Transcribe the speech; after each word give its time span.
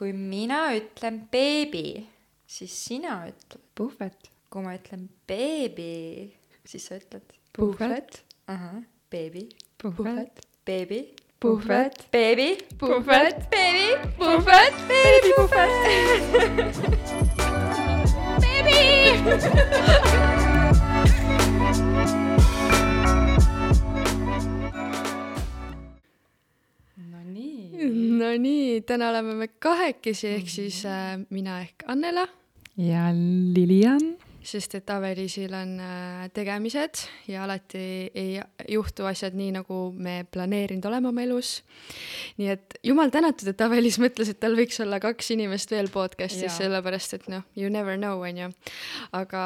kui 0.00 0.14
mina 0.16 0.70
ütlen 0.72 1.28
beebi, 1.28 2.08
siis 2.48 2.72
sina 2.86 3.18
ütled. 3.28 3.60
puhvet. 3.76 4.30
kui 4.48 4.62
ma 4.64 4.72
ütlen 4.78 5.02
beebi, 5.28 6.32
siis 6.64 6.86
sa 6.88 6.96
ütled. 6.96 7.34
puhvet. 7.52 8.22
ahah, 8.48 8.80
beebi, 9.12 9.44
puhvet. 9.76 10.40
beebi, 10.64 11.02
puhvet. 11.38 12.06
beebi, 12.12 12.48
puhvet. 12.80 13.44
beebi, 13.52 13.90
puhvet. 14.16 14.74
beebi, 14.88 15.30
puhvet. 15.36 16.80
Nonii. 18.40 20.06
Nonii, 28.20 28.82
täna 28.84 29.08
oleme 29.14 29.34
me 29.38 29.46
kahekesi, 29.48 30.34
ehk 30.36 30.48
siis 30.52 30.82
äh, 30.88 31.14
mina 31.32 31.60
ehk 31.62 31.86
Annela, 31.88 32.26
ja 32.76 33.06
Lilian. 33.14 34.16
sest 34.44 34.74
et 34.76 34.90
Aveliisil 34.90 35.52
on 35.56 35.74
äh, 35.84 36.26
tegemised 36.36 37.02
ja 37.28 37.44
alati 37.44 37.82
ei 38.16 38.40
juhtu 38.68 39.06
asjad 39.08 39.36
nii, 39.36 39.54
nagu 39.56 39.78
me 39.96 40.24
planeerinud 40.32 40.84
oleme 40.90 41.08
oma 41.12 41.24
elus. 41.24 41.60
nii 42.40 42.50
et 42.52 42.76
jumal 42.84 43.12
tänatud, 43.14 43.48
et 43.52 43.64
Avelis 43.64 44.00
mõtles, 44.02 44.32
et 44.32 44.40
tal 44.40 44.56
võiks 44.58 44.80
olla 44.84 45.00
kaks 45.00 45.32
inimest 45.36 45.72
veel 45.72 45.88
podcast'is, 45.92 46.58
sellepärast 46.58 47.16
et 47.16 47.30
noh, 47.32 47.46
you 47.56 47.72
never 47.72 47.96
know, 48.00 48.20
on 48.20 48.42
ju. 48.44 48.50
aga 49.16 49.44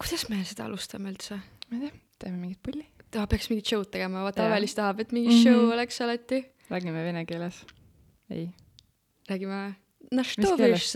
kuidas 0.00 0.28
me 0.32 0.42
seda 0.44 0.68
alustame 0.68 1.14
üldse? 1.14 1.40
ma 1.70 1.80
ei 1.80 1.86
tea, 1.86 2.02
teeme 2.24 2.42
mingit 2.42 2.60
pulli. 2.60 2.84
ta 3.08 3.24
peaks 3.30 3.48
mingit 3.52 3.72
show'd 3.72 3.88
tegema, 3.92 4.26
vaata. 4.26 4.50
Avelis 4.50 4.76
tahab, 4.76 5.00
et 5.00 5.16
mingi 5.16 5.40
show 5.44 5.72
oleks 5.72 6.00
alati. 6.04 6.44
räägime 6.68 7.04
vene 7.04 7.24
keeles. 7.28 7.64
ei. 8.30 8.50
räägime 9.28 9.74
mis 10.10 10.36
keeles 10.36 10.90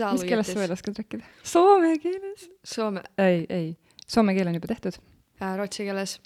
sa 0.47 0.59
veel 0.59 0.71
oskad 0.71 0.97
rääkida? 0.97 1.23
Soome 1.43 1.97
keeles. 1.99 2.49
Soome. 2.63 3.03
ei, 3.17 3.45
ei, 3.49 3.77
soome 4.07 4.33
keel 4.33 4.47
on 4.47 4.55
juba 4.55 4.67
tehtud 4.67 4.99
äh,. 5.41 5.55
Rootsi 5.57 5.83
keeles 5.83 6.19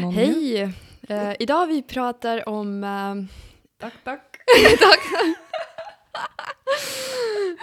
no,. 0.00 0.10
hej 0.10 0.62
eh, 0.62 1.34
I 1.40 1.46
dag 1.46 1.68
vi 1.68 1.82
pratar 1.82 2.42
om 2.48 2.84
äh,. 2.84 3.24
tack, 3.78 4.02
tack 4.04 4.42
tack 4.84 5.02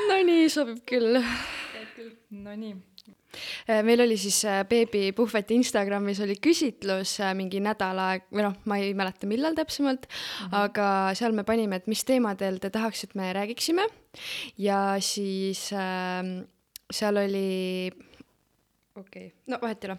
Nonii, 0.08 0.50
sobib 0.50 0.80
küll. 0.88 1.18
Nonii 2.32 2.76
eh,. 3.68 3.84
meil 3.84 4.02
oli 4.06 4.18
siis 4.20 4.40
eh, 4.46 4.64
beebi 4.70 5.12
puhveti 5.18 5.58
Instagramis 5.58 6.22
oli 6.26 6.38
küsitlus 6.42 7.18
eh, 7.22 7.34
mingi 7.38 7.62
nädal 7.64 8.00
aeg 8.04 8.28
või 8.32 8.48
noh, 8.48 8.58
ma 8.66 8.80
ei 8.82 8.94
mäleta, 8.98 9.30
millal 9.30 9.58
täpsemalt 9.58 10.08
mm, 10.08 10.18
-hmm. 10.18 10.60
aga 10.64 10.90
seal 11.20 11.36
me 11.38 11.46
panime, 11.48 11.82
et 11.82 11.88
mis 11.88 12.04
teemadel 12.08 12.60
te 12.60 12.70
tahaksite, 12.74 13.18
me 13.20 13.32
räägiksime 13.34 13.88
ja 14.58 14.98
siis 15.00 15.70
äh, 15.74 16.24
seal 16.92 17.24
oli 17.24 17.92
okei 18.98 19.28
okay., 19.28 19.32
no 19.48 19.60
vahet 19.62 19.84
ei 19.84 19.92
ole. 19.92 19.98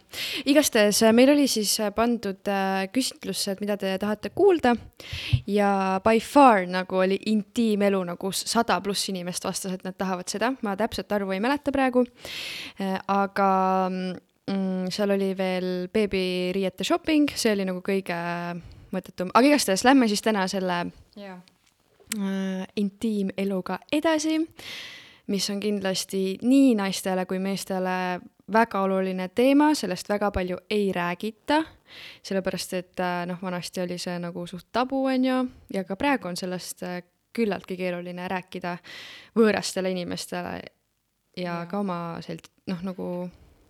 igastahes 0.53 1.03
äh, 1.03 1.13
meil 1.17 1.33
oli 1.33 1.47
siis 1.51 1.79
äh, 1.81 1.93
pandud 1.95 2.51
äh, 2.51 2.87
küsitlusse, 2.93 3.55
et 3.55 3.61
mida 3.65 3.77
te 3.81 3.95
tahate 4.01 4.31
kuulda 4.35 4.75
ja 5.47 5.73
by 6.05 6.21
far 6.21 6.67
nagu 6.71 7.03
oli 7.05 7.19
intiimelu 7.33 8.03
nagu 8.13 8.33
sada 8.33 8.81
pluss 8.85 9.09
inimest 9.13 9.45
vastas, 9.47 9.77
et 9.77 9.85
nad 9.87 9.97
tahavad 9.99 10.29
seda, 10.31 10.53
ma 10.63 10.77
täpset 10.77 11.13
arvu 11.13 11.37
ei 11.37 11.43
mäleta 11.43 11.73
praegu. 11.75 12.05
aga 13.09 13.51
mm, 13.91 14.89
seal 14.95 15.15
oli 15.15 15.31
veel 15.39 15.71
beebiriiete 15.93 16.85
shopping, 16.85 17.31
see 17.35 17.53
oli 17.55 17.67
nagu 17.69 17.83
kõige 17.85 18.19
mõttetum, 18.95 19.33
aga 19.35 19.51
igastahes 19.51 19.85
lähme 19.87 20.09
siis 20.09 20.23
täna 20.25 20.47
selle 20.49 20.79
jaa. 21.17 21.39
äh, 22.17 22.65
intiimeluga 22.77 23.79
edasi, 23.93 24.39
mis 25.29 25.51
on 25.53 25.61
kindlasti 25.61 26.39
nii 26.43 26.75
naistele 26.79 27.27
kui 27.29 27.41
meestele 27.43 28.21
väga 28.53 28.81
oluline 28.83 29.29
teema, 29.29 29.73
sellest 29.75 30.09
väga 30.09 30.31
palju 30.35 30.59
ei 30.71 30.93
räägita, 30.93 31.63
sellepärast 32.23 32.75
et 32.79 33.01
äh, 33.01 33.23
noh, 33.29 33.39
vanasti 33.43 33.83
oli 33.85 33.99
see 33.99 34.19
nagu 34.23 34.47
suht 34.47 34.69
tabu, 34.73 35.05
on 35.07 35.25
ju, 35.25 35.39
ja 35.75 35.85
ka 35.85 35.97
praegu 35.97 36.29
on 36.29 36.37
sellest 36.37 36.83
äh, 36.83 37.03
küllaltki 37.37 37.77
keeruline 37.77 38.29
rääkida 38.29 38.77
võõrastele 39.37 39.93
inimestele 39.95 40.57
ja, 40.59 40.73
ja 41.43 41.61
ka 41.71 41.83
oma 41.85 42.01
sel-, 42.25 42.43
noh, 42.71 42.83
nagu 42.87 43.09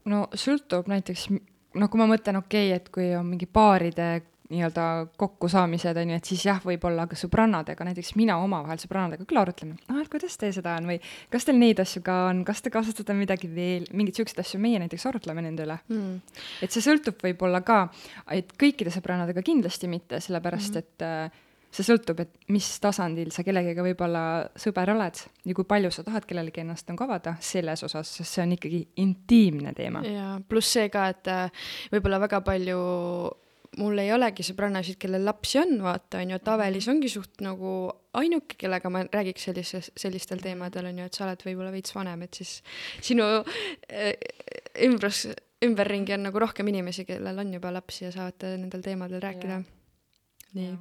no 0.09 0.25
sõltub 0.35 0.89
näiteks, 0.91 1.29
no 1.75 1.89
kui 1.89 2.01
ma 2.01 2.09
mõtlen, 2.11 2.41
okei 2.41 2.71
okay,, 2.71 2.77
et 2.77 2.91
kui 2.95 3.11
on 3.17 3.27
mingi 3.29 3.47
paaride 3.51 4.11
nii-öelda 4.49 4.85
kokkusaamised 5.21 5.97
on 6.01 6.13
ju, 6.13 6.19
et 6.21 6.29
siis 6.31 6.45
jah, 6.49 6.61
võib-olla 6.65 7.05
ka 7.09 7.17
sõbrannadega, 7.21 7.85
näiteks 7.91 8.15
mina 8.17 8.39
omavahel 8.41 8.81
sõbrannadega 8.81 9.27
küll 9.29 9.41
arutleme, 9.41 9.77
ah, 9.93 9.99
et 10.01 10.09
kuidas 10.13 10.39
teil 10.41 10.55
seda 10.57 10.77
on 10.81 10.89
või 10.89 10.97
kas 11.33 11.45
teil 11.49 11.59
neid 11.61 11.83
asju 11.85 12.03
ka 12.07 12.21
on, 12.31 12.45
kas 12.49 12.65
te 12.65 12.73
kasutate 12.73 13.17
midagi 13.19 13.51
veel, 13.53 13.85
mingeid 13.93 14.21
siukseid 14.21 14.41
asju, 14.45 14.61
meie 14.63 14.81
näiteks 14.81 15.05
arutleme 15.11 15.45
nende 15.45 15.67
üle. 15.69 15.77
mm, 15.89 16.39
et 16.65 16.73
see 16.73 16.85
sõltub 16.85 17.21
võib-olla 17.25 17.61
ka, 17.67 17.83
et 18.33 18.57
kõikide 18.61 18.95
sõbrannadega 18.95 19.45
kindlasti 19.45 19.91
mitte, 19.91 20.23
sellepärast 20.25 20.75
mm 20.75 20.81
-hmm. 20.81 20.89
et 20.97 21.07
äh, 21.35 21.45
see 21.71 21.85
sõltub, 21.85 22.23
et 22.25 22.31
mis 22.49 22.67
tasandil 22.81 23.31
sa 23.35 23.45
kellegagi 23.45 23.85
võib-olla 23.85 24.23
sõber 24.57 24.95
oled 24.95 25.21
ja 25.45 25.57
kui 25.57 25.67
palju 25.69 25.91
sa 25.93 26.05
tahad 26.07 26.25
kellelegi 26.29 26.63
ennast 26.63 26.89
nagu 26.89 27.05
avada 27.05 27.35
selles 27.41 27.85
osas, 27.85 28.09
sest 28.09 28.33
see 28.39 28.43
on 28.43 28.55
ikkagi 28.57 28.81
intiimne 29.05 29.75
teema. 29.77 30.01
ja 30.07 30.41
pluss 30.49 30.73
see 30.73 30.89
ka, 30.89 31.09
et 31.13 31.29
äh, 31.29 31.51
võib-olla 31.93 32.23
väga 32.25 32.41
palju 32.41 32.79
mul 33.77 34.01
ei 34.01 34.11
olegi 34.15 34.45
sõbrannasid, 34.47 34.97
kellel 35.01 35.27
lapsi 35.29 35.61
on, 35.61 35.75
vaata, 35.85 36.23
on 36.23 36.33
ju, 36.33 36.39
et 36.41 36.51
Avelis 36.51 36.89
ongi 36.91 37.11
suht 37.13 37.43
nagu 37.45 37.73
ainuke, 38.19 38.57
kellega 38.61 38.91
ma 38.93 39.05
räägiks 39.13 39.49
sellises, 39.49 39.91
sellistel 39.99 40.41
teemadel, 40.43 40.89
on 40.91 41.03
ju, 41.03 41.09
et 41.09 41.19
sa 41.19 41.27
oled 41.27 41.45
võib-olla 41.45 41.73
veits 41.75 41.95
vanem, 41.95 42.25
et 42.27 42.41
siis 42.41 42.59
sinu 43.05 43.27
äh, 43.39 44.13
ümbrus, 44.87 45.27
ümberringi 45.65 46.17
on 46.17 46.25
nagu 46.29 46.43
rohkem 46.43 46.71
inimesi, 46.73 47.05
kellel 47.09 47.43
on 47.43 47.53
juba 47.55 47.73
lapsi 47.75 48.07
ja 48.07 48.13
saavad 48.15 48.47
nendel 48.57 48.85
teemadel 48.85 49.23
rääkida. 49.23 49.61
nii. 50.59 50.77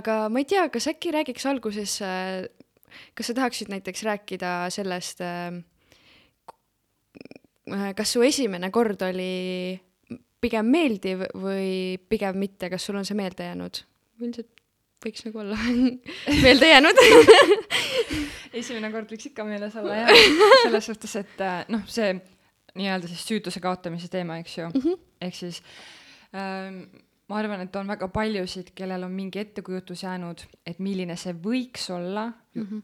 aga 0.00 0.16
ma 0.32 0.42
ei 0.42 0.48
tea, 0.48 0.66
kas 0.72 0.88
äkki 0.90 1.12
räägiks 1.14 1.46
alguses, 1.46 1.98
kas 3.14 3.30
sa 3.30 3.36
tahaksid 3.38 3.70
näiteks 3.72 4.02
rääkida 4.08 4.54
sellest, 4.74 5.22
kas 7.96 8.12
su 8.16 8.24
esimene 8.26 8.72
kord 8.74 9.04
oli 9.06 9.78
pigem 10.42 10.66
meeldiv 10.74 11.22
või 11.38 11.98
pigem 12.10 12.38
mitte, 12.42 12.70
kas 12.72 12.88
sul 12.88 12.98
on 13.00 13.06
see 13.08 13.18
meelde 13.18 13.46
jäänud? 13.46 13.82
üldiselt 14.22 14.50
võiks 15.02 15.24
nagu 15.26 15.40
olla 15.42 15.56
meelde 16.44 16.68
jäänud. 16.68 17.00
esimene 18.60 18.90
kord 18.94 19.10
võiks 19.12 19.30
ikka 19.30 19.46
meeles 19.48 19.76
olla 19.80 20.02
jah, 20.02 20.12
selles 20.62 20.86
suhtes, 20.90 21.16
et 21.22 21.42
äh, 21.42 21.62
noh, 21.72 21.82
see 21.90 22.12
nii-öelda 22.78 23.10
siis 23.10 23.24
süütuse 23.28 23.60
kaotamise 23.64 24.08
teema, 24.12 24.38
eks 24.42 24.58
ju 24.58 24.68
mm. 24.68 24.84
-hmm., 24.84 25.00
ehk 25.26 25.34
siis 25.36 25.58
ähm, 26.36 26.84
ma 27.28 27.38
arvan, 27.40 27.64
et 27.64 27.76
on 27.76 27.88
väga 27.88 28.08
paljusid, 28.12 28.72
kellel 28.74 29.04
on 29.06 29.12
mingi 29.12 29.42
ettekujutus 29.42 30.02
jäänud, 30.06 30.46
et 30.66 30.78
milline 30.78 31.16
see 31.16 31.34
võiks 31.34 31.90
olla 31.92 32.30
mm. 32.54 32.62
-hmm. 32.62 32.82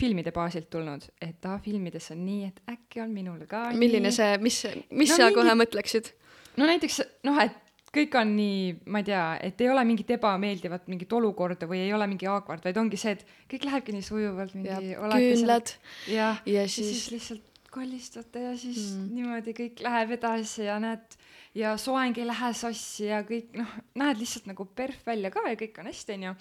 filmide 0.00 0.32
baasilt 0.32 0.70
tulnud, 0.70 1.04
et 1.20 1.44
aa, 1.46 1.58
filmides 1.58 2.10
on 2.10 2.24
nii, 2.24 2.44
et 2.48 2.62
äkki 2.72 3.00
on 3.04 3.10
minul 3.10 3.46
ka 3.46 3.70
milline 3.74 4.08
nii. 4.08 4.16
see, 4.16 4.38
mis, 4.38 4.62
mis 4.90 5.10
No 5.10 5.16
sa 5.16 5.28
mingi- 5.28 5.34
kohe 5.40 5.54
mõtleksid? 5.64 6.12
No 6.56 6.68
näiteks 6.68 7.00
noh, 7.28 7.38
et 7.42 7.58
kõik 7.92 8.14
on 8.16 8.30
nii, 8.36 8.60
ma 8.88 9.02
ei 9.02 9.08
tea, 9.10 9.22
et 9.44 9.60
ei 9.60 9.68
ole 9.68 9.84
mingit 9.84 10.10
ebameeldivat 10.16 10.86
mingit 10.88 11.12
olukorda 11.12 11.68
või 11.68 11.82
ei 11.84 11.92
ole 11.92 12.06
mingi 12.08 12.28
awkward, 12.30 12.64
vaid 12.64 12.78
ongi 12.80 12.96
see, 13.00 13.16
et 13.18 13.26
kõik 13.52 13.66
lähebki 13.68 13.92
nii 13.96 14.06
sujuvalt, 14.06 14.54
mingi 14.56 14.94
küünlad 14.96 15.74
ja 16.08 16.34
ja 16.48 16.64
siis, 16.68 16.92
siis 16.94 17.10
lihtsalt 17.12 17.48
kallistate 17.72 18.40
ja 18.40 18.56
siis 18.56 18.92
Mm. 18.92 19.02
mm. 19.02 19.14
niimoodi 19.16 19.54
kõik 19.56 19.80
läheb 19.84 20.10
edasi 20.18 20.66
ja 20.66 20.78
näed 20.80 21.16
ja 21.54 21.76
soeng 21.80 22.16
ei 22.18 22.26
lähe 22.26 22.52
sassi 22.56 23.06
ja 23.08 23.22
kõik 23.28 23.56
noh, 23.56 23.72
näed 24.00 24.20
lihtsalt 24.20 24.48
nagu 24.50 24.64
perf 24.64 25.06
välja 25.06 25.30
ka 25.32 25.44
ja 25.48 25.56
kõik 25.60 25.80
on 25.80 25.88
hästi, 25.88 26.18
onju. 26.18 26.34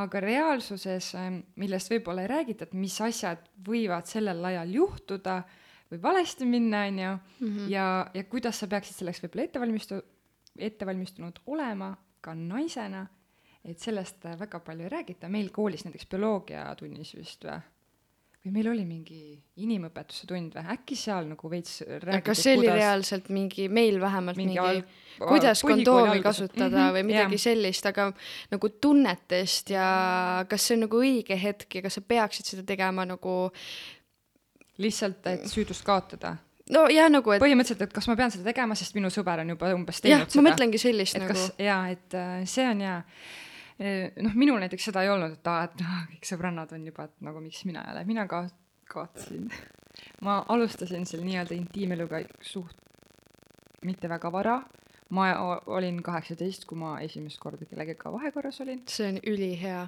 aga 0.00 0.20
reaalsuses, 0.20 1.12
millest 1.54 1.90
võib-olla 1.90 2.24
ei 2.24 2.32
räägita, 2.32 2.66
et 2.66 2.74
mis 2.74 2.96
asjad 3.00 3.42
võivad 3.66 4.06
sellel 4.10 4.42
ajal 4.44 4.74
juhtuda 4.74 5.42
või 5.92 6.00
valesti 6.02 6.46
minna, 6.46 6.84
onju, 6.88 7.12
Mhm. 7.40 7.68
ja, 7.70 7.86
ja 8.14 8.24
kuidas 8.24 8.58
sa 8.58 8.66
peaksid 8.66 8.96
selleks 8.96 9.20
võib-olla 9.22 9.44
ette 9.44 9.60
valmistu-, 9.62 10.02
ette 10.58 10.86
valmistunud 10.86 11.38
olema 11.46 11.96
ka 12.20 12.34
naisena, 12.34 13.06
et 13.64 13.78
sellest 13.82 14.22
väga 14.38 14.60
palju 14.60 14.84
ei 14.86 14.88
räägita, 14.92 15.28
meil 15.30 15.50
koolis 15.50 15.84
näiteks 15.84 16.06
bioloogiatunnis 16.10 17.14
vist 17.16 17.44
või, 17.44 17.60
või 18.46 18.52
meil 18.54 18.68
oli 18.70 18.84
mingi 18.86 19.20
inimõpetuse 19.58 20.26
tund 20.30 20.54
või, 20.54 20.66
äkki 20.76 20.94
seal 20.96 21.26
nagu 21.26 21.48
veits 21.50 21.80
räägiti, 21.82 22.22
kas 22.28 22.42
see 22.44 22.56
oli 22.58 22.68
reaalselt 22.70 23.28
mingi, 23.34 23.68
meil 23.68 23.98
vähemalt 24.00 24.36
mingi, 24.38 24.54
mingi 24.54 24.82
mingi 24.84 25.26
kuidas 25.28 25.62
kondoomi 25.66 26.22
kasutada 26.22 26.76
Mhm, 26.86 26.94
või 26.94 27.02
midagi 27.08 27.34
jah. 27.34 27.42
sellist, 27.42 27.86
aga 27.90 28.12
nagu 28.52 28.68
tunnetest 28.68 29.70
ja 29.70 30.44
kas 30.48 30.62
see 30.62 30.74
on 30.76 30.80
nagu 30.86 30.96
õige 31.02 31.36
hetk 31.42 31.74
ja 31.74 31.82
kas 31.82 31.94
sa 31.94 32.00
peaksid 32.06 32.44
seda 32.46 32.62
tegema 32.62 33.04
nagu 33.04 33.50
lihtsalt, 34.82 35.26
et 35.32 35.46
süütust 35.50 35.84
kaotada. 35.86 36.36
no 36.72 36.86
ja 36.92 37.08
nagu, 37.12 37.32
et 37.34 37.42
põhimõtteliselt, 37.42 37.86
et 37.88 37.96
kas 37.96 38.08
ma 38.10 38.16
pean 38.18 38.34
seda 38.34 38.48
tegema, 38.50 38.76
sest 38.78 38.96
minu 38.98 39.10
sõber 39.12 39.44
on 39.44 39.54
juba 39.54 39.72
umbes 39.74 40.00
jah 40.02 40.20
teinud, 40.20 40.32
seda 40.34 40.44
ma 40.44 40.50
mõtlengi 40.50 40.82
sellist 40.82 41.18
et 41.18 41.26
nagu 41.26 41.48
jaa, 41.68 41.80
et 41.94 42.18
äh, 42.18 42.38
see 42.50 42.66
on 42.68 42.84
jaa, 42.84 43.00
noh, 44.24 44.34
minul 44.34 44.60
näiteks 44.64 44.90
seda 44.90 45.04
ei 45.04 45.12
olnud, 45.12 45.38
et 45.38 45.52
aa, 45.52 45.68
et 45.68 45.84
ah, 45.84 46.02
kõik 46.14 46.30
sõbrannad 46.32 46.72
on 46.76 46.88
juba, 46.90 47.10
et 47.10 47.28
nagu 47.28 47.44
miks 47.44 47.64
mina 47.68 47.84
ei 47.86 47.96
ole, 47.96 48.06
mina 48.08 48.26
ka 48.30 48.46
kaotasin. 48.92 49.50
ma 50.20 50.44
alustasin 50.48 51.06
selle 51.06 51.24
nii-öelda 51.24 51.56
intiimeluga 51.56 52.20
suht 52.44 52.76
mitte 53.86 54.08
väga 54.08 54.32
vara. 54.32 54.62
ma 55.10 55.26
olin 55.66 56.02
kaheksateist, 56.02 56.64
kui 56.66 56.78
ma 56.78 56.96
esimest 57.00 57.38
korda 57.38 57.64
kellegagi 57.64 58.12
vahekorras 58.12 58.60
olin. 58.60 58.82
see 58.88 59.08
on 59.08 59.20
ülihea. 59.26 59.86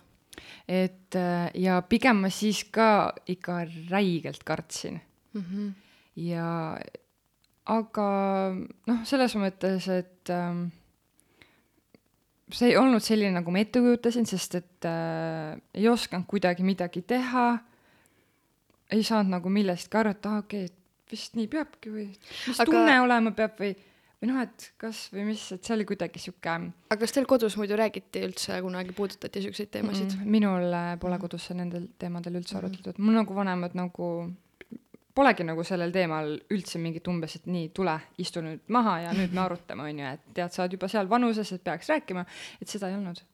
Et 0.69 1.16
äh, 1.16 1.50
ja 1.54 1.80
pigem 1.82 2.25
ma 2.25 2.30
siis 2.30 2.64
ka 2.70 3.12
ikka 3.26 3.62
räigelt 3.90 4.44
kartsin 4.44 5.00
Mhm. 5.38 5.72
ja 6.16 6.78
aga 7.69 8.08
noh, 8.88 9.00
selles 9.06 9.34
mõttes, 9.38 9.88
et 9.92 10.32
ähm, 10.32 10.69
see 12.48 12.72
ei 12.72 12.78
olnud 12.80 13.04
selline, 13.04 13.34
nagu 13.36 13.52
ma 13.52 13.62
ette 13.62 13.82
kujutasin, 13.84 14.26
sest 14.28 14.58
et 14.58 14.88
äh, 14.88 15.58
ei 15.76 15.88
osanud 15.90 16.26
kuidagi 16.30 16.64
midagi 16.66 17.04
teha. 17.06 17.48
ei 18.88 19.02
saanud 19.04 19.34
nagu 19.34 19.50
millestki 19.52 19.98
aru, 20.00 20.14
et 20.16 20.26
aa 20.26 20.38
okei 20.40 20.64
okay,, 20.64 20.75
vist 21.10 21.34
nii 21.36 21.48
peabki 21.52 21.90
või 21.92 22.06
mis 22.08 22.56
aga... 22.56 22.70
tunne 22.70 22.94
olema 23.04 23.34
peab 23.36 23.60
või, 23.60 23.75
või 24.19 24.31
noh, 24.32 24.41
et 24.43 24.69
kas 24.81 25.05
või 25.15 25.29
mis, 25.31 25.44
et 25.55 25.65
see 25.65 25.76
oli 25.76 25.87
kuidagi 25.88 26.23
sihuke 26.23 26.50
aga 26.50 26.99
kas 27.03 27.15
teil 27.15 27.29
kodus 27.31 27.56
muidu 27.61 27.79
räägiti 27.79 28.25
üldse 28.26 28.59
kunagi, 28.65 28.94
puudutati 28.97 29.44
siukseid 29.44 29.70
teemasid? 29.75 30.17
Mm, 30.17 30.35
minul 30.38 30.75
äh, 30.75 30.93
pole 31.00 31.20
kodus 31.23 31.50
nendel 31.55 31.88
teemadel 31.99 32.41
üldse 32.41 32.59
arutletud, 32.59 32.99
mul 32.99 33.19
nagu 33.20 33.37
vanemad 33.37 33.76
nagu 33.79 34.11
polegi 35.19 35.47
nagu 35.47 35.65
sellel 35.67 35.93
teemal 35.94 36.37
üldse 36.55 36.79
mingit 36.82 37.09
umbes, 37.11 37.38
et 37.38 37.49
nii, 37.50 37.70
tule, 37.75 37.97
istu 38.23 38.43
nüüd 38.44 38.69
maha 38.75 38.99
ja 39.06 39.15
nüüd 39.17 39.35
me 39.35 39.43
arutame, 39.44 39.88
on 39.88 40.03
ju, 40.03 40.12
et 40.15 40.29
tead, 40.37 40.55
sa 40.55 40.62
oled 40.64 40.76
juba 40.79 40.91
seal 40.91 41.11
vanuses, 41.11 41.50
et 41.55 41.64
peaks 41.64 41.91
rääkima, 41.91 42.23
et 42.62 42.71
seda 42.71 42.91
ei 42.91 42.99
olnud. 42.99 43.25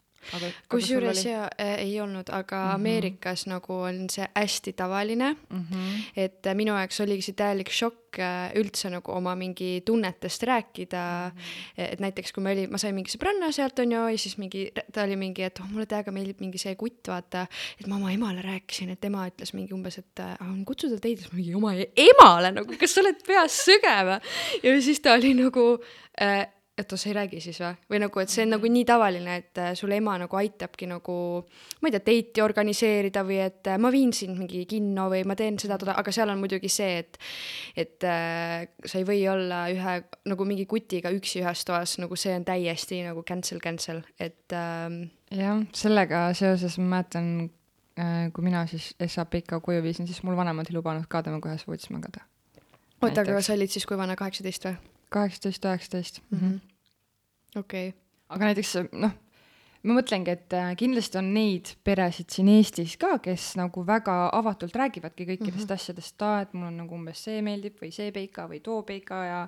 Kusjuures 0.70 1.24
ja 1.26 1.44
äh, 1.60 1.74
ei 1.84 2.00
olnud, 2.00 2.30
aga 2.30 2.56
mm 2.56 2.70
-hmm. 2.70 2.74
Ameerikas 2.74 3.46
nagu 3.46 3.74
on 3.74 4.06
see 4.10 4.26
hästi 4.34 4.72
tavaline, 4.72 5.36
mm. 5.50 5.66
-hmm. 5.70 6.02
et 6.16 6.46
äh, 6.46 6.54
minu 6.54 6.74
jaoks 6.74 7.00
oligi 7.00 7.22
see 7.22 7.34
täielik 7.34 7.70
šokk 7.70 8.18
äh, 8.18 8.52
üldse 8.54 8.90
nagu 8.90 9.12
oma 9.12 9.34
mingi 9.34 9.82
tunnetest 9.86 10.42
rääkida 10.42 11.30
mm. 11.34 11.40
-hmm. 11.40 11.92
et 11.92 12.00
näiteks 12.00 12.32
kui 12.32 12.42
ma 12.42 12.50
olin, 12.50 12.70
ma 12.70 12.78
sain 12.78 12.94
mingi 12.94 13.10
sõbranna 13.10 13.52
sealt 13.52 13.78
onju 13.78 14.08
ja 14.08 14.18
siis 14.18 14.38
mingi, 14.38 14.70
ta 14.92 15.02
oli 15.02 15.16
mingi, 15.16 15.42
et 15.42 15.60
oh 15.60 15.70
mulle 15.70 15.86
täiega 15.86 16.12
meeldib 16.12 16.40
mingi 16.40 16.58
see 16.58 16.74
kutt, 16.74 17.08
vaata. 17.08 17.46
et 17.80 17.86
ma 17.86 17.96
oma 17.96 18.12
emale 18.12 18.42
rääkisin, 18.42 18.90
et 18.90 19.04
ema 19.04 19.28
ütles 19.28 19.54
mingi 19.54 19.74
umbes, 19.74 19.98
et 19.98 20.20
äh, 20.20 20.64
kutsuda 20.64 20.98
teid, 21.00 21.18
siis 21.18 21.32
ma 21.32 21.36
mingi 21.36 21.54
oma 21.54 21.74
e- 21.74 21.92
emale 21.96 22.52
nagu, 22.52 22.76
kas 22.80 22.94
sa 22.94 23.00
oled 23.00 23.22
peas 23.26 23.60
sõge 23.66 23.96
või? 24.08 24.18
ja 24.62 24.80
siis 24.80 25.00
ta 25.00 25.12
oli 25.12 25.34
nagu 25.34 25.78
äh, 26.20 26.46
et 26.78 26.92
oh, 26.92 26.98
sa 26.98 27.08
ei 27.08 27.14
räägi 27.14 27.38
siis 27.42 27.60
või? 27.62 27.76
või 27.92 28.00
nagu, 28.02 28.20
et 28.20 28.32
see 28.32 28.42
on 28.42 28.50
nagu 28.56 28.68
nii 28.70 28.84
tavaline, 28.88 29.36
et 29.38 29.60
äh, 29.62 29.70
sul 29.78 29.92
ema 29.94 30.16
nagu 30.18 30.38
aitabki 30.38 30.88
nagu, 30.90 31.16
ma 31.80 31.90
ei 31.90 31.94
tea, 31.94 32.02
date'i 32.02 32.42
organiseerida 32.42 33.22
või 33.26 33.38
et 33.44 33.70
äh, 33.70 33.78
ma 33.78 33.92
viin 33.94 34.10
sind 34.16 34.40
mingi 34.40 34.64
kinno 34.70 35.06
või 35.12 35.22
ma 35.28 35.36
teen 35.38 35.58
seda, 35.62 35.78
toda, 35.78 35.94
aga 36.00 36.14
seal 36.14 36.32
on 36.32 36.40
muidugi 36.42 36.70
see, 36.72 36.96
et 37.04 37.18
et 37.78 38.06
äh, 38.10 38.66
sa 38.82 38.98
ei 38.98 39.06
või 39.06 39.22
olla 39.30 39.64
ühe 39.70 39.96
nagu 40.30 40.46
mingi 40.48 40.66
kutiga 40.70 41.12
üksi 41.14 41.44
ühes 41.44 41.62
toas, 41.68 41.94
nagu 42.02 42.18
see 42.18 42.34
on 42.34 42.46
täiesti 42.48 43.04
nagu 43.06 43.22
cancel, 43.26 43.60
cancel, 43.62 44.02
et 44.18 44.56
ähm, 44.58 45.04
jah, 45.30 45.62
sellega 45.78 46.26
seoses 46.34 46.78
ma 46.80 46.96
mäletan, 46.96 47.52
kui 48.34 48.42
mina 48.42 48.64
siis 48.66 48.90
SAPK 48.98 49.60
koju 49.62 49.84
viisin, 49.84 50.08
siis 50.10 50.24
mul 50.26 50.34
vanemad 50.34 50.66
ei 50.66 50.74
lubanud 50.74 51.06
ka 51.06 51.22
temaga 51.22 51.52
ühes 51.52 51.62
voodis 51.68 51.86
magada. 51.94 52.26
oota, 52.98 53.22
aga 53.22 53.38
sa 53.44 53.54
olid 53.54 53.70
siis 53.70 53.86
kui 53.86 53.98
vana, 54.00 54.18
kaheksateist 54.18 54.66
või? 54.66 54.74
kaheksateist, 55.14 55.68
üheksateist. 55.70 56.22
Mhm. 56.34 56.56
okei, 57.60 57.92
aga 58.34 58.50
näiteks 58.50 58.74
noh, 58.92 59.12
ma 59.84 59.96
mõtlengi, 59.98 60.32
et 60.32 60.54
äh, 60.56 60.70
kindlasti 60.80 61.18
on 61.20 61.26
neid 61.34 61.74
peresid 61.84 62.32
siin 62.32 62.48
Eestis 62.54 62.94
ka, 63.00 63.18
kes 63.22 63.50
nagu 63.60 63.82
väga 63.86 64.14
avatult 64.32 64.76
räägivadki 64.80 65.26
kõikidest 65.28 65.66
mm 65.66 65.68
-hmm. 65.68 65.74
asjadest, 65.74 66.22
aa, 66.22 66.40
et 66.46 66.54
mul 66.54 66.70
on 66.70 66.78
nagu 66.82 66.94
umbes 66.96 67.24
see 67.26 67.42
meeldib 67.44 67.76
või 67.82 67.90
see 67.92 68.12
peika 68.12 68.46
või 68.48 68.62
too 68.64 68.82
peika 68.82 69.24
ja 69.24 69.40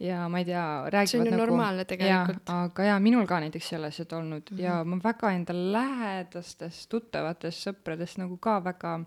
ja 0.00 0.28
ma 0.28 0.38
ei 0.38 0.44
tea, 0.44 0.66
räägivad 0.92 1.08
see 1.08 1.20
on 1.20 1.26
ju 1.26 1.30
nagu 1.32 1.42
normaalne 1.46 1.84
tegelikult. 1.84 2.50
aga 2.50 2.84
jaa, 2.84 3.00
minul 3.00 3.26
ka 3.26 3.40
näiteks 3.40 3.72
ei 3.72 3.78
ole 3.78 3.90
seda 3.90 4.16
olnud 4.16 4.50
mm 4.50 4.56
Mhm. 4.56 4.60
-hmm. 4.60 4.64
ja 4.64 4.84
ma 4.84 5.00
väga 5.04 5.32
enda 5.32 5.52
lähedastest 5.54 6.88
tuttavatest 6.88 7.66
sõpradest 7.68 8.18
nagu 8.18 8.36
ka 8.36 8.60
väga, 8.64 9.00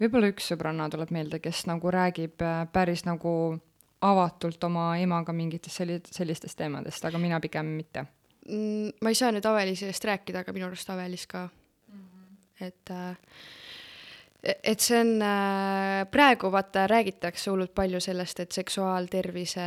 võib-olla 0.00 0.32
üks 0.32 0.48
sõbranna 0.52 0.88
tuleb 0.90 1.10
meelde, 1.10 1.38
kes 1.38 1.66
nagu 1.66 1.90
räägib 1.90 2.40
äh, 2.42 2.66
päris 2.72 3.04
nagu 3.04 3.60
avatult 4.00 4.64
oma 4.64 4.90
emaga 4.98 5.32
mingitest 5.32 5.80
selli-, 5.80 6.00
sellistest 6.10 6.58
teemadest, 6.58 7.04
aga 7.04 7.18
mina 7.18 7.40
pigem 7.40 7.74
mitte. 7.76 8.06
Mm, 8.48 8.94
ma 9.02 9.12
ei 9.12 9.18
saa 9.18 9.32
nüüd 9.34 9.46
Avelise 9.46 9.90
eest 9.90 10.04
rääkida, 10.08 10.44
aga 10.44 10.52
minu 10.56 10.68
arust 10.68 10.90
Avelis 10.90 11.26
ka 11.26 11.48
mm. 11.48 12.04
-hmm. 12.04 12.66
et 12.66 12.90
äh, 12.90 13.16
et 14.42 14.80
see 14.80 14.98
on 15.00 15.22
äh,, 15.22 16.04
praegu 16.10 16.50
vaata 16.52 16.86
räägitakse 16.86 17.50
hullult 17.50 17.74
palju 17.74 18.00
sellest, 18.00 18.40
et 18.40 18.54
seksuaaltervise 18.54 19.64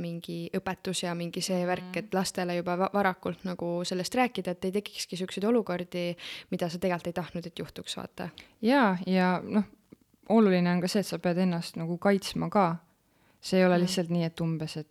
mingi 0.00 0.38
õpetus 0.56 1.04
ja 1.04 1.14
mingi 1.14 1.42
see 1.44 1.60
värk, 1.68 1.98
et 2.00 2.14
lastele 2.16 2.56
juba 2.56 2.78
va- 2.80 2.90
varakult 2.94 3.44
nagu 3.44 3.80
sellest 3.84 4.16
rääkida, 4.16 4.56
et 4.56 4.64
ei 4.64 4.72
tekikski 4.78 5.20
siukseid 5.20 5.44
olukordi, 5.44 6.14
mida 6.50 6.68
sa 6.68 6.80
tegelikult 6.80 7.12
ei 7.12 7.18
tahtnud, 7.20 7.46
et 7.46 7.58
juhtuks, 7.58 7.96
vaata. 8.00 8.30
jaa, 8.62 8.96
ja 9.06 9.34
noh, 9.44 9.68
oluline 10.28 10.72
on 10.72 10.80
ka 10.80 10.88
see, 10.88 11.04
et 11.04 11.10
sa 11.10 11.18
pead 11.18 11.42
ennast 11.44 11.76
nagu 11.80 11.98
kaitsma 12.00 12.48
ka. 12.50 12.70
See 13.40 13.60
ei 13.60 13.66
ole 13.66 13.78
lihtsalt 13.80 14.10
nii, 14.12 14.24
et 14.28 14.40
umbes, 14.40 14.76
et 14.76 14.88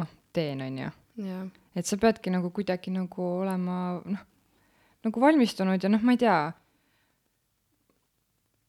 noh, 0.00 0.10
teen, 0.32 0.62
on 0.64 0.78
ju 0.78 0.90
et 1.76 1.86
sa 1.86 1.96
peadki 2.00 2.32
nagu 2.32 2.50
kuidagi 2.50 2.92
nagu 2.92 3.28
olema 3.42 3.78
noh, 4.04 4.24
nagu 5.04 5.20
valmistunud 5.20 5.82
ja 5.82 5.90
noh, 5.92 6.02
ma 6.04 6.14
ei 6.14 6.20
tea, 6.20 6.36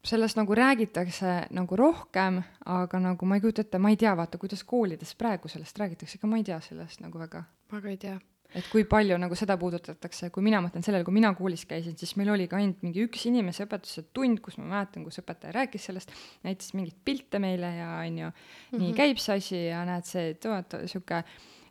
sellest 0.03 0.39
nagu 0.39 0.55
räägitakse 0.55 1.35
nagu 1.55 1.79
rohkem, 1.79 2.41
aga 2.65 2.99
nagu 2.99 3.25
ma 3.25 3.39
ei 3.39 3.43
kujuta 3.43 3.63
ette, 3.63 3.79
ma 3.79 3.93
ei 3.93 3.99
tea, 3.99 4.15
vaata, 4.17 4.39
kuidas 4.41 4.63
koolides 4.67 5.15
praegu 5.19 5.51
sellest 5.51 5.79
räägitakse, 5.79 6.19
ega 6.19 6.31
ma 6.31 6.39
ei 6.39 6.47
tea 6.47 6.59
sellest 6.63 7.03
nagu 7.03 7.19
väga. 7.19 7.43
ma 7.71 7.81
ka 7.81 7.91
ei 7.91 7.97
tea. 7.97 8.19
Et 8.55 8.67
kui 8.71 8.83
palju 8.89 9.17
nagu 9.17 9.35
seda 9.35 9.55
puudutatakse, 9.57 10.29
kui 10.33 10.43
mina 10.45 10.59
mõtlen 10.61 10.83
sellele, 10.85 11.03
kui 11.07 11.13
mina 11.15 11.31
koolis 11.37 11.65
käisin, 11.69 11.95
siis 11.97 12.15
meil 12.19 12.29
oli 12.35 12.47
ka 12.47 12.57
ainult 12.59 12.83
mingi 12.85 13.05
üks 13.07 13.25
inimeseõpetuse 13.29 14.05
tund, 14.13 14.39
kus 14.45 14.57
ma 14.61 14.65
mäletan, 14.75 15.03
kus 15.07 15.19
õpetaja 15.23 15.53
rääkis 15.55 15.85
sellest, 15.89 16.11
näitas 16.43 16.73
mingeid 16.77 16.95
pilte 17.05 17.39
meile 17.43 17.73
ja 17.79 17.89
onju, 18.03 18.31
nii 18.77 18.91
Mhm. 18.91 18.95
käib 18.97 19.17
see 19.17 19.35
asi 19.37 19.65
ja 19.67 19.83
näed 19.89 20.05
see, 20.05 20.29
et 20.35 20.45
vaata 20.45 20.83
sihuke, 20.87 21.23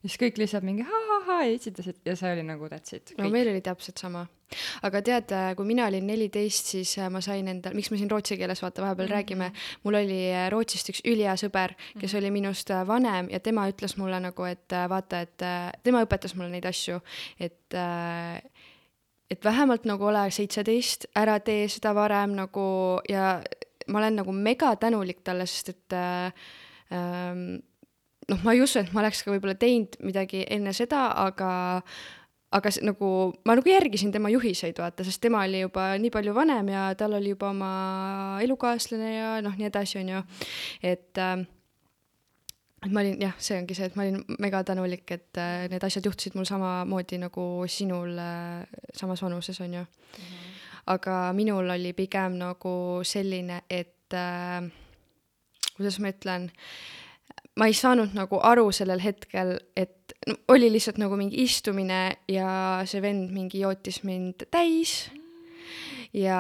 siis 0.02 0.17
kõik 0.19 0.38
lihtsalt 0.43 0.64
mingi 0.67 0.82
ha-ha-ha 0.82 1.44
ja 1.46 1.52
itsitasid 1.55 2.00
ja 2.05 2.17
see 2.19 2.32
oli 2.32 2.43
nagu 2.43 2.67
that's 2.69 2.96
it. 2.96 3.14
no 3.19 3.28
meil 3.31 3.49
oli 3.49 3.61
täpselt 3.61 3.99
sama. 3.99 4.26
Aga 4.82 5.02
tead, 5.02 5.34
kui 5.56 5.69
mina 5.69 5.87
olin 5.87 6.06
neliteist, 6.06 6.72
siis 6.75 6.96
äh, 6.99 7.10
ma 7.12 7.20
sain 7.25 7.49
endal, 7.49 7.76
miks 7.78 7.90
me 7.93 8.00
siin 8.00 8.10
rootsi 8.10 8.37
keeles 8.40 8.62
vaata 8.62 8.82
vahepeal 8.82 9.06
mm 9.06 9.12
-hmm. 9.12 9.16
räägime, 9.16 9.52
mul 9.84 9.94
oli 9.94 10.21
äh, 10.32 10.50
Rootsist 10.50 10.88
üks 10.88 11.00
ülihea 11.04 11.35
sõber, 11.37 11.75
kes 12.00 12.14
oli 12.14 12.30
minust 12.30 12.71
äh, 12.71 12.87
vanem 12.87 13.28
ja 13.30 13.40
tema 13.40 13.68
ütles 13.68 13.97
mulle 13.97 14.21
nagu, 14.21 14.44
et 14.44 14.73
äh, 14.73 14.88
vaata, 14.88 15.21
et 15.21 15.42
äh, 15.42 15.73
tema 15.82 16.04
õpetas 16.04 16.37
mulle 16.37 16.50
neid 16.50 16.64
asju, 16.64 17.00
et 17.40 17.75
äh, 17.75 18.42
et 19.30 19.44
vähemalt 19.44 19.85
nagu 19.88 20.04
ole 20.04 20.30
seitseteist, 20.30 21.06
ära 21.16 21.38
tee 21.40 21.68
seda 21.68 21.94
varem 21.94 22.35
nagu 22.37 23.00
ja 23.09 23.40
ma 23.88 23.99
olen 23.99 24.16
nagu 24.21 24.32
mega 24.32 24.76
tänulik 24.76 25.23
talle, 25.25 25.47
sest 25.47 25.68
et 25.68 25.97
äh, 25.97 26.32
ähm, 26.92 27.62
noh, 28.28 28.42
ma 28.44 28.54
ei 28.54 28.62
usu, 28.62 28.80
et 28.82 28.92
ma 28.92 29.02
oleks 29.02 29.23
ka 29.25 29.32
võib-olla 29.32 29.56
teinud 29.59 29.99
midagi 30.04 30.44
enne 30.50 30.75
seda, 30.76 31.09
aga 31.25 31.82
aga 32.52 32.71
see, 32.75 32.85
nagu 32.85 33.09
ma 33.49 33.56
nagu 33.56 33.73
järgisin 33.73 34.12
tema 34.12 34.30
juhiseid, 34.32 34.76
vaata, 34.78 35.06
sest 35.06 35.23
tema 35.25 35.42
oli 35.47 35.62
juba 35.64 35.92
nii 36.00 36.12
palju 36.12 36.35
vanem 36.37 36.68
ja 36.73 36.90
tal 36.99 37.16
oli 37.18 37.32
juba 37.32 37.50
oma 37.50 37.73
elukaaslane 38.44 39.11
ja 39.14 39.32
noh, 39.44 39.56
nii 39.59 39.71
edasi, 39.71 39.99
onju. 40.02 40.23
et 40.82 41.18
äh, 41.18 41.44
et 42.82 42.90
ma 42.90 43.02
olin 43.02 43.21
jah, 43.23 43.35
see 43.38 43.56
ongi 43.61 43.76
see, 43.78 43.87
et 43.88 43.97
ma 43.97 44.06
olin 44.06 44.21
mega 44.42 44.62
tänulik, 44.66 45.06
et 45.14 45.38
äh, 45.40 45.66
need 45.71 45.85
asjad 45.87 46.06
juhtusid 46.09 46.37
mul 46.38 46.49
samamoodi 46.49 47.21
nagu 47.23 47.47
sinul 47.71 48.16
äh, 48.18 48.64
samas 48.99 49.23
vanuses, 49.23 49.61
onju. 49.62 49.85
aga 50.92 51.16
minul 51.37 51.71
oli 51.71 51.92
pigem 51.94 52.40
nagu 52.40 52.75
selline, 53.06 53.62
et 53.71 54.16
äh, 54.18 54.66
kuidas 55.76 56.00
ma 56.02 56.11
ütlen, 56.12 56.50
ma 57.59 57.68
ei 57.68 57.75
saanud 57.76 58.14
nagu 58.16 58.40
aru 58.40 58.71
sellel 58.73 59.02
hetkel, 59.02 59.56
et 59.76 60.14
no, 60.28 60.37
oli 60.54 60.71
lihtsalt 60.73 61.00
nagu 61.02 61.18
mingi 61.21 61.42
istumine 61.44 62.04
ja 62.30 62.49
see 62.88 63.02
vend 63.04 63.32
mingi 63.35 63.61
jootis 63.64 64.02
mind 64.09 64.47
täis. 64.52 65.11
Ja 66.12 66.38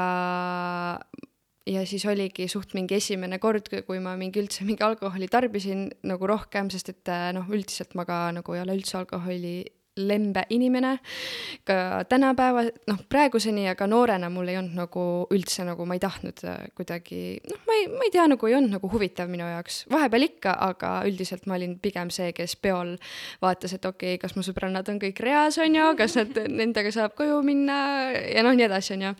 ja 1.68 1.84
siis 1.86 2.04
oligi 2.10 2.48
suht 2.50 2.74
mingi 2.74 2.96
esimene 2.98 3.38
kord, 3.42 3.68
kui 3.86 4.00
ma 4.02 4.16
mingi 4.18 4.42
üldse 4.42 4.66
mingi 4.66 4.82
alkoholi 4.84 5.28
tarbisin 5.30 5.86
nagu 6.08 6.26
rohkem, 6.28 6.72
sest 6.72 6.90
et 6.90 7.12
noh, 7.36 7.46
üldiselt 7.52 7.94
ma 7.98 8.06
ka 8.08 8.24
nagu 8.34 8.56
ei 8.56 8.64
ole 8.64 8.76
üldse 8.80 8.98
alkoholi 8.98 9.56
lembe 9.96 10.46
inimene 10.48 10.94
ka 11.68 12.04
tänapäeva, 12.08 12.64
noh, 12.88 13.00
praeguseni 13.12 13.66
ja 13.66 13.74
ka 13.76 13.86
noorena 13.90 14.30
mul 14.32 14.48
ei 14.48 14.56
olnud 14.56 14.76
nagu 14.78 15.02
üldse 15.34 15.66
nagu 15.68 15.84
ma 15.88 15.98
ei 15.98 16.00
tahtnud 16.00 16.40
äh, 16.48 16.62
kuidagi, 16.78 17.18
noh, 17.50 17.60
ma 17.68 17.76
ei, 17.76 17.88
ma 17.92 18.06
ei 18.06 18.12
tea, 18.14 18.24
nagu 18.30 18.48
ei 18.48 18.56
olnud 18.56 18.72
nagu 18.78 18.88
huvitav 18.92 19.28
minu 19.32 19.44
jaoks. 19.50 19.82
vahepeal 19.92 20.24
ikka, 20.28 20.54
aga 20.68 20.92
üldiselt 21.08 21.44
ma 21.46 21.58
olin 21.58 21.76
pigem 21.82 22.12
see, 22.14 22.30
kes 22.36 22.56
peol 22.56 22.94
vaatas, 23.42 23.76
et 23.76 23.84
okei 23.84 24.14
okay,, 24.14 24.22
kas 24.22 24.36
mu 24.38 24.46
sõbrannad 24.46 24.88
on 24.88 25.00
kõik 25.02 25.20
reas, 25.24 25.60
on 25.60 25.76
ju, 25.76 25.90
kas 25.98 26.16
nad, 26.22 26.40
nendega 26.48 26.94
saab 26.94 27.16
koju 27.18 27.42
minna 27.44 27.76
ja 28.16 28.46
noh, 28.46 28.56
nii 28.56 28.68
edasi, 28.70 28.96
on 28.96 29.06
ju. 29.10 29.12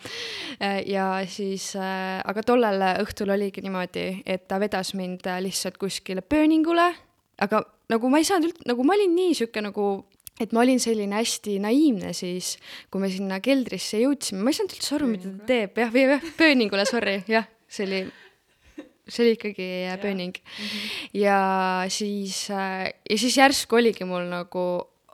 Äh, 0.57 0.81
ja 0.89 1.11
siis 1.29 1.75
äh,, 1.77 2.23
aga 2.25 2.47
tollel 2.49 2.81
õhtul 3.05 3.35
oligi 3.37 3.65
niimoodi, 3.65 4.09
et 4.25 4.49
ta 4.49 4.57
vedas 4.63 4.95
mind 4.97 5.29
lihtsalt 5.45 5.77
kuskile 5.81 6.25
pööningule, 6.25 6.89
aga 7.45 7.61
nagu 7.93 8.09
ma 8.09 8.21
ei 8.23 8.27
saanud 8.27 8.49
üld-, 8.49 8.65
nagu 8.73 8.89
ma 8.89 8.97
olin 8.97 9.13
nii 9.17 9.37
sihuke 9.37 9.61
nagu 9.65 9.87
et 10.41 10.53
ma 10.55 10.63
olin 10.65 10.81
selline 10.81 11.19
hästi 11.19 11.59
naiivne 11.63 12.13
siis, 12.17 12.57
kui 12.91 13.03
me 13.03 13.11
sinna 13.13 13.41
keldrisse 13.45 14.01
jõudsime, 14.01 14.43
ma 14.43 14.53
ei 14.53 14.59
saanud 14.59 14.77
üldse 14.77 14.97
aru, 14.97 15.11
mida 15.11 15.33
ta 15.33 15.49
teeb, 15.51 15.83
jah, 15.83 15.93
või 15.93 16.07
jah, 16.07 16.29
pööningule, 16.39 16.87
sorry, 16.89 17.19
jah, 17.31 17.49
see 17.71 17.87
oli, 17.89 18.01
see 19.07 19.25
oli 19.27 19.35
ikkagi 19.37 19.69
pööning. 20.03 20.41
ja 21.17 21.37
siis, 21.93 22.47
äh, 22.55 22.89
ja 22.89 23.21
siis 23.21 23.37
järsku 23.39 23.79
oligi 23.83 24.09
mul 24.09 24.27
nagu 24.31 24.65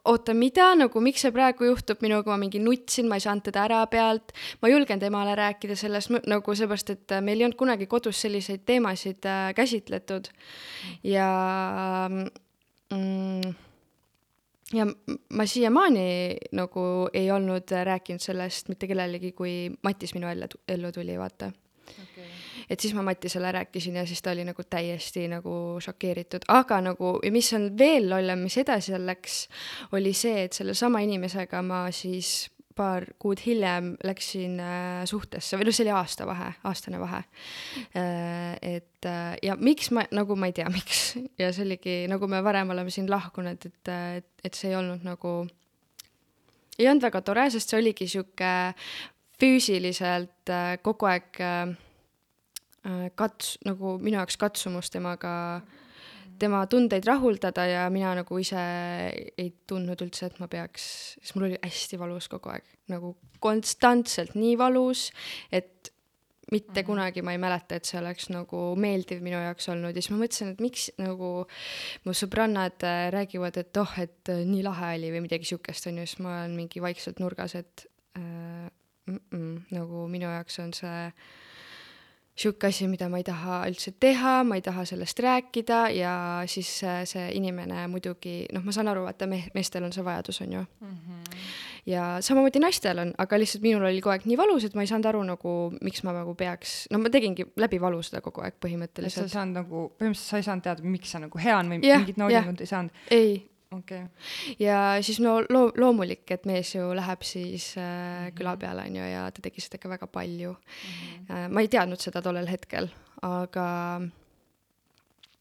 oota, 0.09 0.35
mida, 0.37 0.71
nagu 0.79 1.03
miks 1.05 1.23
see 1.25 1.35
praegu 1.35 1.69
juhtub 1.69 2.01
minuga, 2.05 2.31
ma 2.33 2.39
mingi 2.41 2.61
nutsin, 2.63 3.09
ma 3.11 3.19
ei 3.19 3.25
saanud 3.25 3.45
teda 3.49 3.67
ära 3.67 3.83
pealt, 3.91 4.33
ma 4.61 4.71
ei 4.71 4.75
julgenud 4.75 5.05
emale 5.09 5.35
rääkida 5.39 5.77
sellest 5.79 6.15
nagu 6.31 6.57
seepärast, 6.57 6.95
et 6.95 7.17
meil 7.25 7.41
ei 7.43 7.49
olnud 7.49 7.59
kunagi 7.61 7.89
kodus 7.91 8.23
selliseid 8.25 8.65
teemasid 8.69 9.29
äh, 9.29 9.51
käsitletud. 9.59 10.31
Ja 11.07 11.29
mm, 12.09 13.57
ja 14.75 14.87
ma 15.31 15.47
siiamaani 15.47 16.37
nagu 16.53 16.83
ei 17.13 17.31
olnud 17.31 17.73
rääkinud 17.85 18.21
sellest 18.21 18.69
mitte 18.69 18.87
kellelegi, 18.87 19.33
kui 19.33 19.71
Matis 19.83 20.15
minu 20.15 20.29
ellu, 20.29 20.49
ellu 20.69 20.93
tuli, 20.93 21.19
vaata. 21.19 21.53
Okay.. 21.89 22.25
et 22.71 22.81
siis 22.81 22.93
ma 22.95 23.03
Matisele 23.03 23.53
rääkisin 23.53 23.97
ja 23.97 24.07
siis 24.07 24.23
ta 24.23 24.31
oli 24.31 24.45
nagu 24.45 24.63
täiesti 24.71 25.25
nagu 25.29 25.79
šokeeritud, 25.81 26.45
aga 26.53 26.81
nagu, 26.85 27.15
ja 27.25 27.33
mis 27.33 27.53
on 27.57 27.71
veel 27.79 28.11
lollem, 28.11 28.45
mis 28.45 28.59
edasi 28.61 28.93
läks, 29.01 29.47
oli 29.93 30.13
see, 30.13 30.45
et 30.45 30.53
sellesama 30.53 31.01
inimesega 31.01 31.63
ma 31.65 31.87
siis 31.91 32.51
paar 32.79 33.07
kuud 33.21 33.41
hiljem 33.43 33.93
läksin 34.07 34.59
äh, 34.63 35.03
suhtesse 35.09 35.59
või 35.59 35.69
noh, 35.69 35.75
see 35.75 35.85
oli 35.87 35.95
aasta 35.99 36.27
vahe, 36.29 36.53
aastane 36.69 37.01
vahe 37.03 37.23
äh,. 37.99 38.55
et 38.63 39.09
äh, 39.09 39.35
ja 39.43 39.57
miks 39.59 39.91
ma, 39.95 40.05
nagu 40.15 40.37
ma 40.39 40.51
ei 40.51 40.57
tea, 40.57 40.69
miks 40.77 41.17
ja 41.41 41.51
see 41.55 41.67
oligi, 41.67 41.99
nagu 42.11 42.31
me 42.31 42.43
varem 42.47 42.71
oleme 42.75 42.95
siin 42.95 43.11
lahkunud, 43.11 43.69
et, 43.69 43.91
et, 44.21 44.31
et 44.45 44.59
see 44.59 44.73
ei 44.73 44.79
olnud 44.79 45.05
nagu, 45.07 45.35
ei 46.79 46.89
olnud 46.89 47.09
väga 47.09 47.23
tore, 47.27 47.49
sest 47.55 47.75
see 47.75 47.83
oligi 47.83 48.09
sihuke 48.11 48.55
füüsiliselt 49.39 50.51
kogu 50.83 51.07
aeg 51.11 51.43
kats-, 53.19 53.59
nagu 53.67 53.99
minu 54.03 54.19
jaoks 54.19 54.39
katsumus 54.41 54.91
temaga 54.91 55.35
äh, 55.59 55.85
tema 56.41 56.63
tundeid 56.71 57.07
rahuldada 57.09 57.67
ja 57.69 57.85
mina 57.93 58.15
nagu 58.21 58.41
ise 58.41 58.63
ei 59.39 59.51
tundnud 59.69 60.01
üldse, 60.05 60.29
et 60.29 60.41
ma 60.43 60.49
peaks, 60.51 60.89
sest 61.21 61.37
mul 61.37 61.49
oli 61.51 61.61
hästi 61.63 62.01
valus 62.01 62.29
kogu 62.33 62.53
aeg, 62.55 62.67
nagu 62.93 63.15
konstantselt 63.43 64.37
nii 64.39 64.57
valus, 64.59 65.09
et 65.53 65.93
mitte 66.51 66.69
mm 66.69 66.77
-hmm. 66.81 66.87
kunagi 66.87 67.23
ma 67.23 67.33
ei 67.33 67.39
mäleta, 67.39 67.77
et 67.77 67.85
see 67.85 68.01
oleks 68.01 68.31
nagu 68.31 68.77
meeldiv 68.77 69.21
minu 69.23 69.37
jaoks 69.37 69.69
olnud 69.69 69.97
ja 69.97 70.03
siis 70.03 70.11
ma 70.11 70.23
mõtlesin, 70.23 70.53
et 70.53 70.61
miks 70.61 70.91
nagu 70.99 71.47
mu 72.05 72.13
sõbrannad 72.13 72.85
äh, 72.85 73.11
räägivad, 73.13 73.57
et 73.57 73.77
oh, 73.77 73.99
et 73.99 74.29
äh, 74.29 74.45
nii 74.45 74.63
lahe 74.65 74.95
oli 74.97 75.13
või 75.13 75.27
midagi 75.29 75.45
siukest, 75.45 75.87
on 75.87 75.99
ju, 75.99 76.07
siis 76.07 76.19
ma 76.25 76.41
olen 76.41 76.57
mingi 76.57 76.81
vaikselt 76.81 77.21
nurgas, 77.21 77.55
et 77.55 77.87
äh, 78.17 78.71
mm 79.07 79.21
-mm, 79.31 79.61
nagu 79.71 80.09
minu 80.09 80.27
jaoks 80.27 80.59
on 80.59 80.73
see 80.73 80.89
äh, 81.07 81.13
sihuke 82.39 82.69
asi, 82.71 82.87
mida 82.91 83.09
ma 83.11 83.19
ei 83.19 83.27
taha 83.27 83.63
üldse 83.69 83.93
teha, 84.01 84.43
ma 84.47 84.59
ei 84.59 84.63
taha 84.65 84.85
sellest 84.89 85.19
rääkida 85.25 85.81
ja 85.95 86.13
siis 86.51 86.71
see 87.11 87.25
inimene 87.35 87.87
muidugi, 87.91 88.45
noh, 88.55 88.63
ma 88.67 88.75
saan 88.75 88.91
aru, 88.93 89.07
vaata 89.09 89.27
meh-, 89.31 89.49
meestel 89.57 89.87
on 89.89 89.95
see 89.95 90.07
vajadus, 90.07 90.41
on 90.45 90.53
ju 90.53 90.61
mm. 90.63 90.95
-hmm. 90.95 91.43
ja 91.91 92.05
samamoodi 92.21 92.63
naistel 92.63 93.03
on, 93.03 93.13
aga 93.19 93.39
lihtsalt 93.43 93.63
minul 93.67 93.89
oli 93.91 94.01
kogu 94.01 94.15
aeg 94.15 94.27
nii 94.31 94.39
valus, 94.39 94.65
et 94.65 94.79
ma 94.79 94.87
ei 94.87 94.93
saanud 94.93 95.11
aru 95.11 95.23
nagu, 95.33 95.57
miks 95.83 96.05
ma 96.07 96.15
nagu 96.15 96.35
peaks, 96.35 96.79
no 96.91 97.03
ma 97.03 97.11
tegingi 97.11 97.47
läbi 97.57 97.81
valu 97.81 98.03
seda 98.03 98.21
kogu 98.21 98.47
aeg 98.47 98.55
põhimõtteliselt. 98.65 99.27
sa 99.27 99.27
ei 99.27 99.37
saanud 99.37 99.63
nagu, 99.63 99.85
põhimõtteliselt 99.99 100.31
sa 100.31 100.37
ei 100.37 100.49
saanud 100.51 100.63
teada, 100.63 100.83
miks 100.83 101.11
sa 101.11 101.19
nagu 101.19 101.39
hea 101.39 101.59
on 101.59 101.75
või 101.75 101.83
yeah, 101.83 101.99
mingit 101.99 102.23
naudingut 102.23 102.61
ei 102.61 102.67
saanud? 102.67 103.07
ei 103.11 103.39
okay.. 103.77 104.07
ja 104.59 104.99
siis 105.01 105.21
no 105.21 105.39
loo-, 105.41 105.73
loomulik, 105.77 106.25
et 106.31 106.47
mees 106.49 106.75
ju 106.75 106.91
läheb 106.97 107.25
siis 107.27 107.73
äh, 107.81 108.31
küla 108.37 108.55
mhm. 108.55 108.63
peale, 108.63 108.87
on 108.89 109.01
ju, 109.01 109.11
ja 109.13 109.27
ta 109.33 109.45
tegi 109.45 109.65
seda 109.65 109.81
ikka 109.81 109.93
väga 109.97 110.07
palju 110.13 110.53
mm. 110.53 110.63
-hmm. 110.63 111.35
Äh, 111.37 111.49
ma 111.51 111.61
ei 111.61 111.69
teadnud 111.69 112.01
seda 112.01 112.23
tollel 112.23 112.49
hetkel, 112.49 112.89
aga 113.23 113.67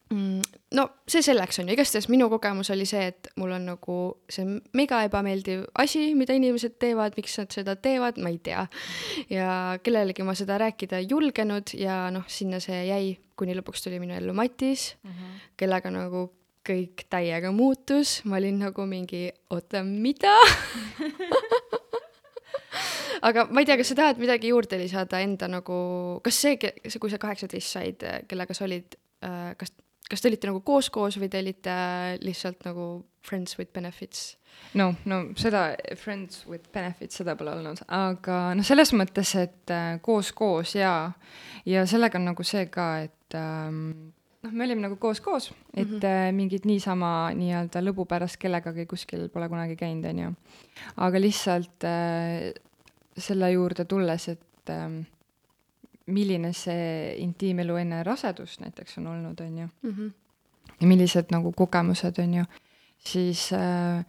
mm, 0.10 0.42
no 0.76 0.88
see 1.08 1.22
selleks 1.22 1.60
on 1.60 1.70
ju, 1.70 1.74
igastahes 1.74 2.10
minu 2.10 2.30
kogemus 2.30 2.70
oli 2.74 2.86
see, 2.86 3.08
et 3.08 3.30
mul 3.36 3.52
on 3.52 3.66
nagu 3.72 3.98
see 4.30 4.46
mega 4.74 5.04
ebameeldiv 5.08 5.66
asi, 5.74 6.14
mida 6.16 6.34
inimesed 6.34 6.78
teevad, 6.80 7.16
miks 7.18 7.38
nad 7.40 7.52
seda 7.52 7.76
teevad, 7.76 8.20
ma 8.20 8.30
ei 8.30 8.40
tea. 8.44 8.68
ja 9.30 9.80
kellelegi 9.84 10.24
ma 10.24 10.36
seda 10.36 10.58
rääkida 10.58 10.98
ei 10.98 11.08
julgenud 11.10 11.74
ja 11.74 12.10
noh, 12.12 12.28
sinna 12.28 12.60
see 12.60 12.88
jäi, 12.88 13.18
kuni 13.36 13.56
lõpuks 13.56 13.84
tuli 13.84 14.00
minu 14.00 14.14
ellu 14.18 14.34
Matis 14.34 14.96
mm, 15.04 15.12
-hmm. 15.12 15.40
kellega 15.58 15.92
nagu 15.92 16.32
kõik 16.68 17.06
täiega 17.12 17.52
muutus, 17.56 18.20
ma 18.28 18.40
olin 18.42 18.60
nagu 18.66 18.86
mingi, 18.90 19.28
oota, 19.54 19.84
mida? 19.88 20.36
Aga 23.28 23.48
ma 23.50 23.64
ei 23.64 23.68
tea, 23.68 23.78
kas 23.80 23.92
sa 23.92 23.98
tahad 23.98 24.22
midagi 24.22 24.52
juurde 24.52 24.78
lisada 24.80 25.22
enda 25.26 25.50
nagu, 25.50 25.78
kas 26.26 26.38
see, 26.44 26.58
see, 26.86 27.02
kui 27.02 27.12
sa 27.12 27.20
kaheksateist 27.22 27.78
said, 27.78 28.06
kellega 28.30 28.56
sa 28.58 28.68
olid, 28.68 28.98
äh, 29.26 29.54
kas, 29.58 29.74
kas 30.08 30.22
te 30.22 30.30
olite 30.30 30.50
nagu 30.50 30.62
koos-koos 30.66 31.18
või 31.22 31.32
te 31.34 31.42
olite 31.42 31.78
lihtsalt 32.22 32.68
nagu 32.68 32.90
friends 33.26 33.58
with 33.58 33.74
benefits? 33.74 34.36
no, 34.78 34.92
no 35.06 35.22
seda 35.38 35.72
friends 36.00 36.44
with 36.50 36.70
benefits, 36.74 37.20
seda 37.20 37.36
pole 37.38 37.54
olnud, 37.58 37.82
aga 37.94 38.38
noh, 38.58 38.66
selles 38.66 38.94
mõttes, 38.98 39.34
et 39.40 39.74
äh, 39.74 39.98
jaa, 40.78 41.12
ja 41.66 41.86
sellega 41.90 42.20
on 42.20 42.30
nagu 42.32 42.46
see 42.48 42.66
ka, 42.74 42.88
et 43.08 43.38
ähm, 43.38 44.12
noh, 44.48 44.54
me 44.56 44.66
olime 44.68 44.84
nagu 44.86 44.98
koos-koos, 45.02 45.52
et 45.74 45.88
mm 45.88 46.00
-hmm. 46.00 46.36
mingit 46.36 46.66
niisama 46.66 47.32
nii-öelda 47.36 47.82
lõbu 47.84 48.06
pärast 48.06 48.38
kellegagi 48.40 48.86
kuskil 48.86 49.28
pole 49.30 49.50
kunagi 49.50 49.76
käinud, 49.76 50.06
on 50.06 50.20
ju. 50.20 50.32
aga 50.98 51.20
lihtsalt 51.20 51.84
äh, 51.84 52.54
selle 53.18 53.52
juurde 53.52 53.86
tulles, 53.86 54.28
et 54.28 54.70
äh, 54.70 55.06
milline 56.08 56.54
see 56.54 57.16
intiimelu 57.18 57.76
enne 57.76 58.04
rasedust 58.04 58.62
näiteks 58.62 58.98
on 58.98 59.08
olnud, 59.08 59.40
on 59.40 59.58
ju 59.58 59.68
mm. 59.82 59.92
-hmm. 59.92 60.12
ja 60.82 60.88
millised 60.88 61.26
nagu 61.32 61.52
kogemused, 61.52 62.20
on 62.20 62.34
ju, 62.34 62.44
siis 63.00 63.54
äh, 63.54 64.06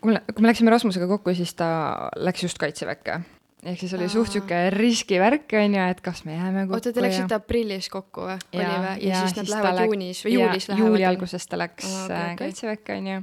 kui 0.00 0.12
me, 0.12 0.22
kui 0.34 0.42
me 0.42 0.48
läksime 0.48 0.70
Rasmusega 0.70 1.06
kokku, 1.06 1.34
siis 1.34 1.54
ta 1.54 2.10
läks 2.16 2.42
just 2.42 2.58
kaitseväkke 2.58 3.20
ehk 3.62 3.78
siis 3.78 3.92
oli 3.94 4.08
Aa. 4.08 4.12
suht 4.12 4.34
sihuke 4.34 4.58
riskivärk 4.74 5.54
onju, 5.60 5.82
et 5.94 6.00
kas 6.04 6.24
me 6.26 6.34
jääme 6.34 6.64
kokku. 6.66 6.78
oota, 6.78 6.92
te 6.92 7.04
läksite 7.04 7.36
ja... 7.36 7.38
aprillis 7.42 7.88
kokku 7.92 8.26
või? 8.26 8.38
oli 8.56 8.64
või? 8.64 8.88
ja, 8.88 8.94
ja 9.06 9.20
siis 9.22 9.36
nad 9.36 9.46
siis 9.46 9.54
lähevad 9.54 9.78
läk... 9.78 9.90
juunis 9.90 10.24
või 10.26 10.34
juulis 10.34 10.68
lähevad? 10.68 10.86
juuli 10.86 11.06
alguses 11.06 11.46
ta 11.46 11.60
läks 11.60 11.86
Aa, 11.86 12.04
okay, 12.04 12.16
okay. 12.16 12.36
kaitseväkke 12.42 12.98
onju. 12.98 13.22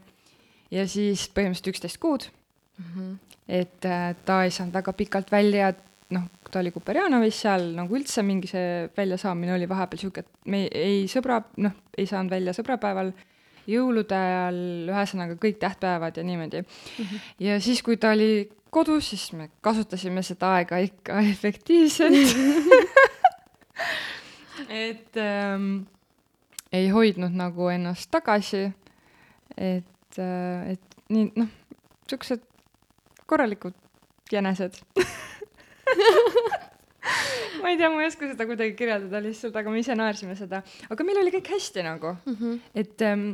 ja 0.77 0.88
siis 0.96 1.27
põhimõtteliselt 1.36 1.74
üksteist 1.74 2.01
kuud 2.03 2.29
mm. 2.29 2.89
-hmm. 2.93 3.13
et 3.60 3.89
äh, 3.89 4.10
ta 4.25 4.41
ei 4.46 4.55
saanud 4.55 4.79
väga 4.79 4.93
pikalt 4.93 5.31
välja, 5.31 5.74
noh, 6.15 6.29
ta 6.51 6.63
oli 6.63 6.72
Kuperjanovis 6.72 7.41
seal 7.46 7.72
nagu 7.75 8.00
üldse 8.00 8.24
mingi 8.24 8.48
see 8.48 8.88
väljasaamine 8.98 9.58
oli 9.58 9.67
vahepeal 9.69 10.05
sihuke, 10.05 10.24
et 10.24 10.46
me 10.46 10.63
ei, 10.67 10.69
ei 10.72 11.01
sõbra, 11.12 11.41
noh, 11.58 11.75
ei 11.98 12.08
saanud 12.08 12.31
välja 12.31 12.55
sõbrapäeval 12.55 13.12
jõulude 13.69 14.15
ajal, 14.15 14.58
ühesõnaga 14.89 15.36
kõik 15.41 15.60
tähtpäevad 15.62 16.17
ja 16.17 16.24
niimoodi 16.24 16.62
mm. 16.62 17.03
-hmm. 17.03 17.27
ja 17.39 17.60
siis, 17.60 17.84
kui 17.84 17.98
ta 17.98 18.15
oli 18.15 18.50
kodus, 18.70 19.10
siis 19.10 19.32
me 19.34 19.50
kasutasime 19.62 20.24
seda 20.26 20.54
aega 20.60 20.78
ikka 20.84 21.20
efektiivselt 21.34 22.14
et 24.70 25.18
ähm, 25.18 25.88
ei 26.72 26.90
hoidnud 26.94 27.34
nagu 27.34 27.70
ennast 27.74 28.12
tagasi. 28.12 28.70
et 29.58 30.20
äh,, 30.20 30.76
et 30.76 30.82
nii 31.10 31.32
noh, 31.36 31.50
siuksed 32.10 32.44
korralikud 33.30 33.74
jänesed 34.32 34.78
ma 37.62 37.72
ei 37.72 37.78
tea, 37.78 37.90
ma 37.90 38.04
ei 38.04 38.08
oska 38.08 38.28
seda 38.30 38.46
kuidagi 38.50 38.76
kirjeldada 38.78 39.22
lihtsalt, 39.24 39.56
aga 39.58 39.72
me 39.74 39.82
ise 39.82 39.96
naersime 39.98 40.36
seda, 40.38 40.62
aga 40.90 41.08
meil 41.08 41.22
oli 41.24 41.34
kõik 41.34 41.50
hästi 41.56 41.86
nagu 41.86 42.14
mm, 42.14 42.36
-hmm. 42.36 42.60
et 42.76 43.02
ähm, 43.06 43.32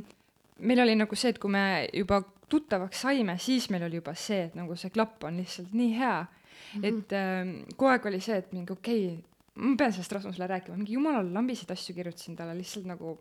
meil 0.60 0.80
oli 0.86 0.96
nagu 0.96 1.20
see, 1.20 1.34
et 1.34 1.40
kui 1.40 1.52
me 1.52 1.64
juba 1.94 2.22
tuttavaks 2.50 3.02
saime, 3.02 3.38
siis 3.42 3.70
meil 3.74 3.86
oli 3.88 4.02
juba 4.02 4.16
see, 4.16 4.44
et 4.50 4.56
nagu 4.56 4.76
see 4.80 4.94
klapp 4.94 5.24
on 5.24 5.38
lihtsalt 5.42 5.74
nii 5.74 5.94
hea 6.00 6.18
mm. 6.24 6.82
-hmm. 6.82 6.86
et 6.90 7.14
äh, 7.14 7.76
kogu 7.76 7.92
aeg 7.92 8.06
oli 8.06 8.20
see, 8.20 8.38
et 8.38 8.52
mingi 8.54 8.74
okei 8.74 9.06
okay,, 9.08 9.24
ma 9.56 9.76
pean 9.78 9.94
sellest 9.94 10.12
Rasmusele 10.12 10.48
rääkima, 10.48 10.78
mingi 10.78 10.94
jumala 10.94 11.24
lambiseid 11.24 11.72
asju 11.72 11.96
kirjutasin 11.96 12.36
talle 12.36 12.58
lihtsalt 12.58 12.86
nagu 12.86 13.20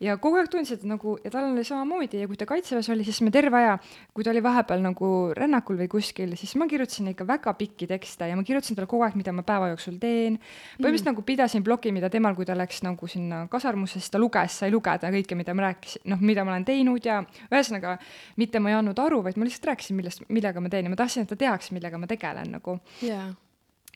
ja 0.00 0.16
kogu 0.20 0.38
aeg 0.40 0.48
tundsin, 0.52 0.78
et 0.78 0.86
nagu 0.88 1.16
ja 1.24 1.30
tal 1.32 1.50
oli 1.50 1.64
samamoodi 1.66 2.22
ja 2.22 2.28
kui 2.30 2.38
ta 2.40 2.46
kaitseväes 2.48 2.88
oli, 2.92 3.04
siis 3.06 3.20
me 3.26 3.32
terve 3.34 3.58
aja, 3.58 3.74
kui 4.16 4.24
ta 4.24 4.32
oli 4.32 4.42
vahepeal 4.44 4.80
nagu 4.84 5.10
rännakul 5.36 5.76
või 5.80 5.90
kuskil, 5.92 6.32
siis 6.40 6.54
ma 6.60 6.68
kirjutasin 6.70 7.10
ikka 7.12 7.26
väga 7.28 7.54
pikki 7.58 7.88
tekste 7.90 8.30
ja 8.30 8.38
ma 8.38 8.44
kirjutasin 8.46 8.78
talle 8.78 8.88
kogu 8.90 9.04
aeg, 9.06 9.18
mida 9.20 9.34
ma 9.36 9.44
päeva 9.46 9.68
jooksul 9.72 9.98
teen. 10.00 10.38
põhimõtteliselt 10.78 11.06
mm. 11.06 11.12
nagu 11.12 11.26
pidasin 11.28 11.66
ploki, 11.66 11.92
mida 11.96 12.10
temal, 12.12 12.38
kui 12.38 12.48
ta 12.48 12.56
läks 12.58 12.82
nagu 12.86 13.10
sinna 13.10 13.44
kasarmusse, 13.52 14.00
siis 14.00 14.10
ta 14.12 14.22
luges, 14.22 14.60
sai 14.62 14.72
lugeda 14.72 15.12
kõike, 15.12 15.38
mida 15.38 15.54
ma 15.56 15.68
rääkisin, 15.68 16.06
noh, 16.12 16.24
mida 16.24 16.46
ma 16.48 16.56
olen 16.56 16.66
teinud 16.68 17.06
ja 17.06 17.20
ühesõnaga 17.50 17.98
mitte 18.40 18.62
ma 18.62 18.72
ei 18.72 18.80
andnud 18.80 18.98
aru, 19.04 19.20
vaid 19.26 19.36
ma 19.36 19.48
lihtsalt 19.48 19.72
rääkisin, 19.72 20.00
millest, 20.00 20.24
millega 20.28 20.64
ma 20.64 20.72
teen 20.72 20.88
ja 20.88 20.92
ma 20.92 20.98
tahtsin, 20.98 21.28
et 21.28 21.34
ta 21.34 21.38
teaks, 21.40 21.72
millega 21.76 22.00
ma 22.00 22.08
tegelen 22.10 22.56
nagu 22.56 22.80
jaa 23.04 23.28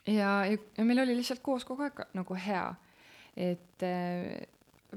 ja, 0.07 0.45
ja, 0.45 0.59
ja 0.77 0.85
meil 0.85 1.01
oli 1.05 1.17
lihtsalt 1.17 1.41
koos 1.45 1.65
kogu 1.65 1.87
aeg 1.87 2.05
nagu 2.17 2.37
hea, 2.37 2.67
et 3.41 3.85
äh, 3.87 4.45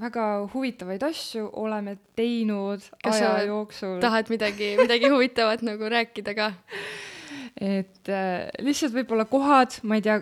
väga 0.01 0.25
huvitavaid 0.53 1.03
asju 1.07 1.49
oleme 1.61 1.97
teinud 2.17 2.83
Kas 3.03 3.21
aja 3.21 3.47
jooksul. 3.49 3.99
tahad 4.03 4.29
midagi, 4.33 4.75
midagi 4.79 5.09
huvitavat 5.13 5.63
nagu 5.65 5.89
rääkida 5.89 6.35
ka? 6.37 6.51
et 7.61 8.09
äh, 8.09 8.47
lihtsalt 8.61 8.93
võib-olla 8.93 9.25
kohad, 9.29 9.79
ma 9.83 9.97
ei 9.97 10.05
tea, 10.05 10.19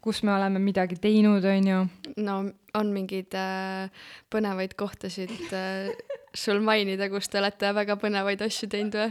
kus 0.00 0.22
me 0.24 0.32
oleme 0.34 0.62
midagi 0.62 0.96
teinud, 1.00 1.44
on 1.44 1.68
ju. 1.68 1.82
no 2.24 2.40
on 2.78 2.92
mingeid 2.94 3.34
äh, 3.36 3.90
põnevaid 4.32 4.76
kohtasid 4.78 5.52
äh, 5.52 5.90
sul 6.34 6.62
mainida, 6.64 7.10
kus 7.12 7.28
te 7.28 7.40
olete 7.40 7.72
väga 7.76 7.96
põnevaid 8.00 8.42
asju 8.46 8.70
teinud 8.72 8.98
või? 9.00 9.10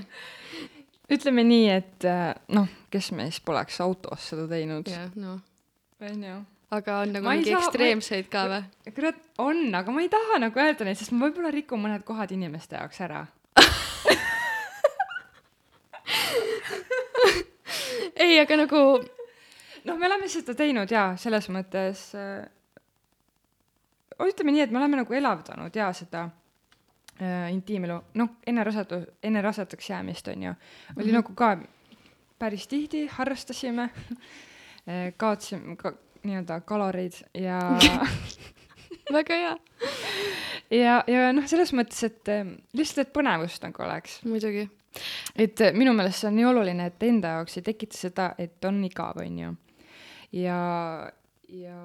ütleme 1.09 1.43
nii, 1.45 1.67
et 1.73 2.07
äh, 2.07 2.31
noh, 2.55 2.69
kes 2.93 3.11
meist 3.17 3.43
poleks 3.45 3.79
autos 3.85 4.29
seda 4.31 4.47
teinud, 4.49 4.89
jah, 4.89 5.09
noh. 5.19 5.41
on 6.05 6.25
ju. 6.25 6.39
Aga 6.71 6.99
on 7.01 7.13
nagu 7.13 7.25
Ma 7.25 7.33
mingi 7.33 7.49
saa- 7.49 7.59
ma 7.59 7.59
ei- 7.59 7.67
ekstreemseid 7.67 8.27
ka 8.29 8.47
või? 8.51 8.63
kurat, 8.95 9.15
on, 9.37 9.75
aga 9.75 9.91
ma 9.91 10.01
ei 10.01 10.09
taha 10.09 10.39
nagu 10.39 10.59
öelda 10.59 10.85
neid, 10.85 10.97
sest 10.97 11.11
ma 11.11 11.25
võib-olla 11.25 11.51
rikun 11.53 11.81
mõned 11.81 12.03
kohad 12.05 12.31
inimeste 12.31 12.75
jaoks 12.75 13.01
ära. 13.01 13.25
ei, 18.23 18.39
aga 18.39 18.55
nagu 18.57 18.79
noh, 19.85 19.97
me 19.97 20.05
oleme 20.07 20.27
seda 20.31 20.53
teinud 20.57 20.91
jaa, 20.91 21.15
selles 21.17 21.49
mõttes 21.53 22.15
äh, 22.17 22.45
ütleme 24.19 24.51
nii, 24.53 24.65
et 24.67 24.71
me 24.73 24.81
oleme 24.81 24.99
nagu 25.01 25.13
elavdanud 25.15 25.75
jaa 25.75 25.89
seda 25.97 26.25
äh, 27.21 27.49
intiimelu, 27.53 27.97
noh, 28.19 28.29
enne 28.47 28.63
rasatu-, 28.67 29.05
enne 29.23 29.41
rasedaks 29.45 29.89
jäämist, 29.89 30.27
on 30.33 30.43
ju, 30.49 30.53
oli 30.53 31.03
mm. 31.03 31.09
-hmm. 31.09 31.13
nagu 31.13 31.33
ka 31.33 31.57
päris 32.39 32.67
tihti 32.67 33.07
harrastasime 33.07 33.89
äh, 33.89 35.13
kaotasime 35.17 35.75
ka 35.75 35.93
nii-öelda 36.23 36.61
kaloreid 36.67 37.17
ja 37.33 37.59
väga 39.15 39.39
hea, 39.43 39.55
ja, 40.71 40.99
ja 41.07 41.31
noh, 41.33 41.47
selles 41.49 41.73
mõttes, 41.77 42.01
et 42.07 42.31
äh, 42.31 42.45
lihtsalt, 42.77 43.07
et 43.07 43.15
põnevust 43.15 43.63
nagu 43.65 43.85
oleks. 43.85 44.19
muidugi. 44.27 44.67
et 45.35 45.61
äh, 45.61 45.73
minu 45.77 45.93
meelest 45.97 46.23
see 46.23 46.29
on 46.29 46.37
nii 46.39 46.47
oluline, 46.51 46.89
et 46.91 47.07
enda 47.07 47.39
jaoks 47.39 47.59
ei 47.59 47.65
tekita 47.65 47.97
seda, 47.97 48.29
et 48.37 48.65
on 48.65 48.83
igav, 48.85 49.21
on 49.23 49.41
ju. 49.43 49.55
ja, 50.41 50.59
ja 51.49 51.79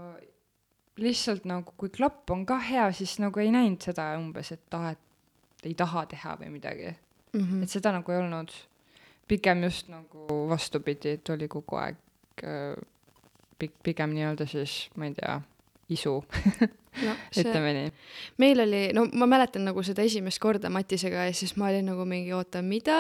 lihtsalt 1.01 1.49
nagu, 1.49 1.75
kui 1.77 1.91
klapp 1.95 2.31
on 2.31 2.45
ka 2.47 2.59
hea, 2.63 2.91
siis 2.93 3.17
nagu 3.23 3.41
ei 3.43 3.51
näinud 3.55 3.83
seda 3.83 4.13
umbes, 4.19 4.53
et 4.55 4.79
ah, 4.79 4.93
et 4.95 5.69
ei 5.69 5.75
taha 5.75 6.05
teha 6.11 6.37
või 6.41 6.53
midagi. 6.59 6.95
Mm 7.33 7.41
-hmm. 7.41 7.63
et 7.63 7.71
seda 7.71 7.93
nagu 7.93 8.13
ei 8.13 8.19
olnud. 8.19 8.51
pigem 9.29 9.63
just 9.65 9.89
nagu 9.89 10.49
vastupidi, 10.49 11.11
et 11.11 11.29
oli 11.31 11.49
kogu 11.49 11.77
aeg 11.77 11.97
äh, 12.45 12.77
pigem 13.85 14.15
nii-öelda 14.17 14.47
siis, 14.51 14.85
ma 14.99 15.09
ei 15.09 15.15
tea, 15.17 15.37
isu, 15.93 16.15
no, 17.07 17.15
see, 17.29 17.43
ütleme 17.43 17.73
nii. 17.77 17.91
meil 18.43 18.63
oli, 18.65 18.83
no 18.97 19.05
ma 19.19 19.29
mäletan 19.31 19.67
nagu 19.69 19.83
seda 19.87 20.05
esimest 20.07 20.41
korda 20.43 20.71
Matisega 20.73 21.27
ja 21.29 21.35
siis 21.37 21.55
ma 21.61 21.69
olin 21.71 21.91
nagu 21.91 22.07
mingi 22.09 22.33
oota, 22.37 22.63
mida, 22.65 22.99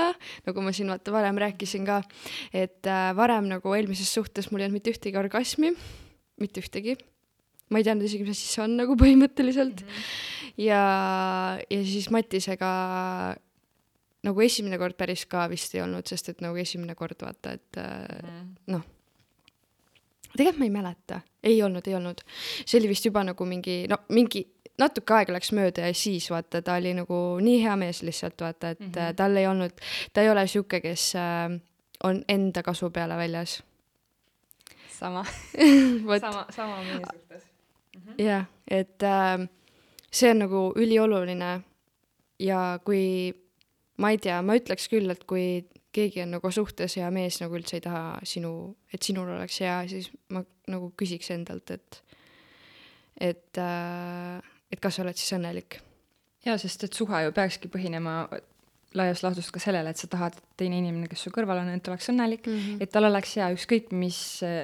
nagu 0.49 0.64
ma 0.64 0.75
siin 0.76 0.92
vaata 0.92 1.14
varem 1.14 1.40
rääkisin 1.44 1.87
ka, 1.88 2.00
et 2.52 2.90
äh, 2.90 3.09
varem 3.16 3.49
nagu 3.52 3.75
eelmises 3.76 4.12
suhtes 4.14 4.50
mul 4.50 4.62
ei 4.62 4.68
olnud 4.68 4.80
mitte 4.80 4.94
ühtegi 4.94 5.21
orgasmi, 5.21 5.73
mitte 6.42 6.64
ühtegi. 6.64 6.99
ma 7.73 7.80
ei 7.80 7.87
teadnud 7.87 8.06
isegi, 8.06 8.26
mis 8.26 8.37
asi 8.37 8.50
see 8.50 8.62
on 8.64 8.76
nagu 8.78 8.97
põhimõtteliselt 9.00 9.80
mm. 9.83 9.88
-hmm. 9.88 10.52
ja, 10.66 10.83
ja 11.71 11.80
siis 11.88 12.11
Matisega 12.12 12.75
nagu 14.25 14.44
esimene 14.44 14.78
kord 14.80 14.97
päris 14.97 15.25
ka 15.28 15.47
vist 15.52 15.75
ei 15.76 15.83
olnud, 15.85 16.06
sest 16.09 16.33
et 16.33 16.44
nagu 16.44 16.56
esimene 16.61 16.97
kord 16.99 17.25
vaata, 17.25 17.56
et 17.59 17.80
äh, 17.80 18.85
tegelikult 20.37 20.59
ma 20.59 20.69
ei 20.69 20.75
mäleta, 20.75 21.21
ei 21.43 21.62
olnud, 21.62 21.87
ei 21.87 21.95
olnud. 21.95 22.25
see 22.67 22.79
oli 22.81 22.88
vist 22.88 23.05
juba 23.07 23.25
nagu 23.25 23.47
mingi, 23.49 23.85
no 23.91 23.99
mingi 24.09 24.45
natuke 24.81 25.14
aega 25.14 25.37
läks 25.37 25.53
mööda 25.55 25.88
ja 25.88 25.95
siis 25.97 26.26
vaata, 26.33 26.62
ta 26.62 26.79
oli 26.81 26.95
nagu 26.97 27.20
nii 27.42 27.61
hea 27.62 27.77
mees 27.79 28.03
lihtsalt 28.07 28.40
vaata, 28.40 28.75
et 28.75 28.81
mm. 28.81 28.90
-hmm. 28.90 29.14
tal 29.16 29.37
ei 29.37 29.47
olnud, 29.47 29.85
ta 30.12 30.23
ei 30.23 30.31
ole 30.31 30.47
sihuke, 30.47 30.81
kes 30.81 31.12
äh, 31.16 31.61
on 32.05 32.25
enda 32.29 32.62
kasu 32.62 32.90
peale 32.90 33.16
väljas. 33.16 33.62
sama, 34.90 35.25
sama, 36.20 36.47
sama 36.51 36.77
meie 36.77 37.01
suhtes. 37.12 37.47
jah, 38.18 38.44
et 38.68 39.03
äh, 39.03 39.49
see 40.11 40.31
on 40.31 40.38
nagu 40.38 40.73
ülioluline 40.77 41.61
ja 42.38 42.79
kui 42.85 43.35
ma 43.97 44.11
ei 44.11 44.18
tea, 44.18 44.42
ma 44.42 44.57
ütleks 44.59 44.88
küll, 44.90 45.11
et 45.11 45.25
kui 45.25 45.64
keegi 45.94 46.24
on 46.24 46.35
nagu 46.37 46.50
suhtes 46.54 46.96
ja 46.98 47.11
mees 47.14 47.40
nagu 47.42 47.57
üldse 47.59 47.78
ei 47.78 47.85
taha 47.85 48.18
sinu, 48.26 48.74
et 48.92 49.02
sinul 49.02 49.30
oleks 49.37 49.61
hea, 49.62 49.76
siis 49.90 50.11
ma 50.35 50.42
nagu 50.70 50.90
küsiks 50.98 51.30
endalt, 51.35 51.70
et 51.70 52.00
et 53.20 53.61
äh, 53.62 54.40
et 54.74 54.80
kas 54.83 54.98
sa 54.98 55.04
oled 55.04 55.18
siis 55.18 55.37
õnnelik. 55.37 55.78
jaa, 56.44 56.59
sest 56.61 56.88
et 56.88 56.98
suhe 56.98 57.22
ju 57.24 57.33
peakski 57.37 57.70
põhinema 57.72 58.24
laias 58.94 59.24
laastus 59.24 59.50
ka 59.50 59.62
sellele, 59.62 59.90
et 59.90 59.98
sa 59.98 60.07
tahad, 60.11 60.37
et 60.38 60.59
teine 60.61 60.78
inimene, 60.78 61.09
kes 61.11 61.24
su 61.26 61.33
kõrval 61.35 61.64
on, 61.64 61.72
et 61.74 61.88
oleks 61.90 62.11
õnnelik 62.12 62.46
mm, 62.46 62.59
-hmm. 62.59 62.83
et 62.85 62.92
tal 62.94 63.09
oleks 63.09 63.35
hea, 63.38 63.48
ükskõik 63.57 63.90
mis, 63.92 64.18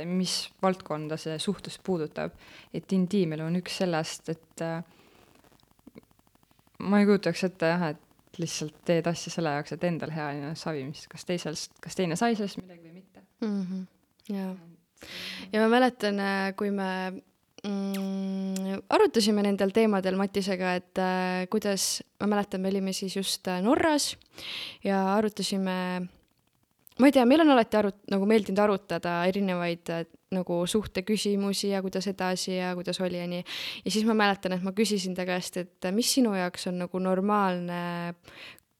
mis 0.06 0.34
valdkonda 0.62 1.18
see 1.18 1.38
suhtlus 1.38 1.78
puudutab. 1.82 2.32
et 2.74 2.92
intiimelu 2.92 3.44
on 3.44 3.56
üks 3.62 3.80
sellest, 3.82 4.28
et 4.28 4.62
äh, 4.62 4.84
ma 6.78 7.00
ei 7.00 7.06
kujutaks 7.06 7.44
ette 7.44 7.66
jah, 7.66 7.88
et 7.90 8.06
lihtsalt 8.40 8.76
teed 8.88 9.09
asja 9.11 9.33
selle 9.35 9.55
jaoks, 9.57 9.74
et 9.76 9.87
endal 9.88 10.12
hea 10.14 10.29
ja 10.38 10.53
savi, 10.59 10.85
mis, 10.88 11.07
kas 11.11 11.26
teisel, 11.29 11.59
kas 11.85 11.98
teine 11.98 12.18
sai 12.18 12.37
sellest 12.38 12.61
midagi 12.62 12.87
või 12.87 13.00
mitte. 13.00 13.24
mm. 13.44 13.62
-hmm. 13.62 13.87
jaa. 14.37 14.55
ja 15.53 15.64
ma 15.64 15.72
mäletan, 15.72 16.22
kui 16.57 16.70
me 16.74 16.90
mm, 17.66 18.85
arutasime 18.92 19.44
nendel 19.44 19.72
teemadel 19.74 20.16
Matisega, 20.20 20.74
et 20.81 21.00
äh, 21.00 21.44
kuidas, 21.53 22.00
ma 22.20 22.31
mäletan, 22.35 22.62
me 22.62 22.72
olime 22.72 22.94
siis 22.96 23.16
just 23.16 23.48
äh, 23.48 23.61
Norras 23.64 24.14
ja 24.85 25.03
arutasime, 25.16 25.76
ma 26.98 27.09
ei 27.09 27.12
tea, 27.16 27.26
meil 27.29 27.44
on 27.44 27.55
alati 27.57 27.81
arut-, 27.81 28.03
nagu 28.12 28.29
meeldinud 28.29 28.64
arutada 28.64 29.20
erinevaid 29.31 29.92
äh, 29.94 30.07
nagu 30.30 30.60
suhteküsimusi 30.66 31.72
ja 31.72 31.82
kuidas 31.82 32.06
edasi 32.06 32.54
ja 32.56 32.74
kuidas 32.78 33.00
oli 33.00 33.18
ja 33.18 33.26
nii. 33.26 33.44
ja 33.84 33.90
siis 33.90 34.06
ma 34.06 34.14
mäletan, 34.14 34.54
et 34.54 34.62
ma 34.62 34.72
küsisin 34.76 35.16
ta 35.18 35.26
käest, 35.26 35.56
et 35.58 35.90
mis 35.94 36.12
sinu 36.14 36.34
jaoks 36.38 36.68
on 36.70 36.78
nagu 36.84 37.02
normaalne 37.02 38.14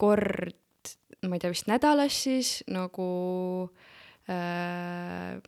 kord, 0.01 0.55
ma 1.27 1.37
ei 1.37 1.43
tea, 1.43 1.53
vist 1.53 1.71
nädalas 1.71 2.23
siis 2.25 2.53
nagu 2.71 3.09
äh, 4.31 5.41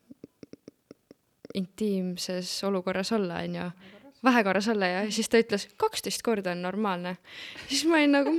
intiimses 1.55 2.51
olukorras 2.65 3.13
olla, 3.13 3.43
on 3.47 3.55
ju. 3.61 3.71
vahekorras 4.25 4.69
olla 4.69 4.87
ja 4.87 5.11
siis 5.11 5.29
ta 5.29 5.39
ütles, 5.39 5.69
kaksteist 5.77 6.23
korda 6.23 6.51
on 6.51 6.63
normaalne. 6.63 7.17
siis 7.69 7.87
ma 7.87 8.03
olin 8.03 8.19
nagu 8.19 8.35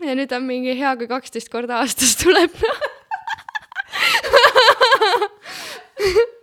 ja 0.00 0.16
nüüd 0.16 0.32
on 0.32 0.48
mingi 0.48 0.78
hea, 0.78 0.96
kui 0.96 1.08
kaksteist 1.08 1.52
korda 1.52 1.84
aastas 1.84 2.16
tuleb 2.24 2.56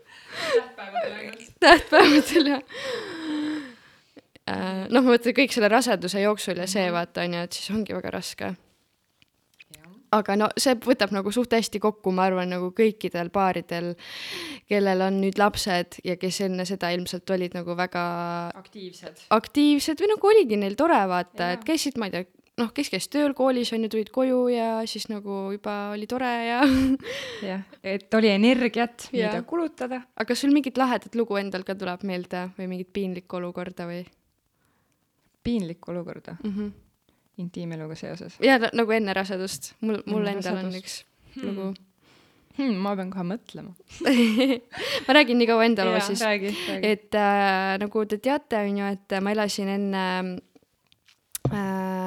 tähtpäevadel 1.63 2.51
jah 2.53 2.61
äh, 4.47 4.85
noh, 4.89 5.01
ma 5.03 5.13
mõtlen 5.13 5.35
kõik 5.37 5.55
selle 5.55 5.71
raseduse 5.71 6.23
jooksul 6.23 6.61
ja 6.61 6.69
see 6.69 6.87
vaata 6.93 7.25
on 7.25 7.37
ju, 7.37 7.43
et 7.47 7.59
siis 7.59 7.75
ongi 7.75 7.95
väga 7.97 8.13
raske. 8.15 8.53
aga 10.17 10.37
no 10.39 10.47
see 10.55 10.77
võtab 10.85 11.11
nagu 11.11 11.31
suht 11.35 11.51
hästi 11.51 11.81
kokku, 11.83 12.13
ma 12.15 12.29
arvan, 12.29 12.47
nagu 12.53 12.69
kõikidel 12.75 13.27
paaridel, 13.33 13.93
kellel 14.71 15.03
on 15.03 15.19
nüüd 15.19 15.39
lapsed 15.39 15.99
ja 16.07 16.15
kes 16.15 16.39
enne 16.47 16.65
seda 16.65 16.93
ilmselt 16.95 17.29
olid 17.35 17.57
nagu 17.57 17.75
väga 17.75 18.05
aktiivsed. 18.55 19.27
aktiivsed 19.35 20.03
või 20.03 20.13
nagu 20.15 20.31
oligi 20.31 20.59
neil 20.59 20.79
tore 20.79 21.03
vaata, 21.11 21.51
et 21.57 21.67
käisid, 21.67 21.99
ma 21.99 22.07
ei 22.07 22.15
tea, 22.15 22.29
noh, 22.57 22.71
kes 22.75 22.89
käis 22.93 23.07
tööl, 23.13 23.33
koolis 23.37 23.71
on 23.75 23.85
ju, 23.85 23.91
tulid 23.93 24.09
koju 24.13 24.39
ja 24.53 24.67
siis 24.89 25.07
nagu 25.11 25.47
juba 25.53 25.75
oli 25.93 26.07
tore 26.09 26.31
ja 26.47 26.61
jah, 27.51 27.65
et 27.83 28.13
oli 28.17 28.31
energiat, 28.33 29.09
Jaa. 29.11 29.31
mida 29.31 29.43
kulutada. 29.47 30.01
aga 30.15 30.27
kas 30.31 30.43
sul 30.43 30.53
mingit 30.55 30.79
lahedat 30.79 31.15
lugu 31.19 31.37
endal 31.39 31.65
ka 31.67 31.77
tuleb 31.77 32.05
meelde 32.07 32.47
või 32.57 32.71
mingit 32.73 32.91
piinlikku 32.95 33.39
olukorda 33.39 33.89
või 33.89 34.03
piinlikku 35.47 35.93
olukorda 35.93 36.37
mm? 36.41 36.53
-hmm. 36.53 36.71
intiimeluga 37.45 37.95
seoses 37.95 38.39
ja 38.43 38.57
na- 38.61 38.73
nagu 38.73 38.95
enne 38.95 39.13
rasedust, 39.13 39.75
mul, 39.81 40.01
mul 40.05 40.25
Enne 40.25 40.39
endal 40.39 40.63
on 40.63 40.71
rasedust. 40.71 41.05
üks 41.35 41.43
lugu 41.43 41.69
hmm,. 42.57 42.75
ma 42.81 42.95
pean 42.97 43.13
kohe 43.13 43.25
mõtlema. 43.35 43.75
ma 45.05 45.17
räägin 45.19 45.37
nii 45.37 45.49
kaua 45.49 45.69
enda 45.69 45.85
loo 45.85 46.01
siis. 46.01 46.25
et 46.81 47.13
äh, 47.13 47.77
nagu 47.77 48.05
te 48.09 48.17
teate, 48.17 48.65
on 48.65 48.81
ju, 48.81 48.93
et 48.97 49.19
ma 49.21 49.35
elasin 49.37 49.69
enne 49.77 50.05
äh, 51.53 52.06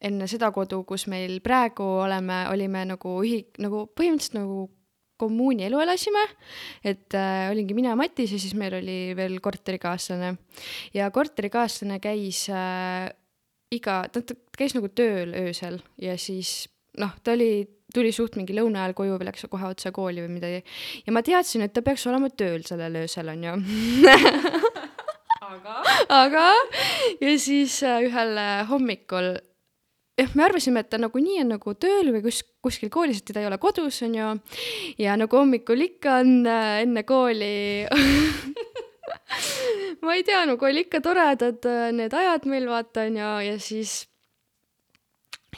enne 0.00 0.28
seda 0.30 0.50
kodu, 0.54 0.82
kus 0.88 1.06
meil 1.12 1.40
praegu 1.44 1.86
oleme, 2.04 2.44
olime 2.52 2.84
nagu 2.94 3.16
ühi-, 3.24 3.46
nagu 3.60 3.86
põhimõtteliselt 3.96 4.38
nagu 4.40 4.68
kommuuni 5.20 5.66
elu 5.66 5.80
elasime, 5.84 6.22
et 6.86 7.16
äh, 7.18 7.50
olingi 7.52 7.76
mina 7.76 7.92
ja 7.92 7.98
Matis 8.00 8.32
ja 8.32 8.40
siis 8.40 8.54
meil 8.56 8.78
oli 8.78 9.12
veel 9.16 9.36
korterikaaslane. 9.44 10.34
ja 10.96 11.10
korterikaaslane 11.12 12.00
käis 12.00 12.46
äh, 12.48 13.10
iga, 13.74 14.02
ta 14.12 14.22
käis 14.56 14.74
nagu 14.76 14.88
tööl 14.88 15.34
öösel 15.36 15.80
ja 16.00 16.16
siis 16.18 16.70
noh, 16.98 17.12
ta 17.22 17.34
oli, 17.36 17.66
tuli 17.94 18.12
suht 18.14 18.38
mingi 18.38 18.56
lõuna 18.56 18.84
ajal 18.84 18.96
koju 18.98 19.18
või 19.20 19.28
läks 19.28 19.46
kohe 19.50 19.68
otse 19.68 19.92
kooli 19.94 20.24
või 20.24 20.38
midagi. 20.38 20.64
ja 21.06 21.14
ma 21.14 21.22
teadsin, 21.26 21.66
et 21.66 21.76
ta 21.76 21.84
peaks 21.84 22.06
olema 22.10 22.32
tööl 22.32 22.64
sellel 22.66 23.02
öösel, 23.04 23.30
on 23.34 23.44
ju 23.44 23.54
aga 25.50 25.76
aga, 26.16 26.48
ja 27.20 27.36
siis 27.38 27.80
äh, 27.86 28.02
ühel 28.08 28.36
äh, 28.40 28.64
hommikul 28.70 29.34
jah, 30.20 30.34
me 30.36 30.44
arvasime, 30.46 30.82
et 30.84 30.90
ta 30.92 31.00
nagunii 31.00 31.40
on 31.44 31.54
nagu 31.56 31.74
tööl 31.80 32.12
või 32.14 32.22
kus, 32.26 32.42
kuskil 32.64 32.90
koolis, 32.92 33.20
et 33.20 33.30
teda 33.30 33.42
ei 33.42 33.48
ole 33.48 33.58
kodus, 33.62 34.02
on 34.06 34.14
ju. 34.18 34.28
ja 35.00 35.16
nagu 35.20 35.40
hommikul 35.40 35.86
ikka 35.86 36.20
on 36.24 36.46
äh, 36.48 36.82
enne 36.84 37.04
kooli 37.08 37.86
ma 40.04 40.14
ei 40.16 40.24
tea, 40.26 40.44
nagu 40.48 40.70
oli 40.70 40.86
ikka 40.86 41.02
toredad 41.04 41.66
äh, 41.68 41.90
need 41.96 42.14
ajad 42.16 42.46
meil, 42.50 42.68
vaata, 42.70 43.06
on 43.08 43.18
ju, 43.20 43.32
ja 43.48 43.58
siis 43.62 44.04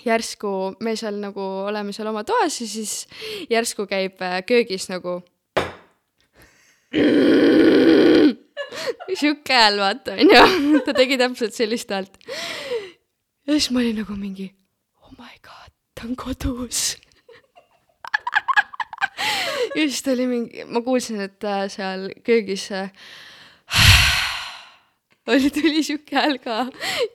järsku 0.03 0.53
me 0.83 0.97
seal 0.99 1.21
nagu 1.23 1.43
oleme 1.69 1.93
seal 1.95 2.09
oma 2.11 2.25
toas 2.27 2.61
ja 2.63 2.67
siis 2.67 3.07
järsku 3.51 3.87
käib 3.91 4.23
äh, 4.23 4.41
köögis 4.47 4.89
nagu 4.93 5.21
sihuke 9.19 9.55
hääl, 9.55 9.79
vaata, 9.81 10.17
onju. 10.21 10.81
ta 10.87 10.95
tegi 10.97 11.19
täpselt 11.21 11.55
sellist 11.57 11.91
häält. 11.93 12.19
Ja 13.47 13.53
siis 13.53 13.71
ma 13.71 13.81
olin 13.81 13.97
nagu 14.03 14.17
mingi, 14.17 14.55
oh 15.03 15.13
my 15.19 15.35
god, 15.43 15.71
ta 15.95 16.07
on 16.07 16.17
kodus 16.17 16.97
ja 19.77 19.83
siis 19.83 20.03
ta 20.03 20.15
oli 20.15 20.27
mingi, 20.31 20.65
ma 20.65 20.83
kuulsin, 20.83 21.21
et 21.21 21.45
äh, 21.45 21.65
seal 21.73 22.09
köögis 22.25 22.69
äh, 22.73 22.93
oli, 25.33 25.51
tuli 25.51 25.83
sihuke 25.83 26.17
hääl 26.17 26.39
ka 26.43 26.67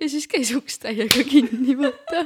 ja 0.02 0.10
siis 0.10 0.28
käis 0.28 0.52
uks 0.56 0.80
täiega 0.84 1.24
kinni, 1.30 1.78
vaata. 1.80 2.26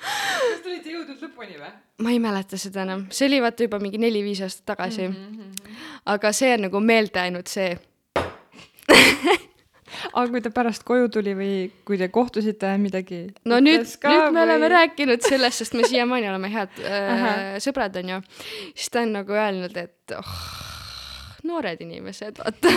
kas 0.00 0.60
te 0.64 0.68
olite 0.72 0.90
jõudnud 0.96 1.22
lõpuni 1.28 1.60
või? 1.60 1.70
ma 2.02 2.16
ei 2.16 2.18
mäleta 2.22 2.58
seda 2.58 2.82
enam, 2.88 3.06
see 3.14 3.28
oli 3.30 3.38
vaata 3.44 3.68
juba 3.68 3.78
mingi 3.82 3.98
neli-viis 4.02 4.42
aastat 4.46 4.66
tagasi 4.74 5.06
mm. 5.06 5.14
-hmm. 5.14 5.78
aga 6.16 6.32
see 6.34 6.54
on 6.56 6.66
nagu 6.66 6.80
meelde 6.80 7.18
jäänud 7.18 7.46
see. 7.46 7.78
aga 10.12 10.26
kui 10.32 10.42
ta 10.44 10.52
pärast 10.54 10.84
koju 10.88 11.10
tuli 11.12 11.34
või 11.38 11.52
kui 11.86 11.98
te 12.00 12.10
kohtusite 12.12 12.72
midagi? 12.82 13.22
no 13.48 13.60
nüüd, 13.62 13.86
nüüd 13.86 14.32
me 14.32 14.40
või... 14.40 14.44
oleme 14.46 14.70
rääkinud 14.74 15.26
sellest, 15.26 15.62
sest 15.62 15.76
me 15.78 15.86
siiamaani 15.90 16.30
oleme 16.30 16.52
head 16.52 16.82
äh, 16.84 17.54
sõbrad, 17.62 17.96
onju. 18.02 18.20
siis 18.74 18.92
ta 18.92 19.04
on 19.04 19.14
nagu 19.20 19.36
öelnud, 19.36 19.76
et 19.80 20.16
oh, 20.16 20.34
noored 21.48 21.82
inimesed, 21.86 22.42
vaata 22.42 22.74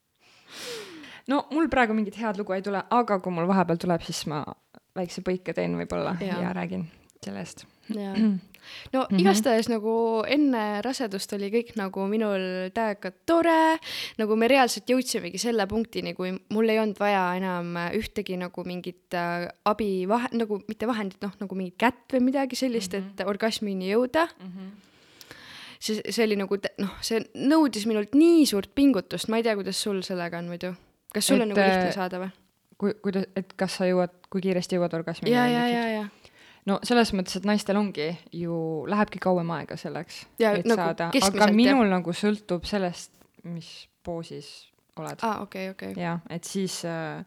no 1.32 1.44
mul 1.54 1.70
praegu 1.72 1.96
mingit 1.96 2.18
head 2.20 2.40
lugu 2.40 2.56
ei 2.56 2.64
tule, 2.66 2.82
aga 2.90 3.20
kui 3.22 3.34
mul 3.34 3.50
vahepeal 3.50 3.80
tuleb, 3.80 4.06
siis 4.06 4.24
ma 4.30 4.44
väikse 4.96 5.24
põike 5.26 5.54
teen 5.56 5.76
võib-olla 5.78 6.16
ja, 6.22 6.40
ja 6.46 6.54
räägin 6.56 6.86
sellest. 7.24 7.66
no 8.92 9.00
mm 9.02 9.06
-hmm. 9.06 9.20
igastahes 9.20 9.68
nagu 9.68 10.24
enne 10.26 10.82
rasedust 10.82 11.32
oli 11.32 11.50
kõik 11.50 11.72
nagu 11.76 12.06
minul 12.06 12.70
täiega 12.74 13.12
tore, 13.26 13.78
nagu 14.18 14.36
me 14.36 14.48
reaalselt 14.48 14.90
jõudsimegi 14.90 15.38
selle 15.38 15.66
punktini, 15.66 16.14
kui 16.14 16.32
mul 16.50 16.68
ei 16.68 16.78
olnud 16.78 16.98
vaja 16.98 17.34
enam 17.36 17.74
ühtegi 17.96 18.36
nagu 18.36 18.64
mingit 18.64 19.14
äh, 19.14 19.48
abi, 19.64 20.06
nagu 20.32 20.62
mitte 20.68 20.86
vahendit, 20.86 21.20
noh, 21.22 21.32
nagu 21.40 21.54
mingit 21.54 21.78
kätt 21.78 22.12
või 22.12 22.20
midagi 22.30 22.56
sellist 22.56 22.92
mm, 22.92 23.00
-hmm. 23.00 23.20
et 23.20 23.26
orgasmini 23.26 23.92
jõuda 23.92 24.28
mm. 24.38 24.46
-hmm 24.46 24.70
see, 25.80 26.02
see 26.10 26.24
oli 26.24 26.36
nagu 26.36 26.60
noh, 26.78 26.92
see 27.04 27.22
nõudis 27.34 27.86
minult 27.88 28.14
nii 28.18 28.44
suurt 28.46 28.72
pingutust, 28.76 29.30
ma 29.32 29.40
ei 29.40 29.46
tea, 29.46 29.56
kuidas 29.58 29.80
sul 29.80 30.02
sellega 30.06 30.38
on 30.38 30.52
muidu. 30.52 30.74
kas 31.14 31.26
sul 31.26 31.40
et, 31.40 31.42
on 31.42 31.52
nagu 31.54 31.60
lihtne 31.60 31.88
äh, 31.88 31.94
saada 31.94 32.22
või? 32.22 32.30
kui, 32.80 32.94
kuidas, 33.04 33.26
et 33.36 33.52
kas 33.56 33.80
sa 33.80 33.88
jõuad, 33.88 34.12
kui 34.32 34.44
kiiresti 34.44 34.78
jõuad 34.78 34.94
orgasmini? 35.00 35.34
ja, 35.34 35.46
ja, 35.48 35.66
ja, 35.68 35.86
ja 35.96 36.08
no 36.68 36.78
selles 36.86 37.12
mõttes, 37.16 37.38
et 37.40 37.46
naistel 37.48 37.78
ongi 37.80 38.10
ju, 38.36 38.56
lähebki 38.90 39.20
kauem 39.22 39.50
aega 39.56 39.78
selleks, 39.80 40.24
et 40.38 40.68
nagu 40.68 40.82
saada, 40.82 41.10
aga 41.10 41.48
minul 41.54 41.86
jah. 41.86 41.94
nagu 41.96 42.16
sõltub 42.16 42.68
sellest, 42.68 43.14
mis 43.48 43.70
poosis 44.04 44.50
oled. 45.00 45.22
aa, 45.22 45.40
okei, 45.44 45.70
okei. 45.72 45.94
jah, 45.96 46.20
et 46.30 46.44
siis 46.44 46.82
äh, 46.88 47.24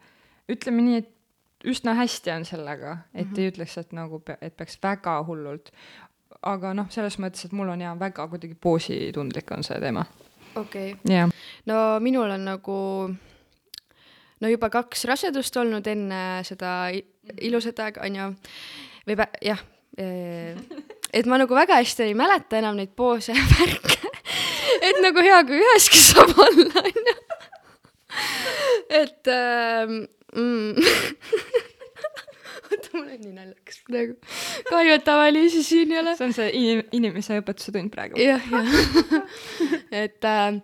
ütleme 0.51 0.85
nii, 0.85 1.03
et 1.03 1.11
üsna 1.69 1.95
hästi 1.95 2.33
on 2.33 2.45
sellega, 2.45 2.97
et 3.13 3.27
mm 3.27 3.33
-hmm. 3.33 3.39
ei 3.39 3.51
ütleks, 3.51 3.77
et 3.79 3.93
nagu, 3.93 4.21
et 4.41 4.57
peaks 4.57 4.79
väga 4.83 5.23
hullult. 5.23 5.71
aga 6.41 6.73
noh, 6.73 6.89
selles 6.89 7.19
mõttes, 7.19 7.45
et 7.45 7.51
mul 7.51 7.69
on 7.69 7.81
jaa, 7.81 7.99
väga 7.99 8.27
kuidagi 8.27 8.55
poositundlik 8.55 9.51
on 9.51 9.63
see 9.63 9.79
teema. 9.79 10.05
okei 10.55 10.93
okay.. 10.93 11.15
jah. 11.15 11.29
no 11.65 11.99
minul 11.99 12.29
on 12.29 12.45
nagu 12.45 13.15
no 14.41 14.49
juba 14.49 14.69
kaks 14.69 15.05
rasedust 15.05 15.57
olnud 15.57 15.87
enne 15.87 16.43
seda 16.43 16.91
ilusat 17.41 17.79
aega, 17.79 18.01
on 18.05 18.15
ju, 18.15 18.33
või 19.07 19.17
jah, 19.43 19.61
et 21.13 21.29
ma 21.29 21.37
nagu 21.41 21.55
väga 21.55 21.77
hästi 21.81 22.09
ei 22.09 22.15
mäleta 22.17 22.59
enam 22.59 22.79
neid 22.79 22.93
poose 22.97 23.35
ja 23.35 23.45
värke. 23.51 23.99
et 24.87 24.99
nagu 25.03 25.23
hea, 25.25 25.39
kui 25.47 25.61
üheski 25.61 26.01
saab 26.01 26.33
olla, 26.37 26.83
on 26.83 27.09
ju. 27.09 27.15
et 29.01 29.31
ähm, 29.33 29.95
mm. 30.35 30.83
oota, 32.73 32.89
mul 32.93 33.07
on 33.07 33.21
nii 33.21 33.33
naljakas 33.33 33.81
praegu. 33.87 34.17
kahju, 34.69 34.97
et 34.97 35.05
tavalisi 35.07 35.63
siin 35.65 35.93
ei 35.93 36.01
ole. 36.01 36.15
see 36.17 36.27
on 36.27 36.37
see 36.37 36.51
inim-, 36.59 36.85
inimese 36.99 37.39
õpetuse 37.41 37.73
tund 37.75 37.93
praegu. 37.93 38.19
jah, 38.21 38.49
jah. 38.49 39.27
et 40.03 40.29
äh, 40.29 40.57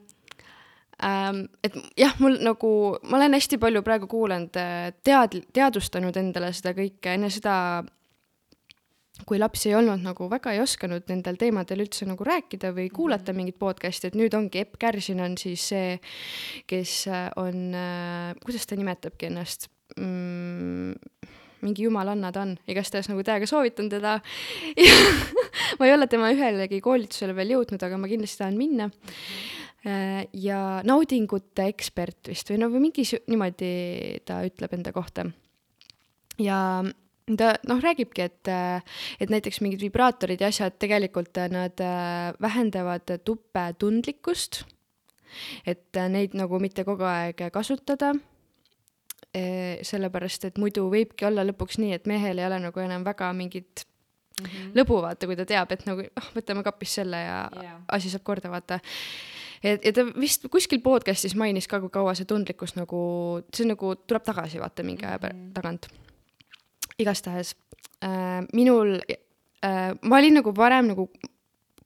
ähm,. 1.06 1.46
et 1.64 1.78
jah, 2.00 2.18
mul 2.24 2.40
nagu, 2.46 2.74
ma 3.04 3.22
olen 3.22 3.38
hästi 3.38 3.62
palju 3.62 3.86
praegu 3.86 4.10
kuulanud, 4.12 4.58
äh, 4.60 4.90
tead-, 5.06 5.42
teadvustanud 5.54 6.18
endale 6.22 6.54
seda 6.58 6.74
kõike 6.78 7.18
enne 7.18 7.32
seda, 7.34 7.56
kui 9.28 9.40
lapsi 9.40 9.70
ei 9.72 9.78
olnud, 9.80 10.02
nagu 10.04 10.30
väga 10.32 10.54
ei 10.56 10.62
osanud 10.64 11.08
nendel 11.12 11.40
teemadel 11.40 11.84
üldse 11.86 12.08
nagu 12.10 12.26
rääkida 12.26 12.72
või 12.76 12.88
kuulata 12.94 13.36
mingit 13.36 13.60
podcast'i, 13.62 14.10
et 14.10 14.18
nüüd 14.20 14.36
ongi 14.38 14.64
Epp 14.64 14.80
Kärsin 14.82 15.22
on 15.24 15.38
siis 15.40 15.70
see, 15.74 15.98
kes 16.70 17.02
äh, 17.12 17.28
on 17.40 17.76
äh,, 17.76 18.34
kuidas 18.46 18.70
ta 18.70 18.80
nimetabki 18.80 19.30
ennast 19.32 19.70
mm,? 19.98 20.96
mingi 21.60 21.84
jumalanna 21.84 22.30
ta 22.32 22.46
on, 22.46 22.54
igastahes 22.72 23.10
nagu 23.12 23.20
täiega 23.28 23.48
soovitan 23.50 23.90
teda 23.92 24.14
ma 25.78 25.88
ei 25.88 25.92
ole 25.92 26.08
tema 26.08 26.30
ühelegi 26.32 26.80
koolitusele 26.80 27.36
veel 27.36 27.58
jõudnud, 27.58 27.84
aga 27.84 28.00
ma 28.00 28.08
kindlasti 28.08 28.40
tahan 28.40 28.56
minna 28.56 28.88
Äh, 29.88 30.26
ja 30.36 30.82
naudingute 30.84 31.70
ekspert 31.72 32.28
vist 32.28 32.50
või 32.52 32.58
no 32.60 32.68
või 32.68 32.82
mingi 32.90 33.06
niimoodi 33.32 33.70
ta 34.28 34.42
ütleb 34.44 34.74
enda 34.76 34.92
kohta. 34.92 35.24
ja 36.36 36.84
ta 37.38 37.54
noh, 37.68 37.82
räägibki, 37.84 38.22
et, 38.22 38.50
et 39.20 39.30
näiteks 39.30 39.62
mingid 39.62 39.82
vibraatorid 39.82 40.42
ja 40.42 40.50
asjad 40.50 40.80
tegelikult 40.82 41.38
nad 41.52 41.82
äh, 41.84 42.34
vähendavad 42.42 43.18
tuppe 43.26 43.68
tundlikkust, 43.80 44.64
et 45.66 46.02
neid 46.10 46.34
nagu 46.38 46.60
mitte 46.60 46.84
kogu 46.88 47.06
aeg 47.06 47.50
kasutada 47.54 48.14
e, 49.34 49.44
sellepärast, 49.86 50.50
et 50.50 50.58
muidu 50.62 50.88
võibki 50.92 51.28
olla 51.30 51.46
lõpuks 51.46 51.80
nii, 51.82 51.94
et 51.98 52.10
mehel 52.10 52.42
ei 52.42 52.48
ole 52.48 52.60
nagu 52.64 52.84
enam 52.84 53.06
väga 53.06 53.32
mingit 53.38 53.86
mm 54.40 54.46
-hmm. 54.46 54.72
lõbu, 54.80 55.02
vaata, 55.06 55.28
kui 55.28 55.38
ta 55.38 55.46
teab, 55.46 55.72
et 55.72 55.86
nagu 55.86 56.06
oh, 56.08 56.32
võtame 56.36 56.64
kapist 56.64 57.02
selle 57.02 57.18
ja 57.18 57.50
yeah. 57.62 57.82
asi 57.88 58.10
saab 58.10 58.24
korda, 58.24 58.50
vaata 58.50 58.80
et, 59.64 59.86
ja 59.86 59.94
ta 59.94 60.06
vist 60.16 60.48
kuskil 60.52 60.82
podcast'is 60.82 61.36
mainis 61.36 61.68
ka, 61.68 61.80
kui 61.80 61.90
kaua 61.90 62.16
see 62.18 62.26
tundlikkus 62.26 62.76
nagu, 62.76 63.02
see 63.54 63.68
nagu 63.68 63.96
tuleb 64.08 64.24
tagasi, 64.24 64.60
vaata 64.60 64.84
mingi 64.84 65.06
aja 65.06 65.18
mm 65.18 65.30
-hmm. 65.30 65.54
tagant. 65.54 65.90
Igastahes 67.00 67.56
äh, 68.04 68.42
minul 68.54 68.98
äh,, 69.00 69.94
ma 70.02 70.20
olin 70.20 70.40
nagu 70.40 70.54
varem 70.56 70.92
nagu 70.94 71.10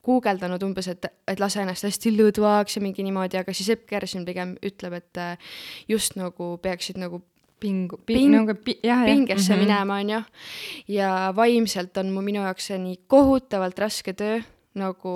guugeldanud 0.04 0.64
umbes, 0.66 0.90
et, 0.92 1.06
et 1.32 1.40
lase 1.40 1.62
ennast 1.64 1.86
hästi 1.88 2.12
lõdvaks 2.18 2.76
ja 2.78 2.82
mingi 2.84 3.06
niimoodi, 3.06 3.40
aga 3.40 3.54
siis 3.56 3.70
Epp 3.72 3.86
Kärsin 3.88 4.26
pigem 4.28 4.58
ütleb, 4.66 4.98
et 5.00 5.22
äh, 5.22 5.54
just 5.88 6.18
nagu 6.20 6.58
peaksid 6.64 7.00
nagu 7.00 7.22
pingu 7.64 8.02
ping, 8.06 8.34
nagu 8.34 8.58
pi, 8.60 8.76
jah, 8.84 9.06
pingesse 9.08 9.54
mm 9.54 9.60
-hmm. 9.60 9.64
minema, 9.64 10.00
onju. 10.04 10.22
ja 10.88 11.34
vaimselt 11.36 11.98
on 11.98 12.12
mu 12.12 12.22
minu 12.22 12.44
jaoks 12.44 12.68
see 12.68 12.78
nii 12.78 13.00
kohutavalt 13.08 13.80
raske 13.80 14.14
töö, 14.14 14.42
nagu 14.76 15.14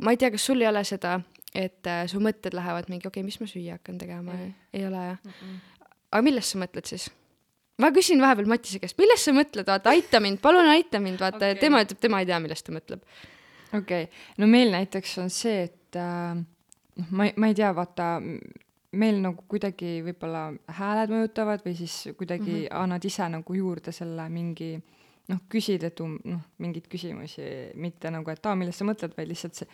ma 0.00 0.10
ei 0.10 0.16
tea, 0.16 0.30
kas 0.30 0.46
sul 0.46 0.60
ei 0.60 0.68
ole 0.68 0.84
seda 0.84 1.20
et 1.54 1.86
äh, 1.86 2.06
su 2.10 2.20
mõtted 2.22 2.54
lähevad 2.56 2.88
mingi, 2.90 3.06
okei 3.06 3.20
okay,, 3.20 3.26
mis 3.26 3.38
ma 3.40 3.46
süüa 3.46 3.78
hakkan 3.78 3.98
tegema 3.98 4.34
mm., 4.34 4.54
ei 4.74 4.86
ole 4.86 5.04
jah 5.06 5.18
mm? 5.22 5.30
-mm. 5.30 5.86
aga 6.10 6.22
millest 6.22 6.54
sa 6.54 6.58
mõtled 6.58 6.90
siis? 6.90 7.10
Ma 7.82 7.90
küsin 7.94 8.22
vahepeal 8.22 8.48
Matise 8.50 8.80
käest, 8.82 8.98
millest 9.00 9.28
sa 9.28 9.34
mõtled, 9.36 9.66
vaata, 9.68 9.94
aita 9.94 10.20
mind, 10.22 10.40
palun 10.42 10.68
aita 10.74 11.00
mind, 11.02 11.20
vaata 11.22 11.42
okay., 11.42 11.60
tema 11.60 11.82
ütleb, 11.84 12.00
tema 12.02 12.22
ei 12.22 12.28
tea, 12.30 12.40
millest 12.42 12.66
ta 12.66 12.74
mõtleb. 12.74 13.02
okei 13.72 13.80
okay., 13.80 14.24
no 14.38 14.50
meil 14.50 14.74
näiteks 14.74 15.16
on 15.24 15.32
see, 15.34 15.66
et 15.70 15.98
äh, 15.98 16.36
noh 16.38 17.06
äh,, 17.06 17.10
ma 17.10 17.28
ei, 17.28 17.34
ma 17.36 17.50
ei 17.50 17.58
tea, 17.58 17.72
vaata, 17.74 18.08
meil 18.94 19.20
nagu 19.22 19.42
kuidagi 19.50 19.98
võib-olla 20.06 20.48
hääled 20.78 21.10
mõjutavad 21.10 21.64
või 21.64 21.76
siis 21.78 21.96
kuidagi 22.18 22.50
mm 22.50 22.60
-hmm. 22.60 22.82
annad 22.82 23.04
ise 23.04 23.28
nagu 23.28 23.54
juurde 23.54 23.92
selle 23.92 24.28
mingi 24.30 24.76
noh, 25.32 25.40
küsid, 25.48 25.84
et 25.88 26.00
um, 26.04 26.18
noh, 26.28 26.40
mingeid 26.60 26.86
küsimusi, 26.92 27.44
mitte 27.80 28.10
nagu, 28.12 28.30
et 28.30 28.46
aa, 28.46 28.54
millest 28.60 28.82
sa 28.82 28.84
mõtled, 28.84 29.14
vaid 29.16 29.30
lihtsalt 29.30 29.56
see 29.56 29.68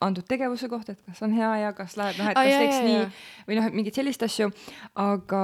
antud 0.00 0.26
tegevuse 0.28 0.68
kohta, 0.70 0.94
et 0.94 1.02
kas 1.08 1.22
on 1.26 1.34
hea 1.34 1.50
ja 1.64 1.72
kas 1.76 1.96
läheb, 1.98 2.20
noh, 2.20 2.30
et 2.30 2.38
kas 2.38 2.60
teeks 2.62 2.82
nii 2.86 3.00
või 3.48 3.58
noh, 3.58 3.66
et 3.66 3.78
mingeid 3.80 3.98
selliseid 3.98 4.28
asju, 4.28 4.52
aga 4.94 5.42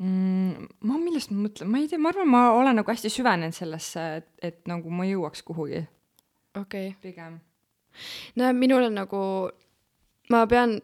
mm, 0.00 0.68
ma, 0.88 0.98
millest 0.98 1.32
ma 1.34 1.44
mõtlen, 1.46 1.70
ma 1.70 1.80
ei 1.80 1.88
tea, 1.90 2.00
ma 2.00 2.12
arvan, 2.12 2.30
ma 2.32 2.42
olen 2.56 2.80
nagu 2.80 2.92
hästi 2.92 3.12
süvenenud 3.12 3.56
sellesse, 3.56 4.06
et, 4.20 4.30
et 4.50 4.60
nagu 4.70 4.92
ma 4.94 5.06
jõuaks 5.08 5.44
kuhugi 5.46 5.84
okei 6.56 6.90
okay.. 6.90 6.96
pigem 7.04 7.40
no 8.40 8.52
minul 8.56 8.88
on 8.88 8.98
nagu, 9.02 9.22
ma 10.32 10.44
pean, 10.50 10.78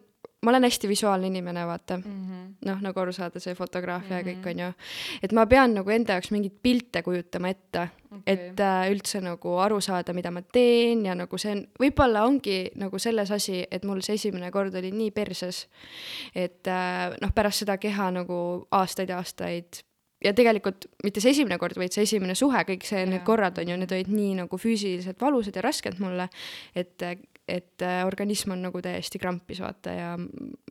ma 0.47 0.53
olen 0.53 0.67
hästi 0.69 0.89
visuaalne 0.89 1.27
inimene, 1.27 1.65
vaata. 1.67 1.97
mm. 1.99 2.03
-hmm. 2.05 2.55
noh, 2.69 2.81
nagu 2.85 3.01
aru 3.03 3.13
saada, 3.13 3.41
see 3.43 3.55
fotograafia 3.55 4.17
mm 4.17 4.23
-hmm. 4.23 4.29
ja 4.29 4.35
Mhm. 4.35 4.43
kõik, 4.43 4.51
on 4.51 4.59
ju. 4.59 4.73
et 5.23 5.33
ma 5.33 5.47
pean 5.47 5.75
nagu 5.75 5.91
enda 5.91 6.13
jaoks 6.13 6.31
mingeid 6.31 6.55
pilte 6.63 7.03
kujutama 7.03 7.49
ette 7.49 7.89
okay., 8.11 8.21
et 8.27 8.61
äh, 8.61 8.91
üldse 8.93 9.21
nagu 9.21 9.57
aru 9.59 9.81
saada, 9.81 10.13
mida 10.13 10.31
ma 10.31 10.43
teen 10.43 11.05
ja 11.07 11.15
nagu 11.15 11.39
see 11.39 11.53
on, 11.53 11.67
võib-olla 11.81 12.25
ongi 12.27 12.71
nagu 12.77 12.99
selles 12.99 13.31
asi, 13.31 13.65
et 13.71 13.85
mul 13.85 14.01
see 14.01 14.15
esimene 14.15 14.51
kord 14.51 14.75
oli 14.75 14.91
nii 14.91 15.11
perses, 15.11 15.67
et 16.35 16.67
äh, 16.67 17.17
noh, 17.21 17.35
pärast 17.35 17.59
seda 17.65 17.77
keha 17.77 18.11
nagu 18.11 18.67
aastaid 18.71 19.09
ja 19.09 19.17
aastaid 19.19 19.83
ja 20.25 20.33
tegelikult 20.37 20.87
mitte 21.05 21.21
see 21.23 21.35
esimene 21.37 21.59
kord, 21.61 21.77
vaid 21.79 21.95
see 21.95 22.07
esimene 22.07 22.35
suhe, 22.39 22.63
kõik 22.69 22.87
see, 22.89 23.05
need 23.09 23.25
korrad 23.27 23.59
on 23.61 23.73
ju, 23.73 23.79
need 23.81 23.93
olid 23.93 24.13
nii 24.13 24.35
nagu 24.41 24.61
füüsiliselt 24.61 25.21
valusad 25.21 25.57
ja 25.59 25.65
rasked 25.67 26.01
mulle, 26.03 26.29
et, 26.75 27.03
et 27.49 27.83
äh, 27.83 28.07
organism 28.07 28.51
on 28.57 28.65
nagu 28.67 28.81
täiesti 28.83 29.21
krampis, 29.23 29.61
vaata, 29.63 29.93
ja 29.95 30.09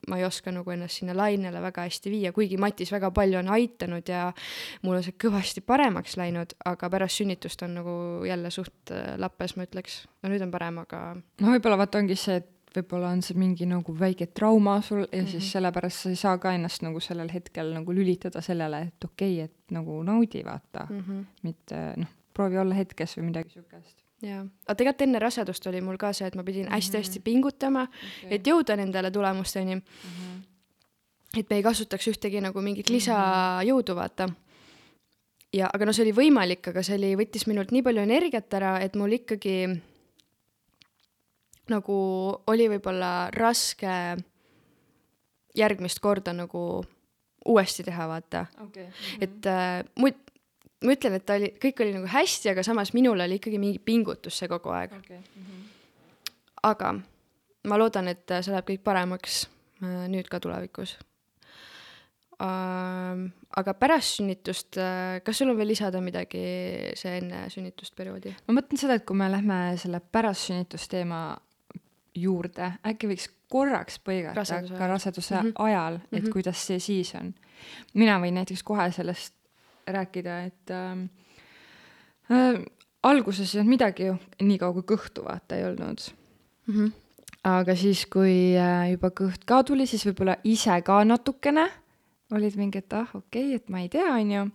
ma 0.10 0.18
ei 0.20 0.26
oska 0.28 0.52
nagu 0.52 0.72
ennast 0.74 1.00
sinna 1.00 1.16
lainele 1.16 1.62
väga 1.64 1.86
hästi 1.88 2.12
viia, 2.12 2.32
kuigi 2.36 2.60
Matis 2.62 2.92
väga 2.92 3.12
palju 3.16 3.40
on 3.40 3.52
aitanud 3.56 4.12
ja 4.12 4.26
mul 4.84 5.00
on 5.00 5.06
see 5.06 5.16
kõvasti 5.22 5.64
paremaks 5.66 6.18
läinud, 6.20 6.58
aga 6.68 6.90
pärast 6.92 7.22
sünnitust 7.22 7.64
on 7.68 7.78
nagu 7.80 7.96
jälle 8.28 8.52
suht 8.52 8.92
äh, 8.92 9.16
lappes, 9.22 9.56
ma 9.56 9.68
ütleks. 9.70 10.04
no 10.24 10.34
nüüd 10.34 10.44
on 10.44 10.52
parem, 10.52 10.84
aga 10.84 11.02
no 11.16 11.56
võib-olla 11.56 11.80
vaata 11.86 12.04
ongi 12.04 12.20
see, 12.20 12.42
et 12.44 12.52
võib-olla 12.76 13.14
on 13.16 13.24
see 13.24 13.40
mingi 13.40 13.68
nagu 13.70 13.96
väike 13.96 14.28
trauma 14.36 14.82
sul 14.84 15.06
ja 15.06 15.08
mm 15.08 15.20
-hmm. 15.20 15.32
siis 15.32 15.52
sellepärast 15.56 16.04
sa 16.04 16.10
ei 16.10 16.20
saa 16.20 16.38
ka 16.38 16.52
ennast 16.54 16.84
nagu 16.84 17.00
sellel 17.00 17.32
hetkel 17.32 17.72
nagu 17.74 17.92
lülitada 17.96 18.42
sellele, 18.42 18.82
et 18.92 19.12
okei 19.12 19.34
okay,, 19.34 19.46
et 19.46 19.72
nagu 19.72 20.04
naudi, 20.04 20.44
vaata 20.44 20.88
mm 20.90 21.00
-hmm. 21.00 21.26
mitte 21.44 21.94
noh, 21.98 22.12
proovi 22.34 22.58
olla 22.58 22.76
hetkes 22.76 23.18
või 23.18 23.32
midagi 23.32 23.50
siukest 23.50 24.05
jaa, 24.26 24.42
aga 24.66 24.78
tegelikult 24.78 25.06
enne 25.08 25.22
rasedust 25.22 25.68
oli 25.72 25.82
mul 25.86 26.00
ka 26.02 26.12
see, 26.16 26.28
et 26.30 26.38
ma 26.38 26.46
pidin 26.48 26.70
hästi-hästi 26.72 27.22
pingutama 27.26 27.86
okay., 27.88 28.38
et 28.38 28.48
jõuda 28.48 28.78
nendele 28.80 29.12
tulemusteni 29.12 29.76
mm. 29.76 29.82
-hmm. 29.82 30.42
et 31.42 31.50
me 31.50 31.60
ei 31.60 31.66
kasutaks 31.66 32.08
ühtegi 32.14 32.42
nagu 32.42 32.62
mingit 32.62 32.90
lisajõudu, 32.90 33.96
vaata. 33.96 34.30
ja, 35.54 35.70
aga 35.74 35.86
no 35.86 35.94
see 35.94 36.08
oli 36.08 36.16
võimalik, 36.22 36.72
aga 36.72 36.84
see 36.84 36.98
oli, 37.00 37.16
võttis 37.16 37.48
minult 37.48 37.72
nii 37.72 37.84
palju 37.84 38.02
energiat 38.02 38.54
ära, 38.54 38.80
et 38.82 38.96
mul 38.96 39.20
ikkagi 39.20 39.58
nagu 41.70 41.96
oli 42.48 42.68
võib-olla 42.70 43.30
raske 43.34 44.18
järgmist 45.56 46.00
korda 46.00 46.34
nagu 46.34 46.84
uuesti 47.46 47.84
teha, 47.86 48.08
vaata 48.10 48.46
okay.. 48.62 48.88
et 49.22 49.46
äh, 49.50 49.84
mu, 50.00 50.10
ma 50.86 50.96
ütlen, 50.96 51.18
et 51.18 51.26
ta 51.26 51.40
oli, 51.40 51.52
kõik 51.62 51.82
oli 51.84 51.96
nagu 51.98 52.10
hästi, 52.12 52.52
aga 52.54 52.64
samas 52.64 52.94
minul 52.94 53.20
oli 53.26 53.40
ikkagi 53.40 53.60
mingi 53.62 53.80
pingutus 53.80 54.38
see 54.42 54.52
kogu 54.52 54.74
aeg. 54.76 54.94
okay.. 55.00 55.20
aga 56.64 56.94
ma 57.70 57.82
loodan, 57.82 58.08
et 58.14 58.38
see 58.40 58.54
läheb 58.54 58.70
kõik 58.70 58.84
paremaks 58.86 59.46
äh, 59.84 60.06
nüüd 60.12 60.30
ka 60.32 60.40
tulevikus 60.44 60.98
ähm,. 62.44 63.30
aga 63.56 63.74
pärast 63.80 64.20
sünnitust 64.20 64.78
äh,, 64.82 65.22
kas 65.24 65.40
sul 65.40 65.54
on 65.54 65.58
veel 65.58 65.72
lisada 65.72 66.02
midagi 66.04 66.44
see 67.00 67.18
enne 67.22 67.46
sünnitust 67.54 67.96
perioodi? 67.96 68.36
ma 68.48 68.60
mõtlen 68.60 68.82
seda, 68.82 69.00
et 69.00 69.06
kui 69.08 69.18
me 69.18 69.30
lähme 69.32 69.60
selle 69.82 70.02
pärast-sünnitusteema 70.04 71.22
juurde, 72.16 72.72
äkki 72.88 73.10
võiks 73.12 73.30
korraks 73.52 73.98
põigata 74.04 74.40
Raseduse 74.40 74.76
ka 74.76 74.84
ajal. 74.84 74.94
raseduse 74.94 75.36
Mhm. 75.36 75.46
mm 75.46 75.52
-hmm. 75.52 75.64
ajal, 75.66 75.96
et 75.96 76.02
mm 76.02 76.18
Mhm. 76.18 76.26
-hmm. 76.26 76.34
kuidas 76.34 76.68
see 76.68 76.80
siis 76.80 77.16
on. 77.16 77.34
mina 77.94 78.20
võin 78.20 78.34
näiteks 78.34 78.64
kohe 78.64 78.92
sellest 78.92 79.34
rääkida, 79.88 80.42
et 80.50 80.72
äh, 80.72 82.62
alguses 83.04 83.54
ei 83.54 83.62
olnud 83.62 83.74
midagi 83.76 84.10
ju, 84.10 84.18
niikaua 84.42 84.74
kui 84.80 84.86
kõhtu 84.96 85.26
vaata 85.26 85.60
ei 85.60 85.66
olnud. 85.70 86.06
Mhm. 86.68 86.94
aga 87.46 87.76
siis, 87.78 88.06
kui 88.10 88.58
äh, 88.58 88.92
juba 88.96 89.12
kõht 89.14 89.46
ka 89.46 89.62
tuli, 89.64 89.86
siis 89.86 90.06
võib-olla 90.08 90.40
ise 90.44 90.82
ka 90.82 91.04
natukene 91.06 91.68
olid 92.34 92.56
mingi, 92.58 92.82
et 92.82 92.94
ah, 92.98 93.10
okei 93.14 93.52
okay,, 93.54 93.60
et 93.60 93.70
ma 93.70 93.84
ei 93.84 93.90
tea, 93.90 94.10
onju. 94.10 94.46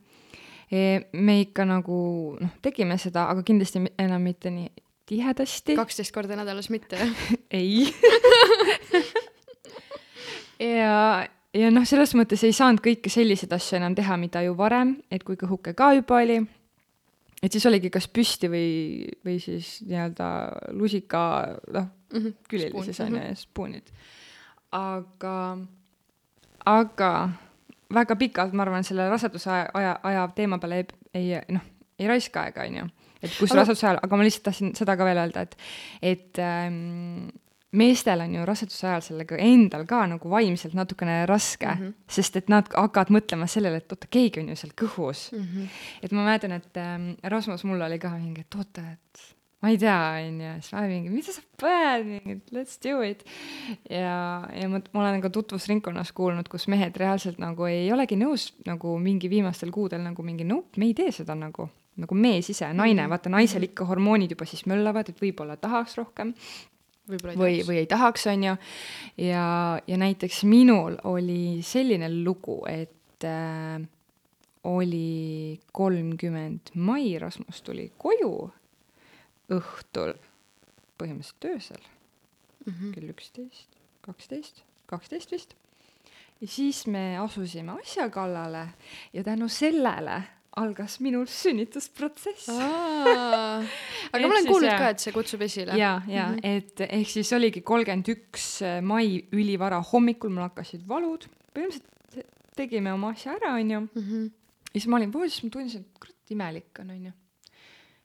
me 1.19 1.41
ikka 1.43 1.65
nagu 1.67 1.97
noh, 2.39 2.51
tegime 2.63 2.99
seda, 2.99 3.27
aga 3.31 3.43
kindlasti 3.47 3.83
enam 3.99 4.23
mitte 4.23 4.51
nii 4.55 4.69
tihedasti. 5.11 5.75
kaksteist 5.79 6.15
korda 6.15 6.37
nädalas 6.39 6.71
mitte. 6.71 6.99
ei. 7.51 7.91
ja, 10.79 11.27
ja 11.57 11.71
noh, 11.75 11.87
selles 11.89 12.15
mõttes 12.19 12.45
ei 12.47 12.55
saanud 12.57 12.83
kõike 12.85 13.11
selliseid 13.13 13.53
asju 13.57 13.79
enam 13.81 13.95
teha, 13.99 14.17
mida 14.21 14.43
ju 14.47 14.55
varem, 14.59 14.97
et 15.11 15.25
kui 15.27 15.39
kõhuke 15.41 15.75
ka 15.79 15.93
juba 15.97 16.21
oli, 16.23 16.39
et 17.43 17.53
siis 17.53 17.67
oligi 17.67 17.91
kas 17.93 18.07
püsti 18.09 18.51
või, 18.53 18.71
või 19.27 19.39
siis 19.43 19.79
nii-öelda 19.89 20.31
lusika, 20.79 21.23
noh, 21.75 21.91
külili 22.51 22.71
Spoon, 22.71 22.89
siis 22.89 23.01
on 23.05 23.19
ju 23.19 23.27
spoonid. 23.39 23.93
aga, 24.77 25.37
aga 26.71 27.13
väga 27.95 28.17
pikalt, 28.17 28.55
ma 28.55 28.67
arvan, 28.67 28.87
selle 28.87 29.09
raseduse 29.11 29.51
aja, 29.51 29.69
aja, 29.75 29.99
aja 30.07 30.25
teema 30.35 30.59
peale 30.63 30.85
ei, 30.85 30.89
ei 31.15 31.41
noh, 31.55 31.67
ei 31.99 32.09
raiska 32.11 32.47
aega, 32.47 32.67
on 32.67 32.81
ju. 32.83 32.89
et 33.21 33.31
kui 33.37 33.47
sul 33.47 33.57
Aga- 33.57 33.65
raseduse 33.65 33.87
ajal, 33.89 34.03
aga 34.03 34.17
ma 34.19 34.27
lihtsalt 34.27 34.47
tahtsin 34.51 34.75
seda 34.79 34.97
ka 34.97 35.09
veel 35.09 35.23
öelda, 35.23 35.47
et, 35.47 35.57
et 36.03 36.43
ähm, 36.45 37.31
meestel 37.73 38.21
on 38.25 38.35
ju 38.35 38.45
raseduse 38.49 38.87
ajal 38.89 39.03
sellega 39.07 39.37
endal 39.39 39.85
ka 39.87 40.03
nagu 40.11 40.31
vaimselt 40.31 40.75
natukene 40.75 41.25
raske 41.27 41.67
mm, 41.67 41.75
Mhm. 41.81 41.89
-hmm. 41.89 41.95
sest 42.09 42.37
et 42.37 42.49
nad 42.49 42.67
hakkavad 42.75 43.11
mõtlema 43.11 43.47
sellele, 43.47 43.77
et 43.77 43.93
oota, 43.93 44.07
keegi 44.11 44.41
on 44.41 44.49
ju 44.49 44.57
seal 44.57 44.73
kõhus 44.77 45.33
mm. 45.33 45.39
Mhm. 45.39 45.67
et 46.03 46.13
ma 46.13 46.25
mäletan, 46.25 46.53
et 46.53 46.77
ähm, 46.77 47.11
Rasmus 47.25 47.65
mul 47.65 47.81
oli 47.81 47.99
ka 47.99 48.11
mingi, 48.19 48.41
et 48.41 48.55
oota, 48.59 48.83
et 48.93 49.37
ma 49.63 49.69
ei 49.69 49.79
tea, 49.79 49.97
onju, 50.27 50.55
siis 50.61 50.73
ma 50.73 50.81
mingi, 50.89 51.11
mida 51.11 51.33
sa 51.33 51.43
paned, 51.61 52.07
mingi 52.07 52.41
let's 52.53 52.79
do 52.83 53.03
it. 53.03 53.25
ja, 53.91 54.49
ja 54.61 54.69
ma, 54.69 54.81
ma 54.93 55.01
olen 55.01 55.21
ka 55.21 55.31
tutvusringkonnas 55.31 56.13
kuulnud, 56.13 56.49
kus 56.49 56.67
mehed 56.69 56.97
reaalselt 56.97 57.39
nagu 57.39 57.65
ei 57.65 57.93
olegi 57.93 58.17
nõus 58.17 58.53
nagu 58.67 58.99
mingi 58.99 59.31
viimastel 59.31 59.71
kuudel 59.71 60.01
nagu 60.01 60.23
mingi 60.23 60.45
nope, 60.45 60.79
me 60.79 60.87
ei 60.87 60.95
tee 60.95 61.13
seda 61.13 61.35
nagu, 61.35 61.69
nagu 61.97 62.15
mees 62.15 62.51
ise, 62.51 62.73
naine, 62.73 63.09
vaata 63.09 63.29
naisel 63.31 63.63
ikka 63.63 63.85
hormoonid 63.85 64.31
juba 64.31 64.45
siis 64.45 64.67
möllavad, 64.67 65.09
et 65.09 65.21
võib-olla 65.21 65.57
tahaks 65.57 65.97
rohkem 65.97 66.35
või, 67.11 67.61
või 67.67 67.83
ei 67.83 67.87
tahaks, 67.91 68.27
on 68.31 68.45
ju. 68.45 68.57
ja, 69.27 69.45
ja 69.87 70.01
näiteks 70.01 70.45
minul 70.49 70.97
oli 71.11 71.61
selline 71.67 72.11
lugu, 72.23 72.61
et 72.71 73.27
äh, 73.27 73.81
oli 74.65 75.61
kolmkümmend 75.73 76.75
mai, 76.75 77.19
Rasmus 77.19 77.63
tuli 77.67 77.91
koju 77.99 78.35
õhtul, 79.51 80.15
põhimõtteliselt 81.01 81.49
öösel 81.49 81.81
mm. 82.67 82.73
-hmm. 82.73 82.93
kell 82.95 83.15
üksteist, 83.15 83.79
kaksteist, 84.01 84.63
kaksteist 84.87 85.33
vist. 85.33 85.55
ja 86.41 86.49
siis 86.49 86.87
me 86.87 87.19
asusime 87.19 87.73
asja 87.81 88.11
kallale 88.11 88.69
ja 89.13 89.25
tänu 89.25 89.49
sellele 89.49 90.23
algas 90.61 90.99
minul 91.05 91.27
sünnitusprotsess 91.31 92.49
aga 92.55 93.63
Et 94.13 94.27
ma 94.27 94.33
olen 94.33 94.43
siis 94.43 94.51
kuulnud 94.51 94.75
ka, 94.75 94.91
et 94.95 95.05
see 95.05 95.15
kutsub 95.15 95.45
esile. 95.47 95.77
ja, 95.79 96.01
ja 96.09 96.29
mm, 96.29 96.37
-hmm. 96.37 96.57
et 96.57 96.87
ehk 96.89 97.15
siis 97.19 97.33
oligi 97.37 97.63
kolmkümmend 97.67 98.13
üks 98.15 98.49
mai 98.83 99.25
ülivara 99.33 99.81
hommikul 99.93 100.33
mul 100.35 100.49
hakkasid 100.49 100.87
valud, 100.89 101.27
põhimõtteliselt 101.55 101.89
tegime 102.61 102.93
oma 102.93 103.15
asja 103.15 103.37
ära, 103.39 103.55
onju. 103.59 103.87
Mhm. 103.95 104.29
ja 104.71 104.79
siis 104.79 104.91
ma 104.91 105.01
olin 105.01 105.13
voodis, 105.15 105.41
ma 105.45 105.51
tundsin, 105.51 105.87
et 105.87 105.99
kurat 105.99 106.35
imelik 106.35 106.83
on, 106.83 106.91
onju. 106.97 107.13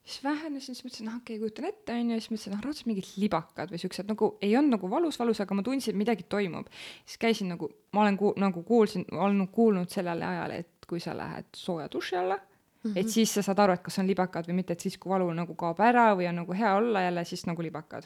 siis 0.05 0.21
vähenesin, 0.23 0.75
siis 0.75 0.85
mõtlesin, 0.85 1.07
noh 1.09 1.15
okei 1.17 1.37
okay,, 1.37 1.41
kujutan 1.41 1.65
ette, 1.65 1.93
onju, 1.93 2.17
siis 2.19 2.31
mõtlesin, 2.31 2.53
noh 2.53 2.65
raudselt 2.65 2.89
mingid 2.89 3.07
libakad 3.17 3.71
või 3.73 3.81
siuksed 3.81 4.09
nagu 4.11 4.29
ei 4.45 4.53
olnud 4.57 4.77
nagu 4.77 4.89
valus, 4.89 5.17
valus, 5.17 5.41
aga 5.41 5.57
ma 5.57 5.65
tundsin, 5.65 5.95
et 5.95 6.01
midagi 6.03 6.27
toimub. 6.29 6.69
siis 7.05 7.17
käisin 7.21 7.49
nagu, 7.49 7.69
ma 7.93 8.03
olen 8.05 8.19
ku-, 8.21 8.35
nagu 8.37 8.63
kuulsin, 8.67 9.07
olnud 9.11 9.49
kuulnud 9.51 9.89
sellele 9.89 10.25
ajale, 10.25 10.59
et 10.61 10.74
kui 10.87 10.99
sa 10.99 11.15
lähed 11.17 11.45
sooja 11.55 11.87
duši 11.91 12.15
alla 12.15 12.35
mm, 12.35 12.91
-hmm. 12.91 12.99
et 12.99 13.09
siis 13.09 13.33
sa 13.33 13.41
saad 13.41 13.59
aru, 13.59 13.73
et 13.73 13.83
kas 13.83 13.99
on 13.99 14.07
libakad 14.07 14.47
või 14.47 14.59
mitte, 14.61 14.73
et 14.73 14.79
siis, 14.79 14.97
kui 14.97 15.09
valu 15.09 15.33
nagu 15.33 15.55
kaob 15.55 15.79
ära 15.79 16.15
või 16.15 16.29
on 16.29 16.35
nagu 16.35 16.53
hea 16.53 16.75
olla 16.75 17.01
jälle, 17.01 17.23
siis 17.25 17.45
nagu 17.45 17.61
libakad. 17.61 18.03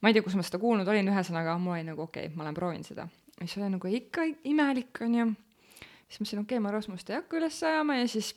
ma 0.00 0.08
ei 0.08 0.14
tea, 0.14 0.22
kus 0.22 0.34
ma 0.34 0.42
seda 0.42 0.58
kuulnud 0.58 0.88
olin, 0.88 1.08
ühesõnaga 1.08 1.58
mul 1.58 1.72
oli 1.72 1.84
nagu 1.84 2.02
okei 2.02 2.26
okay,, 2.26 2.36
ma 2.36 2.42
olen 2.42 2.54
proovinud 2.54 2.86
seda. 2.86 3.08
siis 3.38 3.56
oli 3.56 3.70
nagu 3.70 3.86
ikka 3.86 4.22
imelik 4.44 4.98
onju. 5.00 5.32
siis 6.08 6.20
mõtlesin, 6.20 6.40
okei 6.40 6.58
okay,, 6.58 6.58
ma 6.58 6.70
Rasmust 6.70 7.10
ei 7.10 7.16
hakka 7.16 7.36
üles 7.36 7.62
ajama 7.62 7.96
ja 7.96 8.08
siis 8.08 8.34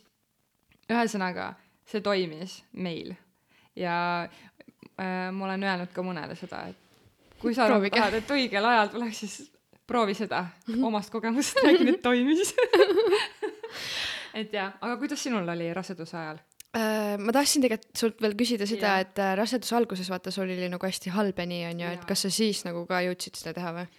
ühesõnaga 0.90 1.54
see 1.86 2.00
toimis 2.00 2.62
meil 2.72 3.14
ja 3.76 4.28
äh, 5.00 5.32
ma 5.32 5.44
olen 5.44 5.62
öelnud 5.64 5.92
ka 5.92 6.02
mõnele 6.02 6.36
seda, 6.36 6.66
et 6.68 6.76
kui 7.42 7.54
sa 7.54 7.66
tahad, 7.68 8.14
et 8.14 8.30
õigel 8.30 8.64
ajal 8.64 8.92
tuleks, 8.92 9.18
siis 9.24 9.52
proovi 9.86 10.14
seda 10.14 10.44
omast 10.82 11.12
kogemusest 11.12 11.62
räägi 11.64 11.86
nüüd 11.88 12.00
toimis 12.04 12.54
et 14.40 14.52
jah, 14.54 14.72
aga 14.80 14.96
kuidas 15.00 15.22
sinul 15.24 15.48
oli 15.48 15.68
raseduse 15.74 16.16
ajal? 16.18 16.40
Äh, 16.72 17.18
ma 17.20 17.34
tahtsin 17.36 17.64
tegelikult 17.64 18.00
sult 18.00 18.22
veel 18.24 18.32
küsida 18.38 18.64
seda, 18.68 18.94
et 19.02 19.18
äh, 19.20 19.34
raseduse 19.36 19.74
alguses 19.76 20.08
vaata, 20.08 20.32
sul 20.32 20.48
oli 20.48 20.70
nagu 20.72 20.88
hästi 20.88 21.12
halb 21.12 21.42
ja 21.42 21.44
nii 21.48 21.66
onju, 21.68 21.90
et 21.90 22.00
Jaa. 22.00 22.08
kas 22.08 22.24
sa 22.24 22.30
siis 22.32 22.62
nagu 22.64 22.86
ka 22.88 23.02
jõudsid 23.04 23.36
seda 23.36 23.52
teha 23.58 23.74
või? 23.76 23.90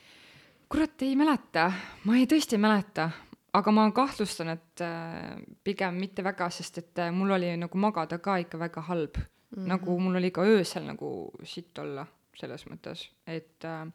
kurat, 0.74 1.04
ei 1.06 1.14
mäleta, 1.20 1.68
ma 2.10 2.18
ei 2.18 2.26
tõesti 2.26 2.58
ei 2.58 2.64
mäleta, 2.64 3.12
aga 3.54 3.74
ma 3.76 3.86
kahtlustan, 3.94 4.56
et 4.56 4.82
äh, 4.82 5.36
pigem 5.64 6.00
mitte 6.02 6.26
väga, 6.26 6.50
sest 6.50 6.82
et 6.82 7.04
mul 7.14 7.36
oli 7.36 7.52
nagu 7.62 7.78
magada 7.78 8.18
ka 8.18 8.40
ikka 8.42 8.58
väga 8.58 8.88
halb 8.90 9.20
mm. 9.22 9.30
-hmm. 9.54 9.70
nagu 9.70 10.00
mul 10.00 10.18
oli 10.18 10.32
ka 10.34 10.42
öösel 10.42 10.90
nagu 10.90 11.30
sitt 11.46 11.78
olla 11.78 12.08
selles 12.34 12.66
mõttes, 12.66 13.06
et 13.28 13.70
äh, 13.70 13.86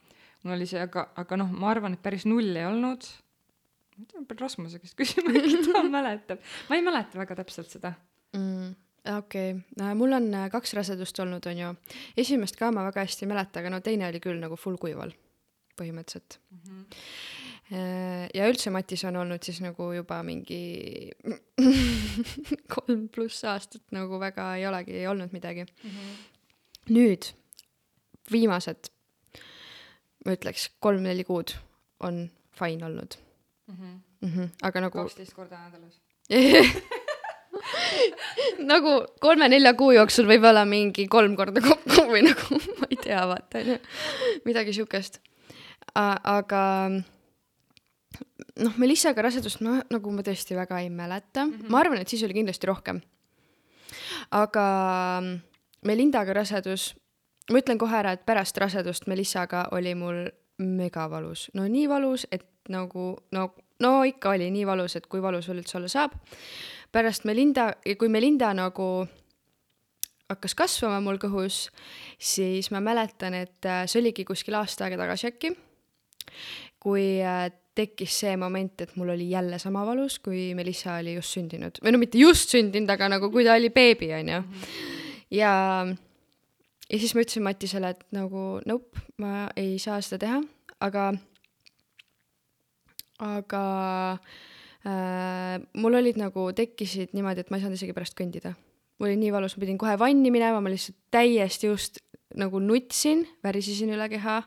mul 0.49 0.57
oli 0.57 0.69
see, 0.69 0.81
aga, 0.81 1.09
aga 1.21 1.39
noh, 1.43 1.53
ma 1.53 1.73
arvan, 1.75 1.97
et 1.97 2.03
päris 2.05 2.25
null 2.29 2.57
ei 2.57 2.65
olnud. 2.65 3.07
ma 3.99 4.05
ei 4.05 4.11
tea, 4.11 4.25
pean 4.31 4.41
Rasmuse 4.41 4.81
käest 4.81 4.97
küsima, 4.97 5.35
äkki 5.39 5.61
ta 5.67 5.85
mäletab. 5.85 6.45
ma 6.71 6.79
ei 6.79 6.85
mäleta 6.87 7.21
väga 7.21 7.37
täpselt 7.43 7.73
seda. 7.75 7.93
mm, 8.37 8.75
okei 9.19 9.55
okay., 9.55 9.95
mul 9.99 10.17
on 10.17 10.29
äh, 10.35 10.49
kaks 10.53 10.75
rasedust 10.79 11.21
olnud, 11.25 11.47
on 11.51 11.65
ju. 11.65 11.73
esimest 12.25 12.57
ka 12.57 12.73
ma 12.73 12.87
väga 12.89 13.05
hästi 13.05 13.27
ei 13.27 13.33
mäleta, 13.35 13.61
aga 13.61 13.75
no 13.75 13.83
teine 13.85 14.09
oli 14.09 14.23
küll 14.25 14.41
nagu 14.41 14.57
full 14.57 14.81
kuival, 14.81 15.13
põhimõtteliselt 15.81 16.41
mm. 16.41 16.63
-hmm. 16.65 17.03
ja 18.35 18.47
üldse 18.49 18.73
Matis 18.73 19.05
on 19.05 19.21
olnud 19.21 19.45
siis 19.45 19.61
nagu 19.61 19.91
juba 19.93 20.23
mingi 20.25 21.13
kolm 22.75 23.09
pluss 23.13 23.45
aastat 23.45 23.85
nagu 23.93 24.21
väga 24.21 24.55
ei 24.57 24.65
olegi 24.71 25.05
olnud 25.11 25.37
midagi 25.37 25.67
mm. 25.69 25.91
-hmm. 25.91 26.17
nüüd 26.97 27.35
viimased, 28.33 28.91
ma 30.27 30.35
ütleks 30.37 30.69
kolm-neli 30.81 31.25
kuud 31.29 31.55
on 32.01 32.29
fine 32.59 32.87
olnud 32.87 33.19
mm. 33.69 33.99
-hmm. 34.23 34.49
aga 34.63 34.81
nagu 34.81 34.99
kaksteist 34.99 35.35
korda 35.35 35.59
nädalas. 35.67 36.01
nagu 38.73 38.95
kolme-nelja 39.21 39.75
kuu 39.75 39.91
jooksul 39.97 40.29
võib-olla 40.29 40.65
mingi 40.69 41.07
kolm 41.09 41.37
korda 41.37 41.63
kokku 41.65 42.07
või 42.11 42.25
nagu 42.27 42.59
ma 42.81 42.89
ei 42.91 42.99
tea, 43.03 43.23
vaata 43.29 43.63
onju, 43.63 43.79
midagi 44.45 44.75
siukest. 44.77 45.21
aga 45.95 46.63
noh, 48.59 48.75
Melissaga 48.77 49.23
rasedust 49.23 49.63
ma 49.65 49.79
nagu 49.93 50.13
ma 50.15 50.25
tõesti 50.27 50.57
väga 50.59 50.81
ei 50.85 50.91
mäleta 50.91 51.45
mm, 51.45 51.53
-hmm. 51.53 51.71
ma 51.71 51.81
arvan, 51.81 51.99
et 52.03 52.09
siis 52.09 52.23
oli 52.23 52.35
kindlasti 52.37 52.67
rohkem. 52.67 53.01
aga 54.31 54.67
Melindaga 55.85 56.33
rasedus, 56.35 56.95
ma 57.51 57.63
ütlen 57.63 57.79
kohe 57.81 57.97
ära, 58.01 58.13
et 58.13 58.27
pärast 58.27 58.59
rasedust 58.61 59.09
Melissaga 59.09 59.69
oli 59.77 59.95
mul 59.99 60.27
megavalus, 60.59 61.49
no 61.55 61.67
nii 61.71 61.87
valus, 61.91 62.27
et 62.33 62.47
nagu 62.73 63.11
no, 63.33 63.45
no 63.81 63.93
ikka 64.07 64.35
oli 64.35 64.51
nii 64.53 64.67
valus, 64.67 64.97
et 64.99 65.07
kui 65.07 65.23
valus 65.23 65.49
veel 65.49 65.63
üldse 65.63 65.79
olla 65.79 65.91
saab. 65.93 66.17
Pärast 66.93 67.27
Melinda, 67.29 67.71
kui 68.01 68.09
Melinda 68.09 68.51
nagu 68.57 69.07
hakkas 70.29 70.55
kasvama 70.57 71.01
mul 71.05 71.21
kõhus, 71.21 71.69
siis 72.21 72.71
ma 72.75 72.83
mäletan, 72.85 73.37
et 73.39 73.65
äh, 73.69 73.85
see 73.89 74.03
oligi 74.03 74.27
kuskil 74.29 74.59
aasta 74.59 74.87
aega 74.87 74.99
tagasi 75.01 75.29
äkki, 75.31 75.53
kui 76.83 77.07
äh, 77.25 77.47
tekkis 77.79 78.17
see 78.25 78.35
moment, 78.41 78.83
et 78.83 78.97
mul 78.99 79.15
oli 79.15 79.31
jälle 79.31 79.61
sama 79.63 79.85
valus, 79.87 80.19
kui 80.21 80.51
Melissa 80.59 80.99
oli 80.99 81.15
just 81.15 81.37
sündinud. 81.37 81.79
Või 81.85 81.95
no 81.95 82.03
mitte 82.03 82.19
just 82.21 82.53
sündinud, 82.53 82.91
aga 82.93 83.09
nagu 83.15 83.31
kui 83.33 83.47
ta 83.47 83.55
oli 83.57 83.71
beebi, 83.73 84.11
onju. 84.19 84.43
ja, 85.39 85.53
ja 85.87 86.08
siis 86.97 87.15
ma 87.15 87.25
ütlesin 87.25 87.45
Matisele, 87.45 87.93
et 87.93 88.05
nagu 88.17 88.45
nope, 88.69 89.03
ma 89.21 89.49
ei 89.59 89.77
saa 89.83 90.01
seda 90.05 90.23
teha, 90.25 90.41
aga, 90.85 91.11
aga 93.25 93.63
äh, 94.89 95.55
mul 95.77 95.99
olid 96.01 96.21
nagu, 96.21 96.49
tekkisid 96.57 97.13
niimoodi, 97.17 97.45
et 97.45 97.53
ma 97.53 97.59
ei 97.59 97.67
saanud 97.67 97.79
isegi 97.79 97.97
pärast 97.97 98.17
kõndida. 98.19 98.55
mul 98.99 99.11
oli 99.11 99.21
nii 99.21 99.33
valus, 99.35 99.57
ma 99.57 99.65
pidin 99.67 99.79
kohe 99.79 99.95
vanni 100.01 100.33
minema, 100.35 100.63
ma 100.65 100.73
lihtsalt 100.73 100.97
täiesti 101.15 101.69
just 101.71 102.01
nagu 102.39 102.61
nutsin, 102.61 103.27
värisesin 103.45 103.93
üle 103.95 104.09
keha 104.13 104.43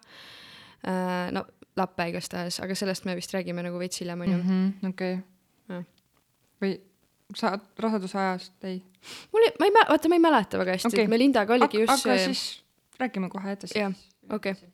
äh,. 0.86 1.30
no 1.34 1.46
lappe 1.78 2.10
igastahes, 2.12 2.60
aga 2.60 2.76
sellest 2.76 3.06
me 3.08 3.16
vist 3.16 3.32
räägime 3.34 3.64
nagu 3.64 3.80
veits 3.80 4.02
hiljem, 4.02 4.26
onju. 4.26 4.38
Mhm, 4.38 4.90
okei. 4.92 5.20
Või 6.62 6.76
sa 7.38 7.54
raseduse 7.80 8.20
ajast 8.20 8.67
ei? 8.70 8.82
mul 9.34 9.48
ei, 9.48 9.54
ma 9.60 9.67
ei 9.67 9.74
mä-, 9.76 9.88
vaata, 9.89 10.10
ma 10.10 10.17
ei 10.17 10.24
mäleta 10.24 10.62
väga 10.62 10.78
hästi 10.78 10.91
okay., 10.91 11.06
et 11.06 11.13
Melindaga 11.13 11.56
oligi 11.58 11.84
just 11.84 11.94
aga 11.94 12.17
see 12.17 12.28
siis 12.32 12.44
räägime 13.02 13.30
kohe 13.30 13.52
edasi. 13.56 13.80
jah, 13.80 13.94
okei 14.30 14.52
okay. 14.52 14.70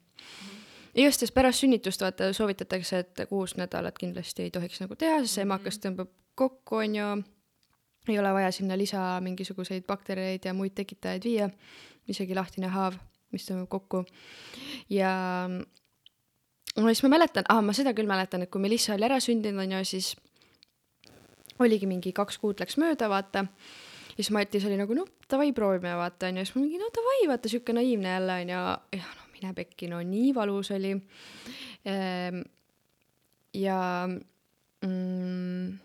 igastahes 0.96 1.32
pärast 1.32 1.64
sünnitust 1.64 2.02
vaata 2.02 2.32
soovitatakse, 2.34 3.00
et 3.00 3.26
kuus 3.30 3.56
nädalat 3.58 3.98
kindlasti 4.00 4.48
ei 4.48 4.52
tohiks 4.52 4.82
nagu 4.84 4.96
teha, 4.96 5.22
sest 5.24 5.40
see 5.40 5.48
emakas 5.48 5.82
tõmbab 5.84 6.12
kokku, 6.38 6.82
onju. 6.84 7.08
ei 8.08 8.20
ole 8.20 8.34
vaja 8.34 8.52
sinna 8.56 8.78
lisa 8.78 9.06
mingisuguseid 9.24 9.88
baktereid 9.88 10.46
ja 10.46 10.54
muid 10.54 10.76
tekitajaid 10.76 11.26
viia, 11.26 11.50
isegi 12.08 12.36
lahtine 12.36 12.70
haav, 12.72 13.00
mis 13.32 13.48
tõmbab 13.50 13.72
kokku. 13.72 14.06
ja 14.90 15.14
no 16.78 16.88
siis 16.92 17.04
ma 17.04 17.16
mäletan, 17.18 17.48
ah 17.50 17.62
ma 17.62 17.76
seda 17.76 17.94
küll 17.98 18.10
mäletan, 18.10 18.46
et 18.46 18.52
kui 18.54 18.62
Melissa 18.62 18.96
oli 18.96 19.08
ära 19.08 19.20
sündinud, 19.24 19.64
onju, 19.66 19.84
siis 19.88 20.16
oligi 21.60 21.90
mingi 21.90 22.14
kaks 22.16 22.38
kuud 22.42 22.62
läks 22.64 22.78
mööda, 22.82 23.10
vaata. 23.12 23.46
ja 24.12 24.18
siis 24.20 24.32
Matis 24.36 24.66
oli 24.66 24.78
nagu, 24.80 24.96
noh, 24.98 25.10
davai, 25.30 25.52
proovime, 25.56 25.96
vaata, 26.00 26.32
onju, 26.32 26.46
siis 26.46 26.56
ma 26.56 26.64
mingi, 26.64 26.82
no 26.82 26.92
davai, 26.94 27.26
vaata, 27.32 27.52
sihuke 27.52 27.76
naiivne 27.76 28.14
jälle, 28.14 28.40
onju. 28.44 28.62
jah, 29.00 29.12
no 29.18 29.28
mine 29.34 29.54
pekki, 29.58 29.92
no 29.92 30.02
nii 30.04 30.32
valus 30.36 30.72
oli. 30.76 30.94
ja 33.58 33.82
mm, 34.86 35.78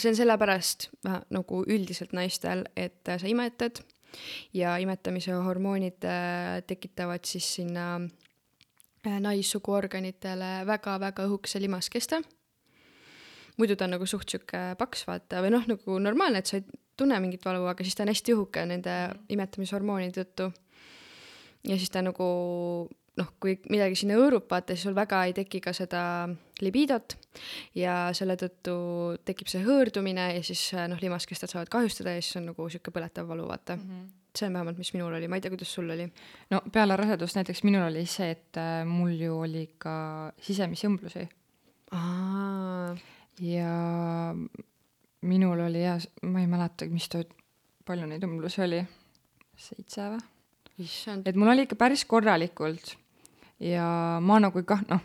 see 0.00 0.10
on 0.10 0.16
sellepärast 0.16 0.88
äh, 1.06 1.20
nagu 1.34 1.62
üldiselt 1.66 2.14
naistel, 2.16 2.64
et 2.76 3.04
sa 3.04 3.28
imetad 3.28 3.82
ja 4.56 4.76
imetamise 4.82 5.36
hormoonid 5.44 6.04
äh, 6.08 6.60
tekitavad 6.66 7.26
siis 7.28 7.46
sinna 7.60 7.94
äh, 8.00 9.18
naissuguorganitele 9.20 10.52
väga-väga 10.68 11.26
õhukese 11.28 11.62
limaskeste 11.62 12.22
muidu 13.60 13.76
ta 13.76 13.86
on 13.86 13.96
nagu 13.96 14.08
suht 14.08 14.32
sihuke 14.32 14.62
paks, 14.80 15.04
vaata, 15.08 15.42
või 15.44 15.52
noh, 15.54 15.66
nagu 15.68 15.98
normaalne, 16.02 16.42
et 16.42 16.50
sa 16.50 16.58
ei 16.60 16.64
tunne 17.00 17.18
mingit 17.22 17.44
valu, 17.46 17.66
aga 17.70 17.84
siis 17.84 17.96
ta 17.96 18.04
on 18.04 18.12
hästi 18.12 18.36
õhuke 18.36 18.64
nende 18.68 18.96
imetamishormoonide 19.32 20.24
tõttu. 20.24 20.50
ja 21.68 21.76
siis 21.76 21.92
ta 21.92 22.02
nagu 22.04 22.26
noh, 23.20 23.32
kui 23.42 23.56
midagi 23.72 23.98
sinna 23.98 24.16
hõõrub, 24.18 24.46
vaata, 24.50 24.74
siis 24.74 24.86
sul 24.88 24.96
väga 24.96 25.24
ei 25.28 25.34
teki 25.36 25.60
ka 25.64 25.74
seda 25.76 26.02
libidot 26.62 27.16
ja 27.76 27.96
selle 28.16 28.36
tõttu 28.40 28.76
tekib 29.28 29.50
see 29.50 29.64
hõõrdumine 29.64 30.30
ja 30.36 30.46
siis 30.46 30.70
noh, 30.90 31.00
limaskested 31.02 31.52
saavad 31.52 31.72
kahjustada 31.72 32.14
ja 32.16 32.24
siis 32.24 32.40
on 32.40 32.50
nagu 32.52 32.68
sihuke 32.72 32.94
põletav 32.94 33.28
valu, 33.28 33.48
vaata 33.50 33.76
mm. 33.76 33.84
-hmm. 33.90 34.08
see 34.38 34.48
on 34.48 34.58
vähemalt, 34.58 34.78
mis 34.78 34.92
minul 34.96 35.14
oli, 35.18 35.28
ma 35.28 35.36
ei 35.36 35.44
tea, 35.44 35.52
kuidas 35.52 35.74
sul 35.74 35.90
oli. 35.90 36.08
no 36.50 36.62
peale 36.72 36.96
rasedust 36.96 37.36
näiteks 37.36 37.64
minul 37.68 37.88
oli 37.90 38.06
see, 38.06 38.30
et 38.30 38.56
äh, 38.56 38.84
mul 38.86 39.16
ju 39.20 39.40
oli 39.40 39.66
ka 39.78 40.32
sisemisi 40.40 40.88
õmblusi 40.88 41.28
ja 43.40 44.34
minul 45.22 45.60
oli 45.66 45.82
jah, 45.82 46.00
ma 46.22 46.42
ei 46.42 46.48
mäleta, 46.50 46.88
mis 46.92 47.08
ta, 47.12 47.22
palju 47.88 48.08
neid 48.08 48.24
õmblusi 48.26 48.64
oli, 48.64 48.80
seitse 49.60 50.08
või? 50.14 50.22
et 51.28 51.36
mul 51.36 51.52
oli 51.52 51.66
ikka 51.66 51.76
päris 51.76 52.06
korralikult 52.08 52.94
ja 53.60 53.84
ma 54.24 54.38
nagu 54.40 54.60
ei 54.60 54.68
kah-, 54.68 54.84
noh, 54.88 55.02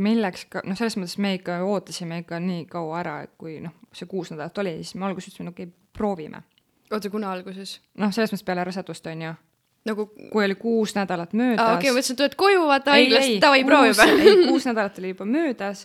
meil 0.00 0.22
läks 0.24 0.46
ka, 0.52 0.62
noh, 0.64 0.76
selles 0.78 0.96
mõttes 0.96 1.18
me 1.20 1.34
ikka 1.36 1.58
ootasime 1.68 2.22
ikka 2.22 2.40
nii 2.40 2.64
kaua 2.70 3.00
ära, 3.02 3.16
et 3.26 3.34
kui 3.40 3.58
noh, 3.60 3.74
see 3.92 4.08
kuus 4.08 4.32
nädalat 4.32 4.62
oli, 4.62 4.78
siis 4.80 4.96
me 4.96 5.08
alguses 5.08 5.32
ütlesime, 5.32 5.52
okei 5.52 5.68
okay,, 5.68 5.88
proovime. 5.92 6.44
oota, 6.90 7.10
kuna 7.12 7.32
alguses? 7.32 7.78
noh, 8.00 8.12
selles 8.14 8.32
mõttes 8.32 8.46
peale 8.48 8.64
rasedust, 8.68 9.10
on 9.12 9.26
ju. 9.26 9.34
nagu 9.90 10.08
kui 10.32 10.46
oli 10.46 10.56
kuus 10.56 10.96
nädalat 10.96 11.36
möödas. 11.36 11.60
aa, 11.60 11.76
okei 11.76 11.90
okay,, 11.90 11.92
ma 11.92 12.00
mõtlesin, 12.00 12.16
et 12.16 12.22
tuled 12.22 12.38
koju, 12.40 12.64
vaata 12.70 12.96
haiglast, 12.96 13.36
davai, 13.44 13.66
proovime. 13.68 14.08
ei, 14.16 14.48
kuus 14.48 14.64
nädalat 14.70 15.02
oli 15.02 15.12
juba 15.12 15.28
möödas 15.28 15.84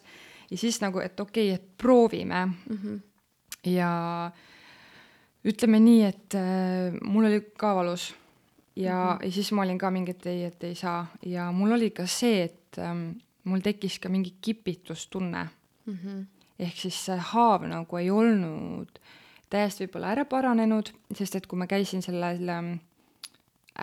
ja 0.52 0.58
siis 0.58 0.82
nagu, 0.82 1.00
et 1.00 1.20
okei 1.20 1.52
okay,, 1.52 1.56
et 1.56 1.78
proovime 1.78 2.46
mm. 2.46 2.78
-hmm. 2.78 3.00
ja 3.72 4.32
ütleme 5.46 5.80
nii, 5.80 6.04
et 6.04 6.36
äh, 6.36 6.96
mul 7.04 7.26
oli 7.26 7.42
ka 7.58 7.76
valus 7.76 8.16
ja 8.76 8.96
mm, 8.96 9.18
-hmm. 9.18 9.26
ja 9.26 9.32
siis 9.32 9.52
ma 9.52 9.62
olin 9.62 9.78
ka 9.78 9.92
mingi, 9.92 10.12
et 10.12 10.26
ei, 10.26 10.44
et 10.44 10.64
ei 10.64 10.76
saa 10.76 11.06
ja 11.26 11.52
mul 11.52 11.72
oli 11.72 11.92
ka 11.92 12.08
see, 12.08 12.44
et 12.44 12.78
ähm, 12.78 13.12
mul 13.44 13.60
tekkis 13.60 14.00
ka 14.00 14.10
mingi 14.10 14.34
kipitustunne 14.42 15.48
mm. 15.86 15.94
-hmm. 15.94 16.26
ehk 16.60 16.76
siis 16.78 17.06
see 17.06 17.18
haav 17.18 17.68
nagu 17.68 17.98
ei 17.98 18.10
olnud 18.10 19.00
täiesti 19.50 19.86
võib-olla 19.86 20.12
ära 20.12 20.26
paranenud, 20.26 20.92
sest 21.16 21.36
et 21.36 21.48
kui 21.48 21.60
ma 21.60 21.68
käisin 21.68 22.02
sellel 22.02 22.50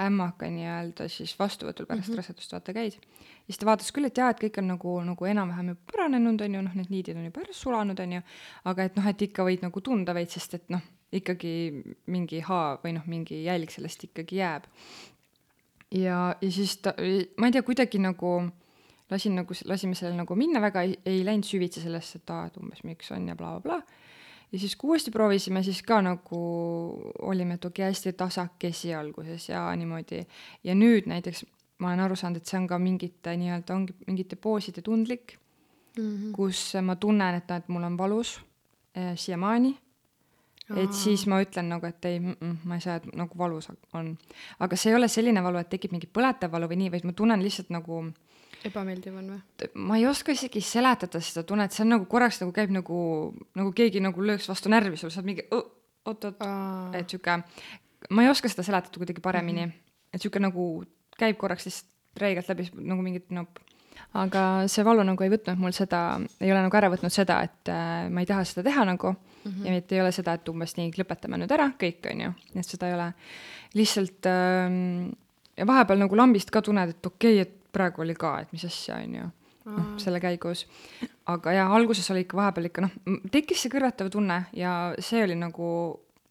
ämmaka 0.01 0.49
nii-öelda 0.51 1.09
siis 1.13 1.35
vastuvõtul 1.39 1.87
pärast 1.87 2.09
mm 2.09 2.15
-hmm. 2.15 2.23
rasedust 2.23 2.53
vaata 2.53 2.73
käid, 2.73 2.99
siis 3.47 3.59
ta 3.59 3.67
vaatas 3.67 3.93
küll, 3.93 4.09
et 4.09 4.19
jaa, 4.19 4.31
et 4.31 4.41
kõik 4.41 4.59
on 4.59 4.69
nagu, 4.69 4.97
nagu 5.05 5.29
enam-vähem 5.31 5.69
juba 5.73 5.93
paranenud, 5.93 6.41
on 6.41 6.55
ju, 6.55 6.63
noh, 6.63 6.75
need 6.75 6.91
niidid 6.91 7.17
on 7.17 7.25
juba 7.25 7.41
ära 7.45 7.53
sulanud, 7.53 8.01
on 8.01 8.13
ju, 8.13 8.23
aga 8.65 8.85
et 8.85 8.97
noh, 8.97 9.07
et 9.07 9.23
ikka 9.23 9.45
võid 9.45 9.63
nagu 9.63 9.81
tunda 9.81 10.15
veits, 10.15 10.35
sest 10.35 10.55
et 10.55 10.69
noh, 10.69 10.83
ikkagi 11.13 11.83
mingi 12.07 12.41
haav 12.41 12.83
või 12.85 12.95
noh, 12.99 13.07
mingi 13.07 13.45
jälg 13.45 13.71
sellest 13.71 14.05
ikkagi 14.05 14.37
jääb. 14.37 14.67
ja, 15.91 16.37
ja 16.41 16.51
siis 16.51 16.77
ta, 16.77 16.95
ma 17.37 17.47
ei 17.47 17.53
tea, 17.53 17.63
kuidagi 17.63 17.99
nagu 17.99 18.51
lasin 19.11 19.37
nagu, 19.37 19.55
lasime 19.65 19.95
sellel 19.95 20.17
nagu 20.17 20.35
minna, 20.35 20.61
väga 20.61 20.83
ei, 20.83 20.97
ei 21.07 21.25
läinud 21.25 21.45
süvitsi 21.45 21.81
sellesse, 21.81 22.19
et 22.19 22.31
aa, 22.31 22.47
et 22.47 22.57
umbes 22.57 22.83
miks 22.85 23.13
on 23.13 23.29
ja 23.29 23.37
blablabla 23.37 23.61
bla,. 23.63 23.83
Bla. 23.85 24.04
Ja 24.55 24.59
siis, 24.63 24.77
kui 24.79 24.95
uuesti 24.95 25.11
proovisime, 25.11 25.63
siis 25.67 25.83
ka 25.83 25.99
nagu 26.05 26.41
olime, 27.27 27.59
okay,, 27.59 27.89
hästi 27.89 28.13
tasakesi 28.15 28.95
alguses 28.95 29.49
ja 29.49 29.67
niimoodi. 29.77 30.23
ja 30.65 30.75
nüüd 30.79 31.11
näiteks 31.11 31.43
ma 31.83 31.91
olen 31.91 32.05
aru 32.07 32.17
saanud, 32.17 32.39
et 32.39 32.51
see 32.51 32.59
on 32.61 32.69
ka 32.71 32.79
mingite 32.79 33.35
nii-öelda 33.39 33.75
ongi 33.75 33.97
mingite 34.07 34.37
pooside 34.37 34.83
tundlik 34.83 35.37
mm. 35.99 36.03
-hmm. 36.03 36.33
kus 36.33 36.73
ma 36.83 36.97
tunnen, 36.97 37.41
et, 37.41 37.51
et 37.51 37.69
mul 37.69 37.83
on 37.83 37.99
valus 37.99 38.41
eh, 38.95 39.17
siiamaani. 39.17 39.79
et 40.77 40.93
siis 40.93 41.27
ma 41.27 41.43
ütlen 41.43 41.69
nagu, 41.69 41.87
et 41.87 42.05
ei 42.05 42.21
mm, 42.21 42.37
-mm, 42.41 42.57
ma 42.65 42.75
ei 42.75 42.81
saa, 42.81 42.95
et 42.97 43.07
nagu 43.13 43.39
valus 43.39 43.69
on. 43.93 44.19
aga 44.61 44.77
see 44.77 44.93
ei 44.93 44.97
ole 44.97 45.09
selline 45.09 45.43
valu, 45.43 45.59
et 45.59 45.69
tekib 45.69 45.93
mingi 45.93 46.07
põletav 46.07 46.53
valu 46.53 46.69
või 46.71 46.77
nii, 46.77 46.91
vaid 46.91 47.05
ma 47.05 47.13
tunnen 47.13 47.43
lihtsalt 47.43 47.71
nagu, 47.71 48.05
ebameeldiv 48.69 49.17
on 49.21 49.31
või? 49.35 49.69
ma 49.89 49.99
ei 50.01 50.07
oska 50.09 50.35
isegi 50.35 50.63
seletada 50.65 51.21
seda 51.25 51.45
tunnet, 51.47 51.75
see 51.75 51.85
on 51.85 51.95
nagu 51.97 52.09
korraks 52.11 52.41
nagu 52.43 52.55
käib 52.57 52.73
nagu, 52.75 52.99
nagu 53.59 53.73
keegi 53.77 54.03
nagu 54.05 54.25
lööks 54.25 54.49
vastu 54.51 54.73
närvi 54.73 55.01
sul, 55.01 55.13
sa 55.13 55.21
oled 55.21 55.31
mingi 55.33 55.47
oot-oot, 55.53 56.41
et 56.99 57.11
sihuke, 57.11 57.39
ma 58.11 58.25
ei 58.25 58.33
oska 58.33 58.51
seda 58.53 58.67
seletada 58.67 59.01
kuidagi 59.01 59.25
paremini 59.25 59.67
mm, 59.67 59.71
-hmm. 59.71 60.09
et 60.15 60.25
sihuke 60.25 60.43
nagu 60.43 60.85
käib 61.19 61.39
korraks 61.41 61.69
lihtsalt 61.69 62.21
reegelt 62.21 62.49
läbi 62.49 62.69
nagu 62.79 63.03
mingit 63.03 63.31
nopp 63.35 63.59
aga 64.15 64.43
see 64.71 64.85
valu 64.87 65.03
nagu 65.07 65.25
ei 65.25 65.31
võtnud 65.33 65.59
mul 65.59 65.75
seda, 65.75 66.21
ei 66.41 66.53
ole 66.53 66.63
nagu 66.63 66.77
ära 66.77 66.91
võtnud 66.93 67.13
seda, 67.15 67.41
et 67.43 67.71
äh, 67.73 68.07
ma 68.11 68.23
ei 68.23 68.27
taha 68.27 68.45
seda 68.47 68.63
teha 68.63 68.85
nagu 68.85 69.11
mm 69.13 69.51
-hmm. 69.51 69.67
ja 69.67 69.75
et 69.75 69.93
ei 69.93 70.01
ole 70.01 70.13
seda, 70.13 70.35
et 70.35 70.49
umbes 70.49 70.77
nii, 70.77 70.93
lõpetame 70.99 71.39
nüüd 71.39 71.53
ära 71.53 71.71
kõik, 71.79 72.11
on 72.13 72.21
ju, 72.21 72.33
et 72.55 72.67
seda 72.67 72.89
ei 72.89 72.95
ole. 72.95 73.13
lihtsalt 73.75 74.27
ja 75.57 75.67
vahepeal 75.67 75.99
nagu 75.99 76.17
lambist 76.17 76.51
ka 76.51 76.63
tunned, 76.63 76.89
et 76.89 77.07
okei 77.07 77.43
okay,, 77.43 77.43
et 77.43 77.64
praegu 77.75 78.05
oli 78.05 78.17
ka, 78.19 78.37
et 78.45 78.53
mis 78.55 78.65
asja, 78.69 78.99
on 79.03 79.17
ju, 79.19 79.29
noh, 79.71 79.89
selle 80.03 80.21
käigus. 80.23 80.67
aga 81.31 81.57
jaa, 81.57 81.69
alguses 81.77 82.11
oli 82.15 82.25
ikka 82.27 82.39
vahepeal 82.41 82.71
ikka 82.71 82.87
noh, 82.87 82.99
tekkis 83.33 83.65
see 83.65 83.73
kõrvetav 83.73 84.11
tunne 84.15 84.45
ja 84.57 84.75
see 84.99 85.25
oli 85.25 85.39
nagu, 85.39 85.71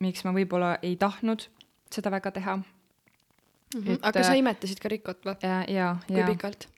miks 0.04 0.26
ma 0.28 0.36
võib-olla 0.36 0.78
ei 0.82 0.96
tahtnud 1.00 1.48
seda 1.94 2.12
väga 2.14 2.32
teha. 2.32 2.58
Mm 2.58 2.64
-hmm. 3.82 3.91
Et, 3.91 4.00
aga 4.06 4.24
sa 4.24 4.34
äh, 4.34 4.39
imetasid 4.39 4.80
ka 4.80 4.89
rikot 4.89 5.26
või? 5.26 5.36
ja, 5.41 5.64
ja, 5.68 5.96
kui 6.08 6.18
ja 6.18 6.28
pikalt? 6.30 6.70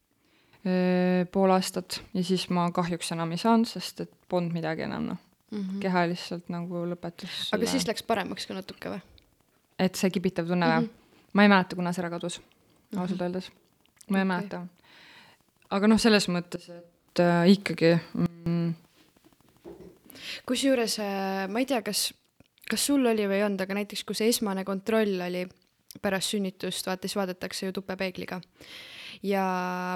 Pool 1.31 1.51
aastat 1.51 2.01
ja 2.13 2.23
siis 2.23 2.49
ma 2.49 2.71
kahjuks 2.71 3.11
enam 3.11 3.31
ei 3.31 3.37
saanud, 3.37 3.67
sest 3.69 4.01
et 4.01 4.11
polnud 4.29 4.53
midagi 4.53 4.81
enam 4.81 5.03
noh 5.11 5.17
mm 5.51 5.61
-hmm., 5.61 5.79
keha 5.79 6.07
lihtsalt 6.07 6.49
nagu 6.49 6.85
lõpetas 6.91 7.49
aga 7.55 7.67
siis 7.69 7.87
läks 7.87 8.03
paremaks 8.03 8.47
ka 8.47 8.57
natuke 8.57 8.89
või? 8.95 9.01
et 9.79 9.95
see 9.95 10.09
kibitav 10.09 10.47
tunne 10.47 10.65
või 10.65 10.81
mm? 10.81 10.87
-hmm. 10.87 11.29
ma 11.33 11.43
ei 11.43 11.51
mäleta, 11.51 11.75
kuna 11.75 11.93
see 11.93 12.03
ära 12.03 12.09
kadus, 12.09 12.41
ausalt 12.97 13.21
öeldes. 13.21 13.51
Ma 14.09 14.21
ei 14.21 14.25
Okei. 14.25 14.31
mäleta. 14.31 14.61
aga 15.77 15.89
noh, 15.91 16.01
selles 16.01 16.27
mõttes, 16.31 16.67
et 16.69 17.23
äh, 17.23 17.45
ikkagi 17.55 17.95
mm, 18.13 18.73
kusjuures 20.49 20.99
äh, 21.03 21.45
ma 21.51 21.61
ei 21.61 21.69
tea, 21.69 21.81
kas, 21.85 22.07
kas 22.69 22.87
sul 22.89 23.05
oli 23.05 23.27
või 23.29 23.39
ei 23.39 23.47
olnud, 23.47 23.63
aga 23.65 23.79
näiteks 23.81 24.05
kui 24.07 24.17
see 24.17 24.29
esmane 24.33 24.65
kontroll 24.67 25.21
oli 25.27 25.45
pärast 26.01 26.35
sünnitust, 26.35 26.87
vaata 26.89 27.07
siis 27.07 27.17
vaadatakse 27.17 27.69
ju 27.69 27.75
tupepeegliga. 27.75 28.41
ja 29.23 29.45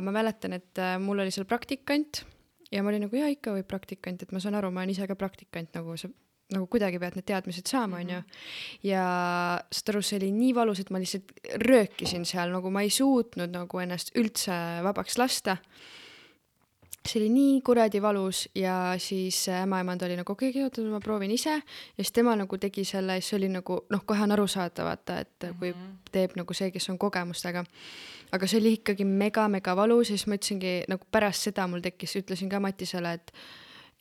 ma 0.04 0.16
mäletan, 0.16 0.56
et 0.58 0.80
äh, 0.80 0.98
mul 1.02 1.20
oli 1.20 1.32
seal 1.36 1.48
praktikant 1.50 2.24
ja 2.72 2.84
ma 2.84 2.94
olin 2.94 3.08
nagu 3.08 3.20
jaa, 3.20 3.30
ikka 3.34 3.54
võib 3.58 3.68
praktikant, 3.68 4.24
et 4.24 4.32
ma 4.32 4.42
saan 4.42 4.58
aru, 4.60 4.72
ma 4.72 4.84
olen 4.84 4.96
ise 4.96 5.08
ka 5.10 5.18
praktikant 5.20 5.74
nagu 5.76 5.98
sa 5.98 6.10
nagu 6.50 6.66
kuidagi 6.72 7.00
pead 7.02 7.18
need 7.18 7.28
teadmised 7.30 7.70
saama, 7.70 8.02
onju. 8.02 8.24
ja 8.88 9.04
saad 9.70 9.94
aru, 9.94 10.02
see 10.06 10.18
oli 10.22 10.32
nii 10.34 10.56
valus, 10.58 10.82
et 10.82 10.92
ma 10.94 11.02
lihtsalt 11.02 11.32
röökisin 11.66 12.26
seal, 12.26 12.54
nagu 12.56 12.72
ma 12.74 12.84
ei 12.86 12.94
suutnud 12.94 13.54
nagu 13.54 13.84
ennast 13.84 14.14
üldse 14.18 14.58
vabaks 14.86 15.20
lasta 15.22 15.60
see 17.08 17.20
oli 17.22 17.30
nii 17.34 17.62
kuradi 17.66 18.02
valus 18.02 18.50
ja 18.56 18.96
siis 18.98 19.48
ämmaemand 19.50 20.02
oli 20.06 20.18
nagu 20.20 20.32
okei 20.32 20.50
okay,, 20.50 20.64
oota, 20.64 20.82
ma 20.82 21.00
proovin 21.00 21.32
ise 21.32 21.56
ja 21.56 21.64
siis 21.98 22.12
tema 22.12 22.36
nagu 22.36 22.58
tegi 22.58 22.84
selle 22.86 23.16
ja 23.18 23.22
siis 23.22 23.38
oli 23.40 23.50
nagu 23.50 23.80
noh, 23.90 24.04
kohe 24.06 24.24
on 24.24 24.36
aru 24.36 24.48
saada, 24.48 24.86
vaata, 24.86 25.20
et 25.24 25.50
kui 25.60 25.74
teeb 26.12 26.36
nagu 26.40 26.54
see, 26.54 26.72
kes 26.72 26.90
on 26.90 27.00
kogemustega. 27.00 27.64
aga 28.32 28.48
see 28.48 28.60
oli 28.60 28.74
ikkagi 28.80 29.06
mega-mega 29.06 29.76
valus 29.76 30.12
ja 30.12 30.18
siis 30.18 30.28
ma 30.28 30.38
ütlesingi 30.38 30.76
nagu 30.90 31.08
pärast 31.12 31.50
seda 31.50 31.68
mul 31.68 31.82
tekkis, 31.82 32.16
ütlesin 32.20 32.50
ka 32.50 32.60
Matisele, 32.60 33.14
et 33.14 33.34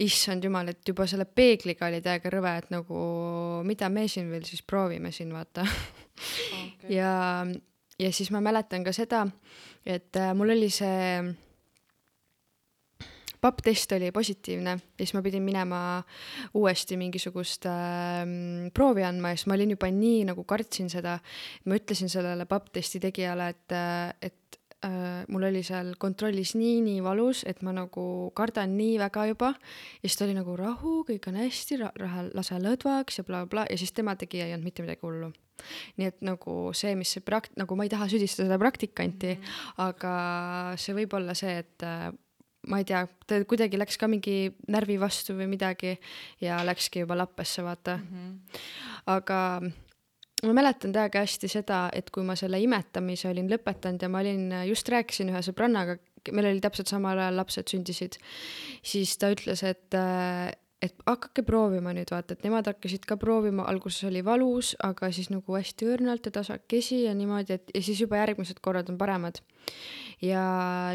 issand 0.05 0.45
jumal, 0.47 0.71
et 0.71 0.87
juba 0.87 1.07
selle 1.11 1.27
peegliga 1.27 1.89
oli 1.89 1.99
täiega 2.05 2.31
rõve, 2.33 2.55
et 2.61 2.71
nagu 2.75 3.01
mida 3.67 3.91
me 3.91 4.07
siin 4.11 4.31
veel 4.31 4.47
siis 4.47 4.63
proovime 4.63 5.11
siin 5.15 5.33
vaata 5.35 5.65
okay.. 5.67 6.95
ja, 6.95 7.11
ja 7.99 8.13
siis 8.15 8.31
ma 8.35 8.43
mäletan 8.45 8.87
ka 8.87 8.95
seda, 8.95 9.25
et 9.87 10.17
äh, 10.19 10.33
mul 10.39 10.55
oli 10.55 10.71
see 10.71 11.19
papptest 13.39 13.93
oli 13.95 14.11
positiivne 14.15 14.71
ja 14.71 15.03
siis 15.03 15.15
ma 15.15 15.23
pidin 15.23 15.43
minema 15.47 15.81
uuesti 16.59 16.99
mingisugust 16.99 17.67
äh, 17.71 18.23
proovi 18.75 19.07
andma 19.07 19.33
ja 19.33 19.41
siis 19.41 19.51
ma 19.51 19.59
olin 19.59 19.75
juba 19.75 19.91
nii 19.95 20.25
nagu 20.31 20.47
kartsin 20.47 20.91
seda. 20.91 21.19
ma 21.67 21.79
ütlesin 21.79 22.11
sellele 22.11 22.47
papptesti 22.47 23.03
tegijale, 23.03 23.51
et, 23.55 23.79
et 24.23 24.61
äh, 24.85 25.24
mul 25.29 25.49
oli 25.49 25.62
seal 25.66 25.95
kontrollis 25.99 26.55
nii, 26.59 26.81
nii 26.85 27.03
valus, 27.05 27.45
et 27.49 27.62
ma 27.66 27.74
nagu 27.76 28.31
kardan 28.35 28.76
nii 28.79 28.99
väga 28.99 29.26
juba. 29.33 29.53
ja 30.03 30.07
siis 30.07 30.18
ta 30.18 30.24
oli 30.29 30.39
nagu 30.39 30.57
rahu, 30.57 31.03
kõik 31.09 31.29
on 31.31 31.41
hästi, 31.43 31.83
lase 32.35 32.62
lõdvaks 32.62 33.20
ja 33.20 33.24
blablabla 33.24 33.64
bla, 33.64 33.66
ja 33.70 33.79
siis 33.79 33.93
tema 33.93 34.16
tegi 34.16 34.43
ja 34.43 34.49
ei 34.49 34.57
olnud 34.57 34.70
mitte 34.70 34.87
midagi 34.87 35.07
hullu 35.07 35.33
nii 35.99 36.07
et 36.07 36.20
nagu 36.22 36.70
see, 36.76 36.95
mis 36.95 37.11
see 37.11 37.24
prakt-, 37.24 37.57
nagu 37.59 37.74
ma 37.74 37.87
ei 37.87 37.91
taha 37.91 38.07
süüdistada 38.11 38.47
seda 38.47 38.59
praktikanti 38.62 39.35
mm, 39.35 39.43
-hmm. 39.43 39.74
aga 39.89 40.12
see 40.79 40.95
võib 40.95 41.16
olla 41.18 41.35
see, 41.35 41.57
et 41.64 41.83
äh, 41.83 42.12
ma 42.68 42.79
ei 42.79 42.87
tea, 42.89 43.05
ta 43.26 43.41
kuidagi 43.49 43.79
läks 43.81 43.99
ka 43.99 44.09
mingi 44.11 44.53
närvi 44.68 44.99
vastu 45.01 45.35
või 45.39 45.49
midagi 45.51 45.97
ja 46.41 46.61
läkski 46.66 47.05
juba 47.05 47.18
lappesse, 47.18 47.62
vaata 47.62 47.97
mm. 47.97 48.09
-hmm. 48.12 48.62
aga 49.07 49.39
ma 50.47 50.55
mäletan 50.55 50.93
täiega 50.95 51.24
hästi 51.24 51.51
seda, 51.51 51.89
et 51.95 52.12
kui 52.14 52.26
ma 52.26 52.36
selle 52.39 52.61
imetamise 52.62 53.30
olin 53.30 53.51
lõpetanud 53.51 54.05
ja 54.05 54.12
ma 54.12 54.22
olin, 54.22 54.47
just 54.68 54.89
rääkisin 54.93 55.32
ühe 55.32 55.43
sõbrannaga, 55.45 55.99
meil 56.34 56.53
oli 56.53 56.62
täpselt 56.62 56.91
samal 56.91 57.18
ajal 57.18 57.39
lapsed 57.41 57.70
sündisid, 57.72 58.18
siis 58.86 59.16
ta 59.18 59.32
ütles, 59.34 59.64
et 59.66 59.99
et 60.78 60.95
hakake 61.09 61.43
proovima 61.43 61.91
nüüd 61.95 62.11
vaata, 62.12 62.36
et 62.36 62.45
nemad 62.47 62.68
hakkasid 62.70 63.03
ka 63.09 63.16
proovima, 63.18 63.64
alguses 63.66 64.05
oli 64.07 64.20
valus, 64.22 64.76
aga 64.86 65.11
siis 65.14 65.26
nagu 65.32 65.57
hästi 65.57 65.89
õrnalt 65.91 66.28
ja 66.28 66.34
tasakesi 66.39 67.01
ja 67.09 67.14
niimoodi, 67.18 67.57
et 67.59 67.72
ja 67.74 67.82
siis 67.82 68.05
juba 68.05 68.20
järgmised 68.20 68.61
korrad 68.62 68.91
on 68.93 68.99
paremad. 69.01 69.43
ja 70.22 70.43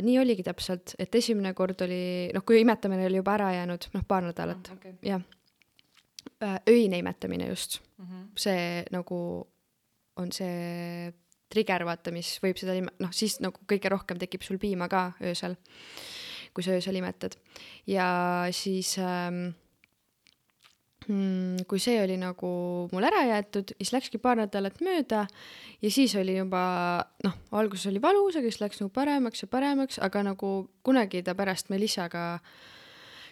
nii 0.03 0.17
oligi 0.19 0.43
täpselt, 0.43 0.95
et 0.99 1.15
esimene 1.15 1.53
kord 1.55 1.83
oli, 1.83 2.31
noh, 2.35 2.43
kui 2.47 2.61
imetamine 2.63 3.05
oli 3.07 3.19
juba 3.19 3.35
ära 3.35 3.51
jäänud, 3.57 3.89
noh, 3.93 4.07
paar 4.07 4.23
nädalat 4.23 4.71
Ah, 4.71 4.77
okay. 4.79 4.95
jah, 5.03 5.21
öine 6.69 6.97
imetamine 6.97 7.47
just 7.49 7.79
mm. 7.97 8.05
-hmm. 8.05 8.27
see 8.35 8.85
nagu 8.91 9.47
on 10.15 10.31
see 10.31 11.13
trigger, 11.53 11.85
vaata, 11.85 12.13
mis 12.13 12.35
võib 12.43 12.57
seda 12.59 12.75
ime-, 12.77 12.93
noh, 13.01 13.11
siis 13.13 13.39
nagu 13.43 13.59
kõige 13.69 13.91
rohkem 13.93 14.19
tekib 14.21 14.45
sul 14.45 14.59
piima 14.61 14.89
ka 14.91 15.11
öösel, 15.21 15.57
kui 16.53 16.65
sa 16.65 16.73
öösel 16.77 16.97
imetad. 16.99 17.37
ja 17.87 18.07
siis 18.51 18.95
ähm, 18.97 19.53
mm, 21.07 21.65
kui 21.69 21.81
see 21.81 21.99
oli 22.01 22.17
nagu 22.19 22.51
mul 22.91 23.07
ära 23.09 23.23
jäetud, 23.29 23.73
siis 23.77 23.93
läkski 23.95 24.21
paar 24.21 24.39
nädalat 24.41 24.81
mööda 24.85 25.25
ja 25.81 25.91
siis 25.91 26.15
oli 26.19 26.37
juba 26.37 26.63
noh, 27.25 27.39
alguses 27.51 27.89
oli 27.91 28.01
valus, 28.01 28.37
aga 28.39 28.49
siis 28.49 28.61
läks 28.63 28.83
nagu 28.83 28.93
paremaks 28.93 29.45
ja 29.45 29.51
paremaks, 29.51 29.99
aga 30.03 30.23
nagu 30.31 30.53
kunagi 30.85 31.23
ta 31.25 31.35
pärast 31.37 31.73
Melissaga 31.73 32.39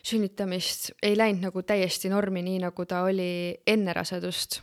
sünnitamist 0.04 0.92
ei 1.04 1.16
läinud 1.18 1.48
nagu 1.50 1.64
täiesti 1.64 2.10
normi, 2.10 2.44
nii 2.46 2.60
nagu 2.66 2.86
ta 2.86 3.04
oli 3.08 3.32
enne 3.68 3.94
rasedust. 3.94 4.62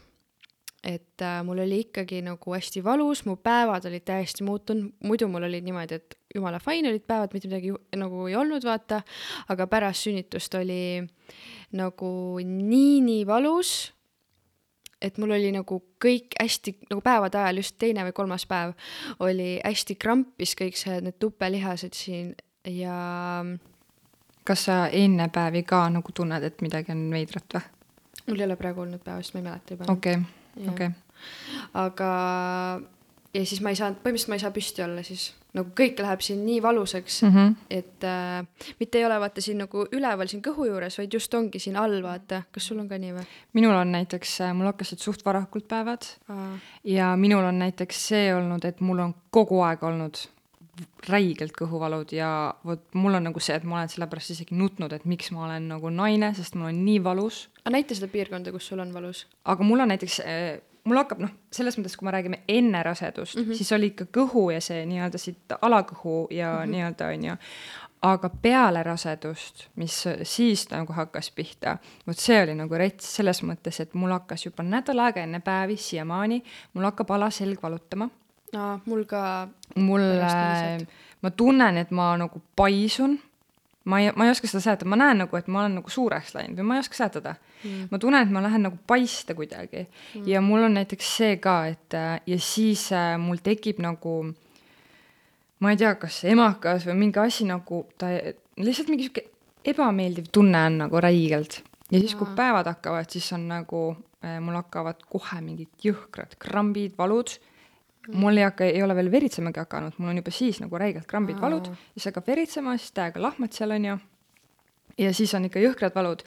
Et 0.87 1.23
äh, 1.27 1.41
mul 1.43 1.59
oli 1.65 1.81
ikkagi 1.83 2.21
nagu 2.23 2.53
hästi 2.55 2.85
valus, 2.87 3.25
mu 3.27 3.35
päevad 3.43 3.89
olid 3.91 4.05
täiesti 4.07 4.45
muutunud, 4.47 4.93
muidu 5.05 5.27
mul 5.29 5.49
olid 5.49 5.67
niimoodi, 5.67 5.99
et 5.99 6.15
jumala 6.35 6.61
fine 6.63 6.93
olid 6.93 7.03
päevad, 7.03 7.35
mitte 7.35 7.51
midagi 7.51 7.73
nagu 7.99 8.29
ei 8.31 8.37
olnud, 8.39 8.63
vaata, 8.65 9.01
aga 9.51 9.67
pärast 9.67 10.07
sünnitust 10.07 10.55
oli 10.55 11.03
nagu 11.75 12.11
nii-nii 12.47 13.27
valus, 13.27 13.73
et 15.03 15.19
mul 15.19 15.35
oli 15.35 15.51
nagu 15.55 15.81
kõik 16.03 16.39
hästi 16.39 16.75
nagu 16.91 17.03
päevade 17.03 17.41
ajal, 17.43 17.63
just 17.63 17.79
teine 17.79 18.07
või 18.07 18.15
kolmas 18.15 18.47
päev 18.51 18.75
oli 19.23 19.57
hästi 19.65 19.99
krampis 19.99 20.55
kõik 20.59 20.79
see, 20.79 21.01
need 21.03 21.19
tupelihased 21.23 21.95
siin 21.95 22.33
ja 22.71 22.99
kas 24.49 24.69
sa 24.69 24.77
enne 24.89 25.29
päevi 25.33 25.65
ka 25.69 25.85
nagu 25.93 26.15
tunned, 26.15 26.45
et 26.45 26.63
midagi 26.65 26.95
on 26.95 27.09
veidrat 27.13 27.59
või? 27.59 27.67
mul 28.29 28.41
ei 28.43 28.47
ole 28.49 28.57
praegu 28.61 28.85
olnud 28.85 29.03
päeva, 29.05 29.23
sest 29.25 29.35
ma 29.37 29.43
ei 29.43 29.49
mäleta 29.49 29.75
juba. 29.75 29.93
okei, 29.93 30.21
okei. 30.73 30.91
aga 31.81 32.13
ja 33.35 33.45
siis 33.45 33.61
ma 33.65 33.73
ei 33.73 33.79
saanud, 33.79 34.01
põhimõtteliselt 34.03 34.33
ma 34.33 34.39
ei 34.39 34.45
saa 34.45 34.55
püsti 34.55 34.85
olla 34.85 35.05
siis, 35.07 35.27
nagu 35.57 35.73
kõik 35.77 36.01
läheb 36.05 36.23
siin 36.25 36.41
nii 36.47 36.63
valusaks 36.65 37.21
mm. 37.25 37.35
-hmm. 37.35 37.55
et 37.71 38.07
äh, 38.09 38.73
mitte 38.81 39.01
ei 39.01 39.05
ole 39.09 39.19
vaata 39.21 39.45
siin 39.45 39.61
nagu 39.65 39.85
üleval 39.93 40.31
siin 40.31 40.43
kõhu 40.45 40.69
juures, 40.69 40.99
vaid 40.99 41.15
just 41.15 41.35
ongi 41.35 41.61
siin 41.63 41.77
all, 41.77 42.01
vaata, 42.05 42.43
kas 42.53 42.69
sul 42.71 42.81
on 42.81 42.89
ka 42.89 42.99
nii 42.99 43.15
või? 43.17 43.27
minul 43.59 43.77
on 43.77 43.93
näiteks, 43.93 44.39
mul 44.55 44.73
hakkasid 44.73 45.05
suht 45.05 45.25
varakult 45.25 45.69
päevad 45.69 46.09
ja 46.85 47.15
minul 47.17 47.45
on 47.45 47.59
näiteks 47.65 48.09
see 48.09 48.35
olnud, 48.35 48.65
et 48.65 48.81
mul 48.81 49.07
on 49.09 49.15
kogu 49.31 49.63
aeg 49.65 49.83
olnud 49.83 50.29
räigelt 51.09 51.55
kõhuvalud 51.57 52.13
ja 52.17 52.31
vot 52.67 52.95
mul 52.95 53.19
on 53.19 53.29
nagu 53.31 53.41
see, 53.43 53.57
et 53.57 53.67
ma 53.69 53.81
olen 53.81 53.93
sellepärast 53.93 54.35
isegi 54.37 54.57
nutnud, 54.59 54.93
et 54.93 55.05
miks 55.09 55.33
ma 55.35 55.47
olen 55.49 55.69
nagu 55.73 55.91
naine, 55.91 56.33
sest 56.37 56.59
mul 56.59 56.71
on 56.71 56.81
nii 56.85 57.03
valus. 57.05 57.47
aga 57.65 57.75
näita 57.77 57.97
seda 57.99 58.11
piirkonda, 58.13 58.53
kus 58.55 58.69
sul 58.71 58.83
on 58.85 58.95
valus. 58.95 59.27
aga 59.45 59.67
mul 59.67 59.85
on 59.85 59.93
näiteks 59.95 60.21
äh, 60.25 60.61
mul 60.89 61.01
hakkab 61.01 61.21
noh, 61.25 61.35
selles 61.53 61.79
mõttes, 61.79 61.97
kui 61.99 62.09
me 62.09 62.15
räägime 62.15 62.41
enne 62.49 62.83
rasedust 62.83 63.37
mm, 63.37 63.45
-hmm. 63.45 63.61
siis 63.61 63.73
oli 63.73 63.93
ikka 63.93 64.09
kõhu 64.19 64.49
ja 64.55 64.61
see 64.65 64.87
nii-öelda 64.87 65.19
siit 65.19 65.59
alakõhu 65.61 66.27
ja 66.31 66.53
mm 66.53 66.59
-hmm. 66.59 66.73
nii-öelda 66.75 67.11
onju, 67.15 67.37
aga 68.03 68.31
peale 68.43 68.83
rasedust, 68.83 69.67
mis 69.77 70.05
siis 70.23 70.69
nagu 70.71 70.93
hakkas 70.93 71.31
pihta, 71.31 71.79
vot 72.07 72.19
see 72.19 72.43
oli 72.43 72.55
nagu 72.55 72.75
rets 72.75 73.17
selles 73.17 73.43
mõttes, 73.43 73.81
et 73.83 73.95
mul 73.95 74.15
hakkas 74.15 74.47
juba 74.47 74.63
nädal 74.63 74.99
aega 74.99 75.21
enne 75.21 75.41
päevi 75.41 75.77
siiamaani, 75.77 76.43
mul 76.75 76.85
hakkab 76.85 77.11
alaselg 77.11 77.63
valutama 77.63 78.11
aa, 78.57 78.79
mul 78.87 79.05
ka. 79.09 79.23
mul, 79.77 80.05
ma 81.23 81.31
tunnen, 81.31 81.77
et 81.77 81.91
ma 81.91 82.13
nagu 82.21 82.43
paisun. 82.57 83.19
ma 83.89 84.01
ei, 84.01 84.11
ma 84.17 84.27
ei 84.27 84.31
oska 84.31 84.49
seda 84.51 84.61
seletada, 84.61 84.89
ma 84.93 84.99
näen 85.01 85.23
nagu, 85.25 85.37
et 85.39 85.47
ma 85.49 85.63
olen 85.63 85.79
nagu 85.81 85.91
suureks 85.91 86.35
läinud 86.37 86.59
või 86.61 86.67
ma 86.69 86.77
ei 86.77 86.85
oska 86.85 86.99
seletada. 86.99 87.37
Mm.. 87.63 87.87
ma 87.91 87.99
tunnen, 87.99 88.27
et 88.27 88.35
ma 88.35 88.43
lähen 88.45 88.67
nagu 88.69 88.77
paista 88.87 89.35
kuidagi. 89.35 89.87
Mm. 90.15 90.27
ja 90.29 90.43
mul 90.45 90.67
on 90.69 90.77
näiteks 90.79 91.15
see 91.21 91.39
ka, 91.43 91.63
et 91.73 91.97
ja 92.27 92.39
siis 92.39 92.91
äh, 92.93 93.17
mul 93.21 93.41
tekib 93.43 93.81
nagu 93.83 94.19
ma 95.59 95.73
ei 95.73 95.81
tea, 95.81 95.95
kas 95.99 96.21
emakas 96.29 96.87
või 96.87 96.99
mingi 97.03 97.23
asi 97.23 97.49
nagu 97.49 97.83
ta 97.99 98.13
lihtsalt 98.59 98.93
mingi 98.93 99.09
sihuke 99.09 99.25
ebameeldiv 99.69 100.29
tunne 100.33 100.61
on 100.69 100.79
nagu 100.85 101.01
räigelt. 101.03 101.63
Ja 101.89 101.99
siis, 102.01 102.15
kui 102.15 102.29
päevad 102.37 102.69
hakkavad, 102.69 103.09
siis 103.11 103.27
on 103.33 103.47
nagu 103.49 103.83
äh, 104.25 104.37
mul 104.45 104.59
hakkavad 104.61 105.01
kohe 105.09 105.41
mingid 105.41 105.71
jõhkrad 105.83 106.37
krambid, 106.41 106.93
valud 106.99 107.33
mul 108.13 108.41
ei 108.41 108.47
hakka, 108.47 108.69
ei 108.69 108.83
ole 108.83 108.97
veel 108.97 109.11
veritsemagi 109.13 109.61
hakanud, 109.61 109.99
mul 109.99 110.13
on 110.13 110.21
juba 110.21 110.33
siis 110.35 110.61
nagu 110.63 110.81
räigelt 110.81 111.09
krambid, 111.11 111.41
valud, 111.41 111.69
siis 111.93 112.09
hakkab 112.11 112.31
veritsema, 112.31 112.77
siis 112.81 112.95
täiega 112.97 113.23
lahmad 113.23 113.53
seal 113.57 113.75
on 113.77 113.85
ju. 113.91 113.99
ja 114.99 115.13
siis 115.15 115.35
on 115.35 115.45
ikka 115.47 115.61
jõhkrad 115.63 115.95
valud 115.95 116.25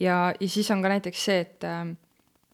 ja, 0.00 0.32
ja 0.40 0.48
siis 0.48 0.70
on 0.70 0.82
ka 0.82 0.92
näiteks 0.94 1.24
see, 1.28 1.40
et 1.44 1.66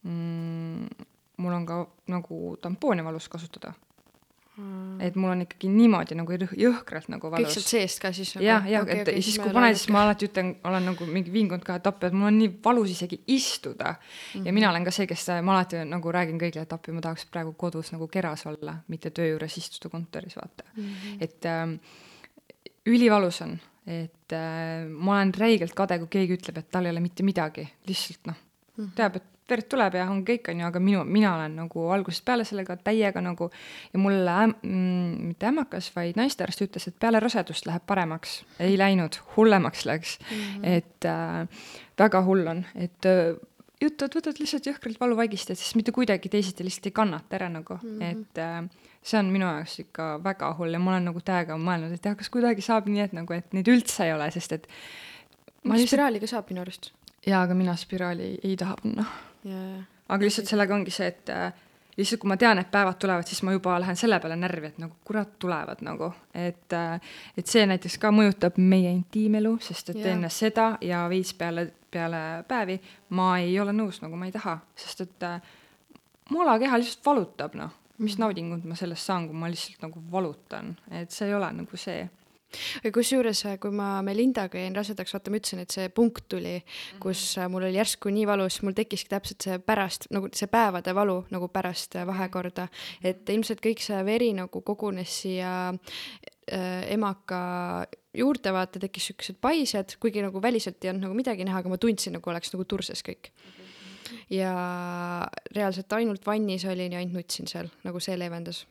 mm, 0.03 1.07
mul 1.37 1.53
on 1.59 1.65
ka 1.65 1.85
nagu 2.11 2.57
tampooni 2.61 3.05
valus 3.05 3.29
kasutada. 3.29 3.73
Et 5.01 5.15
mul 5.17 5.31
on 5.33 5.41
ikkagi 5.45 5.69
niimoodi 5.71 6.15
nagu 6.17 6.35
jõhkralt 6.37 7.09
nagu 7.11 7.31
valus. 7.33 7.49
kõik 7.49 7.55
sealt 7.57 7.69
seest 7.71 8.01
ka 8.03 8.11
siis 8.15 8.33
nagu? 8.35 8.45
jah, 8.45 8.67
jah, 8.69 8.85
et 8.85 9.07
okay, 9.07 9.23
siis 9.25 9.39
kui 9.41 9.53
paned, 9.55 9.77
siis 9.79 9.89
ma 9.93 10.03
alati 10.05 10.29
ütlen, 10.29 10.51
olen 10.67 10.85
nagu 10.91 11.07
mingi 11.09 11.33
vingunud 11.33 11.65
ka, 11.65 11.79
et 11.81 11.89
appi, 11.89 12.09
et 12.09 12.17
mul 12.17 12.29
on 12.29 12.37
nii 12.41 12.51
valus 12.65 12.93
isegi 12.93 13.21
istuda 13.33 13.95
mm. 13.95 14.03
-hmm. 14.03 14.45
ja 14.45 14.53
mina 14.59 14.69
olen 14.69 14.85
ka 14.85 14.93
see, 14.95 15.07
kes 15.09 15.25
ma 15.41 15.57
alati 15.57 15.81
nagu 15.89 16.13
räägin 16.17 16.37
kõigile, 16.41 16.67
et 16.67 16.77
appi, 16.77 16.93
ma 16.95 17.01
tahaks 17.01 17.25
praegu 17.33 17.55
kodus 17.57 17.91
nagu 17.95 18.07
keras 18.07 18.45
olla, 18.51 18.77
mitte 18.87 19.09
töö 19.09 19.33
juures 19.33 19.57
istuda 19.57 19.89
kontoris, 19.89 20.37
vaata 20.37 20.63
mm. 20.75 20.83
-hmm. 20.83 21.17
et 21.19 21.45
ähm, 21.45 21.75
ülivalus 22.85 23.41
on, 23.41 23.59
et 23.87 24.33
äh, 24.33 24.87
ma 24.87 25.17
olen 25.17 25.33
räigelt 25.33 25.73
kade, 25.73 25.99
kui 25.99 26.07
keegi 26.19 26.37
ütleb, 26.39 26.57
et 26.57 26.71
tal 26.71 26.85
ei 26.85 26.91
ole 26.91 26.99
mitte 26.99 27.23
midagi, 27.23 27.67
lihtsalt 27.87 28.27
noh 28.27 28.35
mm 28.77 28.85
-hmm., 28.85 28.95
teab, 28.95 29.15
et 29.15 29.30
verd 29.49 29.67
tuleb 29.71 29.97
ja 29.99 30.07
on 30.11 30.23
kõik, 30.27 30.49
on 30.51 30.61
ju, 30.61 30.67
aga 30.67 30.81
minu, 30.83 31.03
mina 31.07 31.33
olen 31.35 31.55
nagu 31.63 31.85
algusest 31.95 32.25
peale 32.27 32.45
sellega 32.47 32.77
täiega 32.79 33.21
nagu 33.23 33.49
ja 33.93 33.99
mulle 33.99 34.35
mm, 34.47 35.27
mitte 35.31 35.49
ämmakas, 35.49 35.91
vaid 35.95 36.19
naistearst 36.19 36.65
ütles, 36.67 36.87
et 36.87 36.99
peale 36.99 37.19
rasedust 37.23 37.67
läheb 37.69 37.85
paremaks. 37.87 38.41
ei 38.59 38.77
läinud, 38.79 39.19
hullemaks 39.35 39.85
läks 39.85 40.17
mm. 40.19 40.37
-hmm. 40.37 40.67
et 40.77 41.05
äh, 41.05 41.47
väga 41.99 42.21
hull 42.27 42.47
on, 42.47 42.65
et 42.75 43.05
äh, 43.05 43.35
juttu, 43.81 44.05
et 44.05 44.15
võtad 44.15 44.39
lihtsalt 44.39 44.67
jõhkralt 44.69 44.99
valuvaigistajat, 44.99 45.59
sest 45.59 45.75
mitte 45.75 45.91
kuidagi 45.91 46.29
teisiti 46.29 46.63
lihtsalt 46.63 46.85
ei 46.85 46.97
kannata 47.01 47.35
ära 47.35 47.49
nagu 47.49 47.79
mm, 47.81 47.99
-hmm. 47.99 48.11
et 48.11 48.37
äh, 48.37 48.89
see 49.03 49.19
on 49.19 49.31
minu 49.33 49.45
jaoks 49.45 49.79
ikka 49.85 50.09
väga 50.23 50.53
hull 50.59 50.73
ja 50.73 50.79
ma 50.79 50.95
olen 50.95 51.09
nagu 51.09 51.21
täiega 51.25 51.57
mõelnud, 51.57 51.93
et 51.95 52.05
jah, 52.05 52.17
kas 52.17 52.29
kuidagi 52.29 52.61
saab 52.61 52.89
nii, 52.89 53.07
et 53.07 53.13
nagu, 53.17 53.33
et 53.33 53.53
neid 53.57 53.67
üldse 53.67 54.05
ei 54.05 54.13
ole, 54.13 54.31
sest 54.31 54.57
et 54.57 54.67
spiraaliga 55.85 56.27
saab 56.29 56.49
minu 56.49 56.61
arust. 56.61 56.91
Jaa, 57.25 57.41
aga 57.41 57.57
mina 57.57 57.75
spiraali 57.75 58.37
ei, 58.43 58.55
taha 58.57 58.75
panna. 58.83 59.05
Aga 60.09 60.25
lihtsalt 60.25 60.49
sellega 60.49 60.75
ongi 60.75 60.91
see, 60.93 61.07
et 61.07 61.29
äh, 61.33 61.53
lihtsalt 61.97 62.21
kui 62.21 62.29
ma 62.31 62.37
tean, 62.39 62.59
et 62.61 62.71
päevad 62.71 62.97
tulevad, 63.01 63.27
siis 63.27 63.43
ma 63.47 63.53
juba 63.55 63.77
lähen 63.81 63.97
selle 63.99 64.19
peale 64.19 64.35
närvi, 64.39 64.71
et 64.71 64.79
nagu 64.81 64.95
kurat 65.07 65.37
tulevad 65.39 65.83
nagu, 65.85 66.11
et 66.33 66.73
äh, 66.77 67.13
et 67.37 67.47
see 67.47 67.65
näiteks 67.69 67.97
ka 68.01 68.11
mõjutab 68.15 68.57
meie 68.61 68.91
intiimelu, 68.91 69.57
sest 69.63 69.93
et 69.93 70.01
ja. 70.03 70.15
enne 70.15 70.29
seda 70.33 70.73
ja 70.85 71.03
veits 71.11 71.33
peale, 71.37 71.67
peale 71.91 72.21
päevi 72.47 72.79
ma 73.17 73.33
ei 73.39 73.57
ole 73.59 73.75
nõus, 73.75 74.01
nagu 74.03 74.19
ma 74.19 74.29
ei 74.29 74.35
taha, 74.35 74.57
sest 74.75 75.05
et 75.07 75.27
äh, 75.27 75.53
mu 76.29 76.43
alakeha 76.45 76.79
lihtsalt 76.81 77.05
valutab, 77.05 77.55
noh, 77.59 77.75
mis 77.99 78.15
mhm. 78.15 78.25
naudingut 78.25 78.65
ma 78.65 78.79
sellest 78.79 79.07
saan, 79.07 79.29
kui 79.29 79.37
ma 79.37 79.51
lihtsalt 79.51 79.85
nagu 79.87 80.03
valutan, 80.11 80.75
et 80.91 81.11
see 81.11 81.29
ei 81.29 81.37
ole 81.37 81.51
nagu 81.61 81.79
see 81.79 82.03
kusjuures, 82.93 83.43
äh, 83.49 83.57
kui 83.61 83.73
ma 83.75 84.01
Melindaga 84.05 84.59
jäin 84.61 84.75
rasedaks, 84.75 85.13
vaata, 85.15 85.31
ma 85.31 85.39
ütlesin, 85.41 85.63
et 85.63 85.75
see 85.75 85.89
punkt 85.95 86.27
tuli, 86.31 86.57
kus 87.01 87.23
äh, 87.39 87.49
mul 87.51 87.67
oli 87.67 87.77
järsku 87.79 88.11
nii 88.13 88.27
valus, 88.29 88.61
mul 88.65 88.75
tekkiski 88.77 89.11
täpselt 89.11 89.47
see 89.47 89.59
pärast 89.63 90.09
nagu 90.13 90.31
see 90.35 90.49
päevade 90.51 90.95
valu 90.97 91.21
nagu 91.33 91.49
pärast 91.53 91.97
äh, 91.99 92.07
vahekorda, 92.07 92.67
et 93.03 93.29
ilmselt 93.29 93.63
kõik 93.63 93.83
see 93.83 94.01
veri 94.07 94.31
nagu 94.37 94.63
kogunes 94.65 95.21
siia 95.23 95.53
äh, 95.71 96.91
emaka 96.91 97.41
juurde, 98.17 98.51
vaata, 98.53 98.81
tekkis 98.81 99.11
siuksed 99.11 99.39
paised, 99.43 99.95
kuigi 100.01 100.23
nagu 100.25 100.41
väliselt 100.43 100.83
ei 100.83 100.91
olnud 100.91 101.07
nagu 101.07 101.17
midagi 101.17 101.47
näha, 101.47 101.63
aga 101.63 101.71
ma 101.71 101.79
tundsin, 101.81 102.17
nagu 102.17 102.33
oleks 102.33 102.51
nagu 102.55 102.67
turses 102.67 103.03
kõik. 103.07 103.31
Ja 104.31 104.51
reaalselt 105.55 105.91
ainult 105.95 106.25
vannis 106.27 106.65
olin 106.67 106.91
ja 106.91 106.99
ainult 106.99 107.21
nutsin 107.21 107.47
seal, 107.47 107.71
nagu 107.87 107.99
see 108.03 108.17
leevendas 108.19 108.65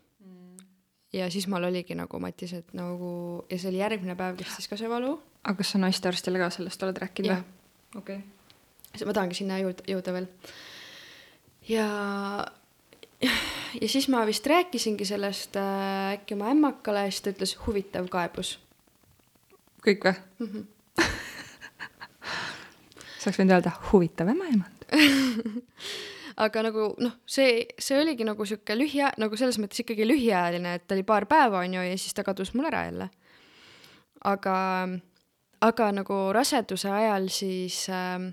ja 1.13 1.31
siis 1.31 1.47
mul 1.51 1.65
oligi 1.65 1.95
nagu 1.99 2.21
Matis, 2.23 2.53
et 2.55 2.75
nagu 2.77 3.13
ja 3.51 3.59
see 3.59 3.71
oli 3.73 3.83
järgmine 3.83 4.17
päev 4.19 4.39
kestis 4.39 4.69
ka 4.71 4.79
see 4.79 4.91
valu. 4.91 5.17
aga 5.43 5.57
kas 5.59 5.75
sa 5.75 5.81
naistearstile 5.83 6.39
ka 6.43 6.51
sellest 6.55 6.83
oled 6.87 7.01
rääkinud 7.03 7.33
või? 7.33 7.45
okei 7.99 8.21
okay.. 8.21 9.07
ma 9.07 9.17
tahangi 9.17 9.41
sinna 9.41 9.59
jõuda, 9.63 9.87
jõuda 9.91 10.17
veel. 10.17 10.29
ja, 11.71 11.87
ja 13.81 13.89
siis 13.89 14.09
ma 14.13 14.25
vist 14.29 14.47
rääkisingi 14.47 15.09
sellest 15.09 15.59
äh, 15.61 16.19
äkki 16.19 16.39
oma 16.39 16.53
ämmakale 16.55 17.09
siis 17.11 17.25
ta 17.25 17.35
ütles 17.35 17.57
huvitav 17.67 18.11
kaebus. 18.13 18.59
kõik 19.87 20.07
või 20.07 20.15
mm? 20.47 20.53
-hmm. 20.53 20.65
sa 23.19 23.29
oleks 23.29 23.43
võinud 23.43 23.59
öelda 23.59 23.75
huvitav 23.91 24.31
ämmaemand 24.31 24.87
aga 26.41 26.63
nagu 26.65 26.87
noh, 27.03 27.17
see, 27.29 27.65
see 27.81 27.99
oligi 28.01 28.25
nagu 28.27 28.45
sihuke 28.49 28.77
lühia-, 28.79 29.13
nagu 29.21 29.37
selles 29.39 29.59
mõttes 29.61 29.83
ikkagi 29.83 30.07
lühiajaline, 30.09 30.77
et 30.79 30.95
oli 30.95 31.05
paar 31.07 31.27
päeva, 31.31 31.65
on 31.65 31.77
ju, 31.77 31.85
ja 31.85 31.97
siis 32.01 32.17
ta 32.17 32.25
kadus 32.27 32.55
mul 32.57 32.71
ära 32.71 32.87
jälle. 32.89 33.11
aga, 34.25 34.55
aga 35.65 35.91
nagu 35.97 36.21
raseduse 36.37 36.91
ajal 36.93 37.29
siis 37.33 37.87
äh, 37.93 38.31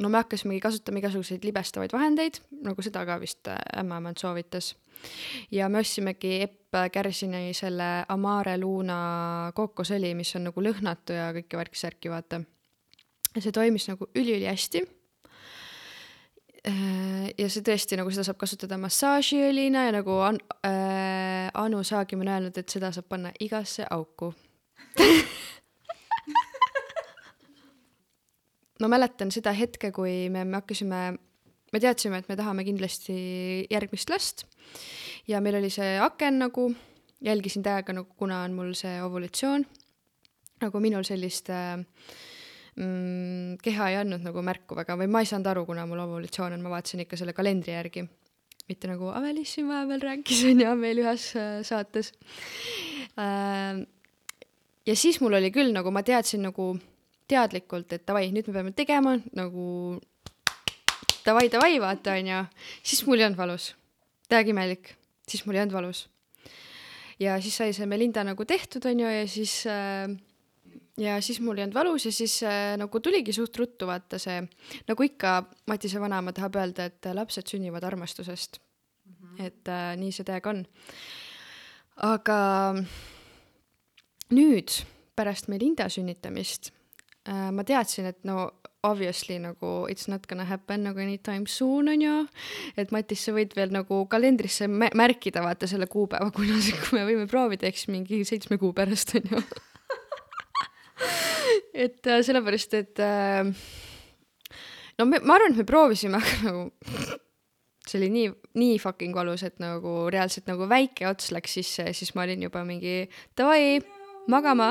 no 0.00 0.08
me 0.08 0.22
hakkasimegi 0.22 0.62
kasutama 0.62 1.02
igasuguseid 1.02 1.44
libestavaid 1.46 1.92
vahendeid, 1.94 2.40
nagu 2.66 2.82
seda 2.82 3.04
ka 3.06 3.18
vist 3.22 3.50
äh, 3.50 3.58
ämmaemand 3.82 4.22
soovitas. 4.22 4.74
ja 5.50 5.68
me 5.68 5.82
ostsimegi 5.82 6.40
Epp 6.46 6.58
Kärsini 6.92 7.50
selle 7.54 8.04
Amare 8.08 8.54
Luna 8.58 9.50
kookosõli, 9.54 10.14
mis 10.14 10.30
on 10.38 10.46
nagu 10.46 10.62
lõhnatu 10.62 11.16
ja 11.16 11.32
kõike 11.34 11.58
värki-särki, 11.58 12.10
vaata. 12.12 12.44
see 13.38 13.52
toimis 13.52 13.88
nagu 13.90 14.06
üliülihästi 14.14 14.86
Äh, 14.86 14.99
ja 16.64 17.48
see 17.48 17.62
tõesti 17.64 17.96
nagu 17.96 18.10
seda 18.12 18.24
saab 18.26 18.38
kasutada 18.40 18.76
massaažiõlina 18.80 19.86
ja 19.86 19.92
nagu 19.96 20.12
An- 20.26 20.42
äh,, 20.66 21.48
Anu 21.56 21.80
Saagim 21.86 22.20
on 22.20 22.28
öelnud, 22.28 22.58
et 22.58 22.68
seda 22.68 22.92
saab 22.92 23.08
panna 23.08 23.30
igasse 23.40 23.86
auku. 23.90 24.34
Ma 28.80 28.88
mäletan 28.88 29.30
seda 29.32 29.52
hetke, 29.52 29.90
kui 29.92 30.28
me, 30.32 30.44
me 30.44 30.56
hakkasime, 30.60 31.00
me 31.72 31.80
teadsime, 31.80 32.18
et 32.20 32.28
me 32.30 32.36
tahame 32.36 32.64
kindlasti 32.64 33.14
järgmist 33.68 34.08
last. 34.12 34.46
Ja 35.28 35.40
meil 35.44 35.56
oli 35.60 35.70
see 35.72 35.98
aken 36.00 36.38
nagu, 36.46 36.74
jälgisin 37.24 37.62
täiega 37.64 37.92
nagu, 37.92 38.08
kuna 38.16 38.42
on 38.46 38.52
mul 38.56 38.72
see 38.78 39.02
ovulatsioon, 39.04 39.66
nagu 40.64 40.80
minul 40.80 41.04
sellist 41.08 41.50
äh, 41.52 41.76
mm, 42.80 43.58
keha 43.64 43.90
ei 43.92 43.98
andnud 44.00 44.24
nagu 44.24 44.42
märku 44.44 44.78
väga 44.78 44.96
või 45.00 45.10
ma 45.12 45.22
ei 45.22 45.28
saanud 45.28 45.50
aru, 45.52 45.66
kuna 45.68 45.86
mul 45.88 46.02
ovulatsioon 46.06 46.56
on, 46.56 46.64
ma 46.64 46.72
vaatasin 46.74 47.04
ikka 47.04 47.18
selle 47.20 47.36
kalendri 47.36 47.74
järgi. 47.76 48.06
mitte 48.70 48.86
nagu 48.86 49.08
Avelis 49.10 49.54
siin 49.56 49.66
vahepeal 49.68 50.04
rääkis, 50.06 50.44
on 50.50 50.60
ju, 50.62 50.74
meil 50.78 51.02
ühes 51.02 51.30
äh, 51.36 51.58
saates 51.66 52.12
äh,. 53.18 53.82
ja 54.86 54.96
siis 54.96 55.20
mul 55.20 55.38
oli 55.40 55.50
küll 55.54 55.74
nagu, 55.76 55.90
ma 55.90 56.02
teadsin 56.06 56.42
nagu 56.48 56.72
teadlikult, 57.30 57.92
et 57.94 58.06
davai, 58.06 58.30
nüüd 58.34 58.48
me 58.50 58.56
peame 58.58 58.72
tegema 58.74 59.16
nagu 59.36 59.98
davai, 61.26 61.50
davai, 61.52 61.76
vaata, 61.82 62.16
on 62.18 62.32
ju. 62.32 62.40
siis 62.82 63.04
mul 63.06 63.20
ei 63.20 63.28
olnud 63.28 63.38
valus. 63.38 63.74
täiega 64.30 64.54
imelik, 64.54 64.94
siis 65.28 65.44
mul 65.46 65.58
ei 65.58 65.64
olnud 65.64 65.76
valus. 65.76 66.08
ja 67.20 67.36
siis 67.42 67.60
sai 67.60 67.76
see 67.76 67.86
Melinda 67.86 68.24
nagu 68.24 68.44
tehtud, 68.44 68.86
on 68.86 69.04
ju, 69.04 69.14
ja 69.18 69.28
siis 69.28 69.62
äh, 69.66 70.08
ja 71.00 71.18
siis 71.24 71.40
mul 71.40 71.58
ei 71.58 71.64
olnud 71.66 71.76
valus 71.76 72.06
ja 72.06 72.12
siis 72.12 72.40
äh, 72.46 72.74
nagu 72.80 73.00
tuligi 73.00 73.32
suht 73.32 73.56
ruttu 73.60 73.88
vaata 73.88 74.18
see, 74.20 74.40
nagu 74.88 75.06
ikka 75.06 75.36
Matise 75.70 76.00
vanaema 76.02 76.34
tahab 76.36 76.60
öelda, 76.60 76.90
et 76.90 77.10
lapsed 77.14 77.48
sünnivad 77.50 77.84
armastusest 77.86 78.60
mm. 78.60 79.14
-hmm. 79.14 79.46
et 79.46 79.68
äh, 79.68 79.94
nii 79.96 80.12
see 80.12 80.24
täiega 80.24 80.50
on. 80.50 80.64
aga 81.96 82.40
nüüd 84.30 84.82
pärast 85.16 85.48
Melinda 85.48 85.88
sünnitamist 85.88 86.72
äh, 87.28 87.50
ma 87.52 87.64
teadsin, 87.64 88.06
et 88.06 88.24
no 88.24 88.50
obviously 88.82 89.38
nagu 89.38 89.86
it's 89.90 90.08
not 90.08 90.26
gonna 90.26 90.44
happen 90.44 90.82
nagu 90.82 91.00
anytime 91.00 91.46
soon 91.46 91.88
on 91.88 92.02
ju, 92.02 92.26
et 92.76 92.90
Matis, 92.90 93.24
sa 93.24 93.32
võid 93.32 93.56
veel 93.56 93.72
nagu 93.72 94.06
kalendrisse 94.06 94.68
mä- 94.68 94.92
märkida 94.94 95.42
vaata 95.42 95.66
selle 95.66 95.86
kuupäeva, 95.86 96.30
kuna 96.36 96.56
me 96.92 97.04
võime 97.04 97.26
proovida, 97.26 97.66
eks 97.66 97.88
mingi 97.88 98.24
seitsme 98.24 98.58
kuu 98.58 98.72
pärast 98.72 99.14
on 99.14 99.36
ju 99.36 99.42
et 101.84 102.06
äh, 102.06 102.22
sellepärast, 102.26 102.74
et 102.78 103.02
äh, 103.04 103.44
no 104.98 105.06
me, 105.08 105.20
ma 105.24 105.36
arvan, 105.36 105.54
et 105.54 105.62
me 105.62 105.66
proovisime, 105.68 106.18
aga 106.20 106.46
nagu 106.46 106.66
see 107.90 107.98
oli 107.98 108.10
nii, 108.14 108.28
nii 108.60 108.76
fucking 108.82 109.16
valus, 109.16 109.44
et 109.46 109.58
nagu 109.62 110.04
reaalselt 110.12 110.50
nagu 110.50 110.68
väike 110.70 111.08
ots 111.10 111.32
läks 111.34 111.56
sisse 111.58 111.88
ja 111.88 111.96
siis 111.96 112.12
ma 112.14 112.26
olin 112.26 112.44
juba 112.46 112.62
mingi 112.66 113.02
davai, 113.38 113.80
magama 114.30 114.70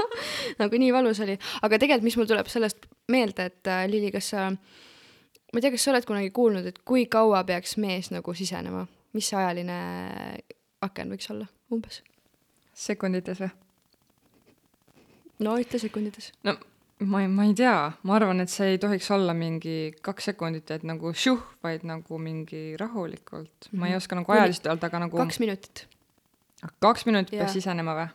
nagu 0.60 0.80
nii 0.82 0.92
valus 0.94 1.22
oli, 1.24 1.38
aga 1.62 1.78
tegelikult, 1.80 2.08
mis 2.08 2.18
mul 2.20 2.28
tuleb 2.30 2.50
sellest 2.52 2.88
meelde, 3.12 3.48
et 3.52 3.70
äh, 3.70 3.86
Lili, 3.90 4.12
kas 4.14 4.32
sa, 4.34 4.48
ma 4.50 5.58
ei 5.58 5.64
tea, 5.64 5.74
kas 5.74 5.86
sa 5.86 5.94
oled 5.94 6.08
kunagi 6.08 6.34
kuulnud, 6.36 6.68
et 6.68 6.82
kui 6.86 7.06
kaua 7.10 7.42
peaks 7.48 7.78
mees 7.80 8.12
nagu 8.14 8.34
sisenema, 8.36 8.84
mis 9.16 9.30
see 9.30 9.40
ajaline 9.40 9.80
aken 10.84 11.16
võiks 11.16 11.32
olla 11.32 11.48
umbes? 11.72 12.02
sekundites 12.80 13.40
või? 13.42 13.50
No 15.40 15.56
ütle 15.60 15.80
sekundides. 15.82 16.32
no 16.46 16.56
ma 17.06 17.22
ei, 17.22 17.28
ma 17.32 17.46
ei 17.48 17.54
tea, 17.56 17.76
ma 18.04 18.16
arvan, 18.18 18.42
et 18.44 18.52
see 18.52 18.74
ei 18.74 18.80
tohiks 18.80 19.08
olla 19.14 19.34
mingi 19.36 19.92
kaks 20.04 20.30
sekundit, 20.32 20.70
et 20.74 20.84
nagu 20.86 21.14
šuh, 21.16 21.40
vaid 21.64 21.86
nagu 21.88 22.20
mingi 22.20 22.76
rahulikult 22.80 23.48
mm. 23.48 23.72
-hmm. 23.72 23.80
ma 23.80 23.88
ei 23.88 23.96
oska 23.96 24.18
nagu 24.18 24.32
ajaliselt 24.32 24.66
öelda, 24.66 24.86
aga 24.86 25.04
nagu 25.06 25.16
kaks 25.16 25.40
minutit. 25.40 25.86
kaks 26.80 27.06
minutit 27.06 27.38
peaks 27.38 27.56
sisenema 27.56 27.96
või? 27.96 28.08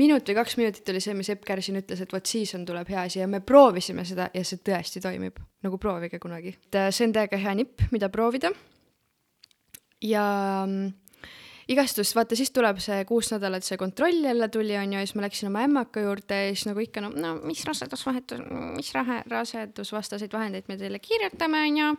minut 0.00 0.28
või 0.28 0.34
kaks 0.38 0.56
minutit 0.56 0.88
oli 0.88 1.00
see, 1.02 1.14
mis 1.14 1.28
Epp 1.32 1.44
Kärsin 1.44 1.76
ütles, 1.80 2.00
et 2.00 2.12
vot 2.12 2.26
siis 2.26 2.54
on, 2.54 2.64
tuleb 2.64 2.88
hea 2.88 3.02
asi 3.02 3.18
ja 3.18 3.26
me 3.26 3.40
proovisime 3.40 4.04
seda 4.04 4.30
ja 4.34 4.44
see 4.44 4.62
tõesti 4.64 5.02
toimib. 5.02 5.40
nagu 5.62 5.78
proovige 5.78 6.18
kunagi. 6.18 6.56
et 6.56 6.74
äh, 6.74 6.90
see 6.90 7.08
on 7.08 7.12
täiega 7.12 7.36
hea 7.36 7.54
nipp, 7.54 7.82
mida 7.90 8.08
proovida. 8.08 8.52
ja 10.02 10.24
igastus, 11.70 12.10
vaata 12.16 12.36
siis 12.38 12.50
tuleb 12.54 12.80
see 12.82 13.04
kuus 13.08 13.30
nädalat 13.32 13.64
see 13.66 13.78
kontroll 13.80 14.24
jälle 14.24 14.48
tuli, 14.52 14.74
on 14.78 14.94
ju, 14.94 14.98
ja 14.98 15.06
siis 15.06 15.16
ma 15.18 15.24
läksin 15.24 15.50
oma 15.50 15.62
ämmaka 15.66 16.02
juurde 16.04 16.38
ja 16.40 16.50
siis 16.54 16.66
nagu 16.68 16.82
ikka 16.82 17.04
no, 17.04 17.12
no 17.14 17.32
mis 17.46 17.62
rasedusvahetus, 17.68 18.42
mis 18.76 18.90
rahe, 18.96 19.20
rasedusvastaseid 19.30 20.34
vahendeid 20.34 20.66
me 20.70 20.78
teile 20.80 21.00
kirjutame, 21.02 21.62
on 21.68 21.80
ju. 21.80 21.92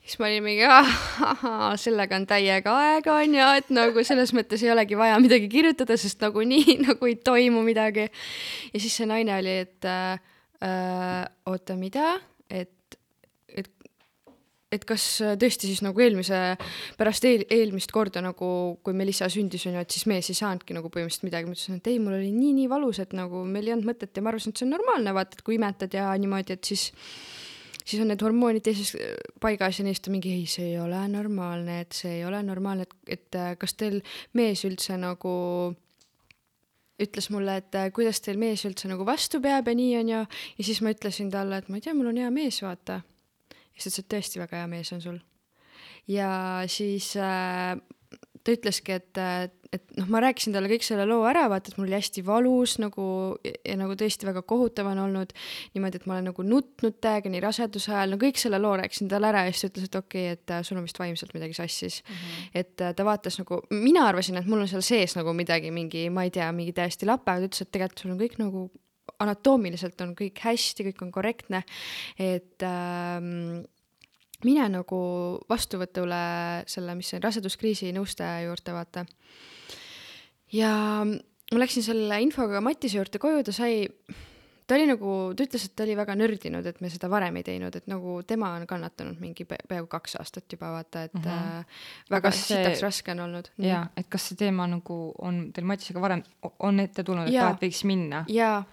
siis 0.00 0.18
ma 0.20 0.30
olin 0.30 0.46
mingi, 0.46 0.64
ahah, 0.64 1.76
sellega 1.80 2.16
on 2.16 2.26
täiega 2.30 2.76
aega, 2.86 3.20
on 3.20 3.38
ju, 3.38 3.52
et 3.60 3.72
nagu 3.76 4.04
selles 4.06 4.34
mõttes 4.36 4.64
ei 4.64 4.72
olegi 4.72 4.98
vaja 4.98 5.20
midagi 5.22 5.50
kirjutada, 5.52 5.98
sest 6.00 6.24
nagunii 6.24 6.80
nagu 6.88 7.10
ei 7.10 7.18
toimu 7.20 7.64
midagi. 7.66 8.08
ja 8.72 8.82
siis 8.82 8.96
see 8.96 9.08
naine 9.10 9.36
oli, 9.36 9.56
et 9.66 9.90
äh, 9.90 10.20
oota, 11.50 11.76
mida, 11.76 12.16
et 12.48 12.79
et 14.70 14.84
kas 14.86 15.04
äh, 15.24 15.34
tõesti 15.40 15.68
siis 15.70 15.82
nagu 15.82 16.00
eelmise, 16.02 16.38
pärast 16.98 17.26
eel, 17.26 17.42
eelmist 17.50 17.90
korda 17.94 18.22
nagu, 18.22 18.50
kui 18.86 18.94
Melissa 18.96 19.28
sündis, 19.32 19.66
on 19.66 19.76
ju, 19.76 19.82
et 19.82 19.96
siis 19.96 20.06
mees 20.10 20.30
ei 20.30 20.38
saanudki 20.38 20.76
nagu 20.76 20.92
põhimõtteliselt 20.94 21.26
midagi, 21.26 21.50
ma 21.50 21.56
ütlesin, 21.56 21.80
et 21.80 21.90
ei, 21.90 21.98
mul 22.02 22.16
oli 22.20 22.30
nii, 22.34 22.54
nii 22.60 22.70
valus, 22.70 23.02
et 23.02 23.16
nagu 23.18 23.42
meil 23.48 23.66
ei 23.66 23.74
olnud 23.74 23.90
mõtet 23.90 24.14
ja 24.14 24.24
ma 24.24 24.32
arvasin, 24.32 24.54
et 24.54 24.62
see 24.62 24.68
on 24.68 24.74
normaalne, 24.76 25.14
vaata, 25.16 25.38
et 25.38 25.44
kui 25.46 25.58
imetad 25.58 25.98
ja 25.98 26.06
niimoodi, 26.22 26.54
et 26.54 26.72
siis 26.72 26.88
siis 27.80 27.98
on 28.04 28.10
need 28.12 28.22
hormoonid 28.22 28.62
teises 28.62 28.94
äh, 28.94 29.14
paigas 29.42 29.80
ja 29.80 29.86
neist 29.88 30.06
on 30.06 30.14
mingi 30.14 30.36
ei, 30.36 30.46
see 30.46 30.72
ei 30.76 30.78
ole 30.78 31.02
normaalne, 31.10 31.80
et 31.82 31.96
see 31.96 32.20
ei 32.20 32.24
ole 32.28 32.42
normaalne, 32.46 32.86
et, 32.86 32.98
et 33.18 33.40
äh, 33.40 33.52
kas 33.58 33.74
teil 33.74 33.98
mees 34.38 34.62
üldse 34.68 35.00
nagu 35.00 35.34
ütles 37.00 37.30
mulle, 37.32 37.56
et 37.58 37.76
kuidas 37.96 38.20
teil 38.22 38.38
mees 38.38 38.62
üldse 38.68 38.86
nagu 38.86 39.06
vastu 39.08 39.40
peab 39.42 39.66
ja 39.66 39.74
nii 39.74 39.94
on 40.04 40.10
ju, 40.14 40.24
ja 40.60 40.66
siis 40.68 40.82
ma 40.84 40.92
ütlesin 40.94 41.32
talle, 41.32 41.58
et 41.58 41.70
ma 41.72 41.80
ei 41.80 41.88
tea, 41.88 41.96
mul 41.96 42.12
on 42.12 42.20
hea 42.20 42.28
mees, 42.30 42.60
vaata 42.62 43.00
siis 43.80 43.96
ta 43.96 44.02
ütles, 44.02 44.04
et 44.04 44.12
tõesti 44.16 44.42
väga 44.42 44.62
hea 44.62 44.70
mees 44.70 44.92
on 44.96 45.02
sul. 45.04 45.18
ja 46.08 46.30
siis 46.68 47.14
äh, 47.16 47.76
ta 48.44 48.54
ütleski, 48.54 48.94
et, 48.96 49.18
et 49.74 49.84
noh, 49.98 50.08
ma 50.12 50.20
rääkisin 50.24 50.54
talle 50.54 50.70
kõik 50.70 50.84
selle 50.84 51.04
loo 51.08 51.22
ära, 51.28 51.44
vaata, 51.52 51.72
et 51.72 51.78
mul 51.78 51.88
oli 51.88 51.96
hästi 51.96 52.22
valus 52.26 52.76
nagu 52.80 53.04
ja, 53.46 53.52
ja 53.72 53.76
nagu 53.80 53.96
tõesti 53.98 54.28
väga 54.28 54.42
kohutav 54.48 54.88
on 54.90 55.02
olnud 55.04 55.34
niimoodi, 55.76 56.00
et 56.00 56.08
ma 56.08 56.16
olen 56.16 56.30
nagu 56.30 56.44
nutnud 56.46 56.98
täiega 57.04 57.32
nii 57.32 57.42
raseduse 57.44 57.92
ajal, 57.92 58.14
no 58.14 58.20
kõik 58.20 58.40
selle 58.40 58.60
loo 58.62 58.72
rääkisin 58.80 59.10
talle 59.12 59.30
ära 59.30 59.44
ja 59.46 59.54
siis 59.54 59.66
ta 59.66 59.72
ütles, 59.72 59.90
et 59.90 59.98
okei 60.00 60.26
okay,, 60.26 60.38
et 60.38 60.54
äh, 60.56 60.62
sul 60.66 60.80
on 60.80 60.86
vist 60.88 61.00
vaimselt 61.00 61.34
midagi 61.36 61.56
sassis 61.58 62.00
mm. 62.02 62.14
-hmm. 62.14 62.52
et 62.62 62.86
äh, 62.86 62.94
ta 62.96 63.06
vaatas 63.06 63.38
nagu, 63.42 63.62
mina 63.70 64.06
arvasin, 64.08 64.40
et 64.40 64.48
mul 64.48 64.64
on 64.64 64.70
seal 64.70 64.84
sees 64.86 65.16
nagu 65.18 65.36
midagi, 65.36 65.70
mingi, 65.70 66.08
ma 66.10 66.24
ei 66.24 66.32
tea, 66.34 66.50
mingi 66.52 66.72
täiesti 66.76 67.08
lape, 67.08 67.30
aga 67.30 67.44
ta 67.44 67.50
ütles, 67.50 67.66
et 67.66 67.72
tegelikult 67.72 68.04
sul 68.04 68.16
on 68.16 68.22
kõik 68.24 68.40
nagu 68.40 68.70
anatoomiliselt 69.20 70.00
on 70.04 70.14
kõik 70.18 70.40
hästi, 70.44 70.86
kõik 70.90 71.04
on 71.04 71.12
korrektne, 71.14 71.62
et 72.18 72.64
ähm, 72.66 73.60
mine 74.46 74.68
nagu 74.72 75.00
vastuvõtule 75.50 76.22
selle, 76.70 76.96
mis 76.98 77.12
see 77.12 77.20
raseduskriisi 77.22 77.92
nõustaja 77.96 78.46
juurde, 78.46 78.74
vaata. 78.76 79.04
ja 80.56 80.72
ma 81.04 81.62
läksin 81.62 81.84
selle 81.86 82.20
infoga 82.24 82.62
Matise 82.64 83.00
juurde 83.00 83.20
koju, 83.22 83.44
ta 83.46 83.54
sai 83.54 83.84
ta 84.70 84.76
oli 84.78 84.86
nagu, 84.86 85.12
ta 85.34 85.44
ütles, 85.46 85.64
et 85.66 85.72
ta 85.74 85.82
oli 85.82 85.96
väga 85.98 86.14
nördinud, 86.14 86.66
et 86.70 86.76
me 86.82 86.88
seda 86.92 87.08
varem 87.10 87.40
ei 87.40 87.46
teinud, 87.46 87.74
et 87.74 87.88
nagu 87.90 88.20
tema 88.26 88.52
on 88.54 88.66
kannatanud 88.70 89.18
mingi 89.22 89.42
pe 89.48 89.56
peaaegu 89.68 89.88
kaks 89.90 90.14
aastat 90.20 90.54
juba 90.54 90.70
vaata, 90.76 91.02
et 91.08 91.14
mm 91.14 91.24
-hmm. 91.24 91.56
äh, 91.58 92.10
väga 92.10 92.30
see... 92.30 92.56
sitaks 92.56 92.82
raske 92.86 93.10
on 93.10 93.20
olnud. 93.26 93.50
jaa, 93.58 93.82
et 93.96 94.06
kas 94.08 94.28
see 94.28 94.38
teema 94.38 94.66
nagu 94.70 94.98
on 95.18 95.40
teil 95.52 95.66
Matisega 95.66 96.00
varem, 96.00 96.22
on 96.58 96.80
ette 96.80 97.02
tulnud, 97.02 97.28
et 97.28 97.34
ta 97.34 97.56
võiks 97.62 97.84
minna? 97.84 98.24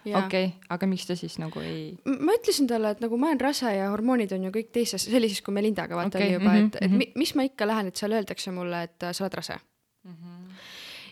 okei 0.05 0.45
okay., 0.45 0.51
aga 0.69 0.87
miks 0.87 1.07
ta 1.07 1.15
siis 1.15 1.39
nagu 1.39 1.59
ei? 1.59 1.97
ma 2.05 2.37
ütlesin 2.37 2.67
talle, 2.67 2.91
et 2.91 3.01
nagu 3.01 3.17
ma 3.17 3.31
olen 3.31 3.41
rase 3.41 3.73
ja 3.73 3.89
hormoonid 3.89 4.31
on 4.37 4.43
ju 4.43 4.51
kõik 4.51 4.69
teises, 4.71 5.05
see 5.05 5.17
oli 5.17 5.29
siis, 5.29 5.41
kui 5.41 5.53
Melindaga 5.53 5.95
vaata 5.95 6.17
okay. 6.17 6.27
oli 6.27 6.33
juba 6.33 6.51
mm, 6.51 6.57
-hmm, 6.57 6.67
et, 6.67 6.75
et 6.81 6.91
mm 6.91 6.99
-hmm. 6.99 7.11
mis 7.15 7.35
ma 7.35 7.47
ikka 7.49 7.67
lähen, 7.67 7.87
et 7.87 7.95
seal 7.95 8.11
öeldakse 8.11 8.51
mulle, 8.51 8.83
et 8.83 9.03
äh, 9.03 9.13
sa 9.13 9.23
oled 9.23 9.33
rase 9.33 9.57
mm. 10.03 10.11
-hmm. 10.11 10.53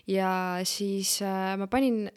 ja 0.06 0.60
siis 0.64 1.22
äh, 1.22 1.58
ma 1.58 1.66
panin 1.66 2.10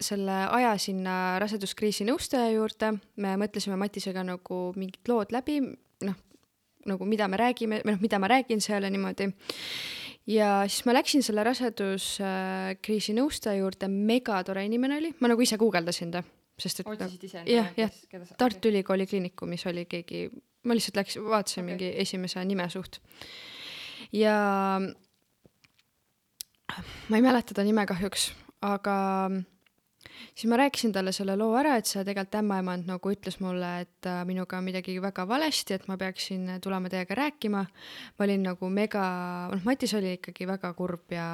selle 0.00 0.36
aja 0.52 0.74
sinna 0.80 1.38
raseduskriisi 1.40 2.04
nõustaja 2.08 2.50
juurde, 2.52 2.92
me 3.22 3.34
mõtlesime 3.40 3.78
Matisega 3.80 4.24
nagu 4.26 4.60
mingid 4.76 5.08
lood 5.08 5.32
läbi, 5.32 5.60
noh, 6.04 6.16
nagu 6.86 7.08
mida 7.08 7.28
me 7.28 7.40
räägime, 7.40 7.80
või 7.84 7.94
noh, 7.94 8.02
mida 8.02 8.20
ma 8.22 8.30
räägin 8.30 8.60
seal 8.64 8.84
ja 8.86 8.90
niimoodi. 8.92 9.30
ja 10.30 10.50
siis 10.68 10.84
ma 10.86 10.94
läksin 10.96 11.24
selle 11.24 11.44
raseduskriisi 11.46 13.16
nõustaja 13.16 13.60
juurde, 13.60 13.88
megatore 13.88 14.66
inimene 14.68 15.00
oli, 15.00 15.14
ma 15.20 15.32
nagu 15.32 15.42
ise 15.42 15.58
guugeldasin 15.60 16.12
ta, 16.12 16.22
sest 16.58 16.82
et 16.82 16.92
otsisid 16.92 17.24
ise 17.30 17.46
jah, 17.48 17.72
jah, 17.76 17.90
Tartu 18.38 18.68
Ülikooli 18.68 19.08
Kliinikumis 19.08 19.66
oli 19.72 19.86
keegi, 19.88 20.28
ma 20.68 20.76
lihtsalt 20.76 21.00
läks, 21.00 21.18
vaatasin 21.24 21.64
okay. 21.64 21.72
mingi 21.72 21.92
esimese 22.04 22.44
nime 22.44 22.68
suht. 22.70 23.00
ja 24.12 24.36
ma 27.08 27.16
ei 27.16 27.22
mäleta 27.22 27.54
ta 27.54 27.64
nime 27.64 27.86
kahjuks, 27.88 28.30
aga 28.60 28.96
siis 30.34 30.48
ma 30.50 30.58
rääkisin 30.60 30.92
talle 30.92 31.12
selle 31.12 31.36
loo 31.36 31.54
ära, 31.58 31.76
et 31.76 31.88
see 31.88 32.04
tegelikult 32.04 32.38
ämmaemand 32.40 32.88
nagu 32.90 33.12
ütles 33.12 33.38
mulle, 33.40 33.72
et 33.86 34.08
äh, 34.08 34.22
minuga 34.28 34.58
on 34.58 34.66
midagi 34.66 34.96
väga 35.02 35.26
valesti, 35.28 35.76
et 35.76 35.88
ma 35.88 35.98
peaksin 36.00 36.48
tulema 36.62 36.90
teiega 36.92 37.14
rääkima. 37.14 37.66
ma 38.18 38.24
olin 38.24 38.42
nagu 38.50 38.70
mega, 38.70 39.04
noh, 39.52 39.62
Matis 39.64 39.94
oli 39.94 40.16
ikkagi 40.18 40.48
väga 40.48 40.72
kurb 40.78 41.12
ja 41.12 41.26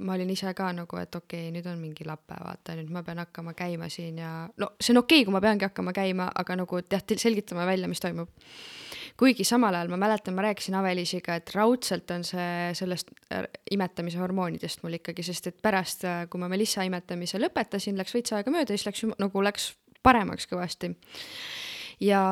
ma 0.00 0.16
olin 0.16 0.30
ise 0.30 0.54
ka 0.54 0.72
nagu, 0.72 0.96
et 0.96 1.14
okei 1.14 1.48
okay,, 1.48 1.54
nüüd 1.54 1.66
on 1.70 1.80
mingi 1.80 2.06
lape, 2.08 2.36
vaata, 2.40 2.76
nüüd 2.78 2.90
ma 2.90 3.02
pean 3.06 3.20
hakkama 3.22 3.54
käima 3.54 3.88
siin 3.92 4.18
ja 4.18 4.48
no 4.56 4.72
see 4.80 4.94
on 4.94 5.04
okei 5.04 5.20
okay,, 5.20 5.28
kui 5.28 5.36
ma 5.36 5.44
peangi 5.44 5.68
hakkama 5.68 5.92
käima, 5.96 6.30
aga 6.34 6.56
nagu 6.62 6.82
jah, 6.90 7.04
selgitama 7.16 7.66
välja, 7.68 7.88
mis 7.88 8.00
toimub 8.00 8.30
kuigi 9.20 9.44
samal 9.44 9.76
ajal 9.76 9.90
ma 9.92 9.98
mäletan, 10.00 10.34
ma 10.36 10.46
rääkisin 10.46 10.76
Avelisiga, 10.78 11.36
et 11.36 11.52
raudselt 11.54 12.10
on 12.14 12.24
see 12.24 12.70
sellest 12.78 13.12
äh, 13.34 13.44
imetamise 13.74 14.20
hormoonidest 14.20 14.84
mul 14.84 14.96
ikkagi, 14.96 15.24
sest 15.26 15.50
et 15.50 15.60
pärast, 15.62 16.06
äh, 16.08 16.24
kui 16.32 16.40
ma 16.40 16.48
Melissa 16.48 16.86
imetamise 16.88 17.40
lõpetasin, 17.42 17.98
läks 18.00 18.16
veits 18.16 18.36
aega 18.36 18.54
mööda, 18.54 18.72
siis 18.72 18.88
läks 18.88 19.04
nagu 19.20 19.44
läks 19.44 19.74
paremaks 20.02 20.48
kõvasti. 20.48 20.94
ja 22.00 22.22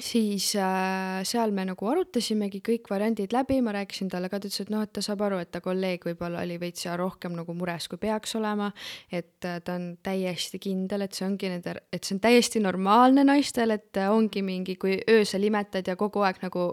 siis 0.00 0.54
äh, 0.56 1.20
seal 1.28 1.52
me 1.52 1.64
nagu 1.68 1.88
arutasimegi 1.90 2.62
kõik 2.64 2.88
variandid 2.90 3.34
läbi, 3.34 3.58
ma 3.64 3.74
rääkisin 3.76 4.08
talle 4.12 4.30
ka, 4.32 4.40
ta 4.40 4.48
ütles, 4.48 4.64
et 4.64 4.72
noh, 4.72 4.84
et 4.84 4.92
ta 4.94 5.02
saab 5.04 5.24
aru, 5.26 5.40
et 5.42 5.50
ta 5.52 5.60
kolleeg 5.64 6.06
võib-olla 6.08 6.44
oli 6.46 6.56
veits 6.62 6.86
rohkem 6.96 7.36
nagu 7.36 7.54
mures, 7.56 7.88
kui 7.92 8.00
peaks 8.00 8.36
olema, 8.40 8.70
et 9.12 9.44
äh, 9.48 9.60
ta 9.64 9.76
on 9.76 9.90
täiesti 10.02 10.60
kindel, 10.62 11.04
et 11.04 11.18
see 11.18 11.26
ongi 11.28 11.52
nende, 11.52 11.76
et 11.92 12.08
see 12.08 12.16
on 12.16 12.22
täiesti 12.24 12.62
normaalne 12.64 13.26
naistel, 13.28 13.76
et 13.76 14.00
äh, 14.00 14.08
ongi 14.12 14.44
mingi, 14.46 14.78
kui 14.80 14.96
öösel 15.12 15.44
imetad 15.48 15.88
ja 15.88 15.98
kogu 16.00 16.24
aeg 16.24 16.40
nagu 16.44 16.68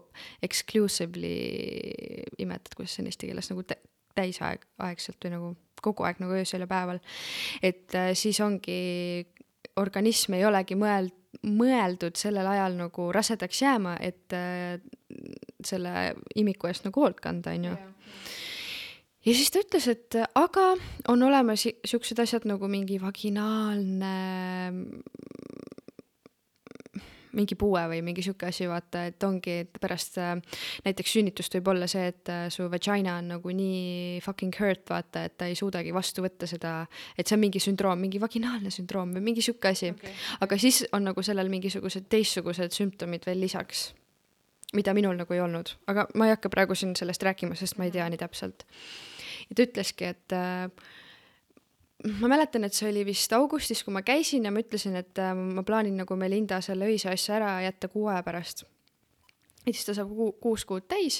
exclusively 0.45 1.35
imetad, 2.39 2.75
kuidas 2.77 2.95
see 2.95 3.03
on 3.03 3.11
eesti 3.11 3.31
keeles 3.31 3.51
nagu 3.51 3.67
täisaeg, 4.15 4.63
aegselt 4.85 5.19
või 5.25 5.35
nagu 5.35 5.51
kogu 5.83 6.05
aeg 6.07 6.19
nagu 6.23 6.35
öösel 6.35 6.63
ja 6.63 6.69
päeval. 6.69 6.99
et 7.63 7.95
äh, 7.95 8.11
siis 8.13 8.39
ongi, 8.43 9.27
organism 9.79 10.37
ei 10.37 10.45
olegi 10.47 10.77
mõeld-, 10.79 11.15
mõeldud 11.47 12.19
sellel 12.19 12.47
ajal 12.47 12.77
nagu 12.79 13.09
rasedaks 13.15 13.61
jääma, 13.63 13.95
et 14.01 14.35
äh, 14.35 14.79
selle 15.65 16.13
imiku 16.39 16.69
eest 16.69 16.85
nagu 16.87 17.03
hoolt 17.03 17.19
kanda, 17.23 17.55
on 17.55 17.69
ju. 17.69 17.77
ja 19.27 19.35
siis 19.35 19.51
ta 19.53 19.63
ütles, 19.63 19.89
et 19.91 20.19
aga 20.39 20.71
on 21.11 21.23
olemas 21.27 21.65
siuksed 21.65 22.19
asjad 22.23 22.47
nagu 22.49 22.69
mingi 22.71 22.99
vaginaalne 23.01 24.15
mingi 27.37 27.55
puue 27.59 27.81
või 27.91 28.01
mingi 28.05 28.23
sihuke 28.25 28.49
asi, 28.49 28.67
vaata, 28.69 29.05
et 29.11 29.23
ongi, 29.25 29.55
et 29.65 29.79
pärast 29.81 30.17
äh, 30.21 30.35
näiteks 30.85 31.13
sünnitust 31.17 31.55
võib 31.57 31.71
olla 31.73 31.87
see, 31.91 32.07
et 32.11 32.31
äh, 32.33 32.47
su 32.53 32.65
vagina 32.71 33.17
on 33.19 33.31
nagu 33.35 33.53
nii 33.55 34.19
fucking 34.25 34.55
hurt, 34.59 34.85
vaata, 34.89 35.25
et 35.29 35.37
ta 35.39 35.49
ei 35.49 35.57
suudagi 35.59 35.93
vastu 35.95 36.25
võtta 36.25 36.49
seda, 36.49 36.73
et 37.17 37.27
see 37.27 37.37
on 37.37 37.43
mingi 37.43 37.61
sündroom, 37.63 38.01
mingi 38.01 38.21
vaginaalne 38.21 38.73
sündroom 38.73 39.13
või 39.17 39.25
mingi 39.31 39.45
sihuke 39.45 39.73
asi 39.73 39.91
okay.. 39.93 40.13
aga 40.45 40.59
siis 40.61 40.83
on 40.95 41.05
nagu 41.09 41.23
sellel 41.25 41.51
mingisugused 41.53 42.09
teistsugused 42.09 42.75
sümptomid 42.75 43.27
veel 43.29 43.41
lisaks, 43.43 43.89
mida 44.77 44.93
minul 44.97 45.17
nagu 45.19 45.35
ei 45.35 45.43
olnud, 45.43 45.75
aga 45.91 46.07
ma 46.17 46.29
ei 46.29 46.35
hakka 46.35 46.51
praegu 46.53 46.77
siin 46.77 46.95
sellest 46.97 47.23
rääkima, 47.25 47.57
sest 47.59 47.77
ma 47.77 47.89
ei 47.89 47.93
tea 47.93 48.07
nii 48.09 48.21
täpselt. 48.21 48.65
ja 49.49 49.57
ta 49.57 49.69
ütleski, 49.69 50.13
et 50.15 50.37
äh, 50.37 50.65
ma 52.07 52.31
mäletan, 52.31 52.63
et 52.63 52.75
see 52.75 52.89
oli 52.89 53.03
vist 53.07 53.33
augustis, 53.35 53.83
kui 53.83 53.93
ma 53.95 54.03
käisin 54.05 54.47
ja 54.47 54.53
ma 54.55 54.63
ütlesin, 54.63 54.95
et 54.99 55.19
äh, 55.19 55.35
ma 55.35 55.65
plaanin 55.67 55.99
nagu 55.99 56.19
Melinda 56.19 56.61
selle 56.63 56.87
öise 56.87 57.11
asja 57.11 57.39
ära 57.39 57.55
jätta 57.65 57.91
kuu 57.91 58.07
aja 58.11 58.23
pärast. 58.23 58.65
ja 59.67 59.73
siis 59.75 59.83
ta 59.85 59.93
saab 59.93 60.13
kuu, 60.15 60.31
kuus 60.39 60.63
kuud 60.65 60.85
täis 60.89 61.19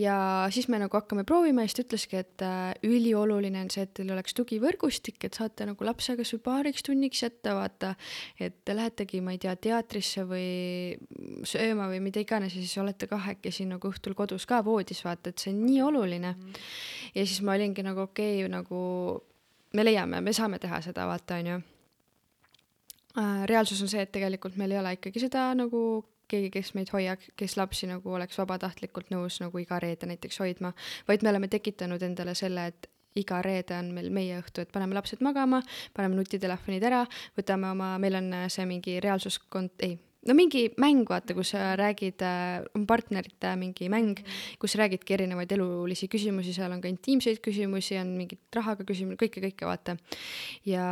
ja 0.00 0.48
siis 0.50 0.70
me 0.72 0.78
nagu 0.80 0.96
hakkame 0.96 1.22
proovima 1.28 1.62
ja 1.62 1.68
siis 1.68 1.76
ta 1.76 1.84
ütleski, 1.84 2.22
et 2.24 2.42
äh, 2.42 2.72
ülioluline 2.88 3.60
on 3.60 3.68
see, 3.70 3.84
et 3.84 3.92
teil 4.00 4.08
oleks 4.16 4.32
tugivõrgustik, 4.34 5.20
et 5.28 5.36
saate 5.36 5.68
nagu 5.68 5.86
lapse 5.86 6.16
kas 6.16 6.32
või 6.34 6.42
paariks 6.48 6.88
tunniks 6.88 7.22
jätta, 7.26 7.52
vaata, 7.60 7.92
et 8.40 8.64
te 8.64 8.74
lähetegi, 8.74 9.20
ma 9.20 9.36
ei 9.36 9.44
tea, 9.44 9.54
teatrisse 9.60 10.24
või 10.26 10.96
sööma 11.46 11.92
või 11.92 12.00
mida 12.08 12.24
iganes 12.24 12.56
ja 12.56 12.64
siis 12.64 12.80
olete 12.80 13.06
kahekesi 13.12 13.68
nagu 13.68 13.92
õhtul 13.92 14.16
kodus 14.16 14.48
ka 14.48 14.64
voodis, 14.64 15.04
vaata, 15.04 15.30
et 15.30 15.44
see 15.44 15.52
on 15.52 15.66
nii 15.68 15.82
oluline. 15.84 16.34
-hmm. 16.38 16.68
ja 17.14 17.26
siis 17.26 17.42
ma 17.44 17.60
olingi 17.60 17.84
nagu 17.84 18.08
okei 18.08 18.38
okay, 18.40 18.56
nagu 18.56 18.86
me 19.72 19.84
leiame, 19.84 20.20
me 20.20 20.32
saame 20.32 20.58
teha 20.58 20.80
seda, 20.84 21.06
vaata, 21.06 21.40
onju. 21.42 21.58
reaalsus 23.50 23.82
on 23.82 23.88
see, 23.88 24.02
et 24.02 24.12
tegelikult 24.12 24.56
meil 24.56 24.72
ei 24.72 24.78
ole 24.78 24.92
ikkagi 24.98 25.20
seda 25.20 25.48
nagu 25.58 25.80
keegi, 26.28 26.50
kes 26.52 26.74
meid 26.76 26.92
hoiaks, 26.92 27.32
kes 27.36 27.56
lapsi 27.56 27.88
nagu 27.88 28.12
oleks 28.14 28.38
vabatahtlikult 28.38 29.10
nõus 29.10 29.40
nagu 29.42 29.58
iga 29.58 29.80
reede 29.82 30.06
näiteks 30.10 30.40
hoidma, 30.42 30.72
vaid 31.08 31.24
me 31.24 31.32
oleme 31.32 31.48
tekitanud 31.48 32.02
endale 32.04 32.34
selle, 32.38 32.66
et 32.68 32.90
iga 33.18 33.40
reede 33.42 33.74
on 33.78 33.90
meil 33.96 34.10
meie 34.14 34.36
õhtu, 34.38 34.62
et 34.62 34.72
paneme 34.72 34.94
lapsed 34.94 35.22
magama, 35.24 35.62
paneme 35.96 36.18
nutitelefonid 36.18 36.84
ära, 36.84 37.04
võtame 37.38 37.72
oma, 37.72 37.94
meil 37.98 38.20
on 38.20 38.28
see 38.52 38.66
mingi 38.68 38.98
reaalsuskont-, 39.02 39.82
ei, 39.82 39.96
no 40.26 40.34
mingi 40.36 40.64
mäng, 40.82 41.04
vaata, 41.08 41.36
kus 41.36 41.52
sa 41.54 41.72
räägid, 41.78 42.24
on 42.76 42.86
partnerite 42.88 43.54
mingi 43.60 43.90
mäng, 43.92 44.18
kus 44.60 44.74
räägidki 44.80 45.14
erinevaid 45.18 45.52
elulisi 45.56 46.08
küsimusi, 46.10 46.54
seal 46.56 46.74
on 46.74 46.82
ka 46.82 46.90
intiimseid 46.90 47.42
küsimusi, 47.44 47.98
on 48.00 48.16
mingid 48.18 48.42
rahaga 48.56 48.86
küsimusi, 48.88 49.20
kõike, 49.22 49.44
kõike 49.48 49.68
vaata. 49.68 49.96
ja 50.66 50.88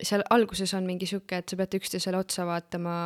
seal 0.00 0.24
alguses 0.32 0.72
on 0.74 0.88
mingi 0.88 1.08
sihuke, 1.08 1.42
et 1.42 1.52
sa 1.52 1.58
peate 1.60 1.80
üksteisele 1.80 2.20
otsa 2.20 2.46
vaatama 2.48 2.96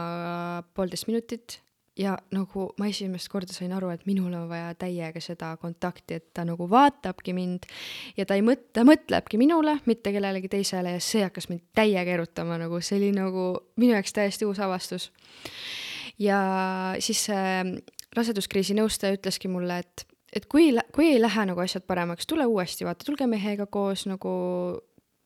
poolteist 0.76 1.10
minutit 1.10 1.58
ja 1.98 2.14
nagu 2.34 2.66
ma 2.78 2.88
esimest 2.90 3.28
korda 3.30 3.54
sain 3.54 3.72
aru, 3.74 3.90
et 3.94 4.02
minul 4.08 4.32
on 4.34 4.48
vaja 4.50 4.72
täiega 4.78 5.20
seda 5.22 5.52
kontakti, 5.60 6.18
et 6.18 6.26
ta 6.34 6.44
nagu 6.46 6.66
vaatabki 6.70 7.34
mind 7.36 7.68
ja 8.16 8.26
ta 8.26 8.38
ei 8.38 8.42
mõtle, 8.42 8.66
ta 8.74 8.84
mõtlebki 8.86 9.38
minule, 9.38 9.76
mitte 9.86 10.12
kellelegi 10.14 10.50
teisele 10.56 10.96
ja 10.96 11.02
see 11.02 11.22
hakkas 11.24 11.48
mind 11.52 11.62
täiega 11.76 12.16
erutama 12.16 12.58
nagu, 12.60 12.80
see 12.82 12.98
oli 12.98 13.12
nagu 13.14 13.46
minu 13.80 13.94
jaoks 13.94 14.16
täiesti 14.16 14.48
uus 14.48 14.58
avastus. 14.64 15.12
ja 16.18 16.40
siis 16.98 17.24
see 17.28 17.62
raseduskriisi 18.14 18.74
nõustaja 18.78 19.14
ütleski 19.16 19.50
mulle, 19.50 19.78
et, 19.82 20.06
et 20.34 20.46
kui, 20.50 20.72
kui 20.94 21.12
ei 21.12 21.22
lähe 21.22 21.46
nagu 21.46 21.62
asjad 21.62 21.86
paremaks, 21.86 22.26
tule 22.26 22.46
uuesti, 22.46 22.86
vaata, 22.86 23.06
tulge 23.06 23.26
mehega 23.30 23.66
koos 23.66 24.06
nagu 24.10 24.34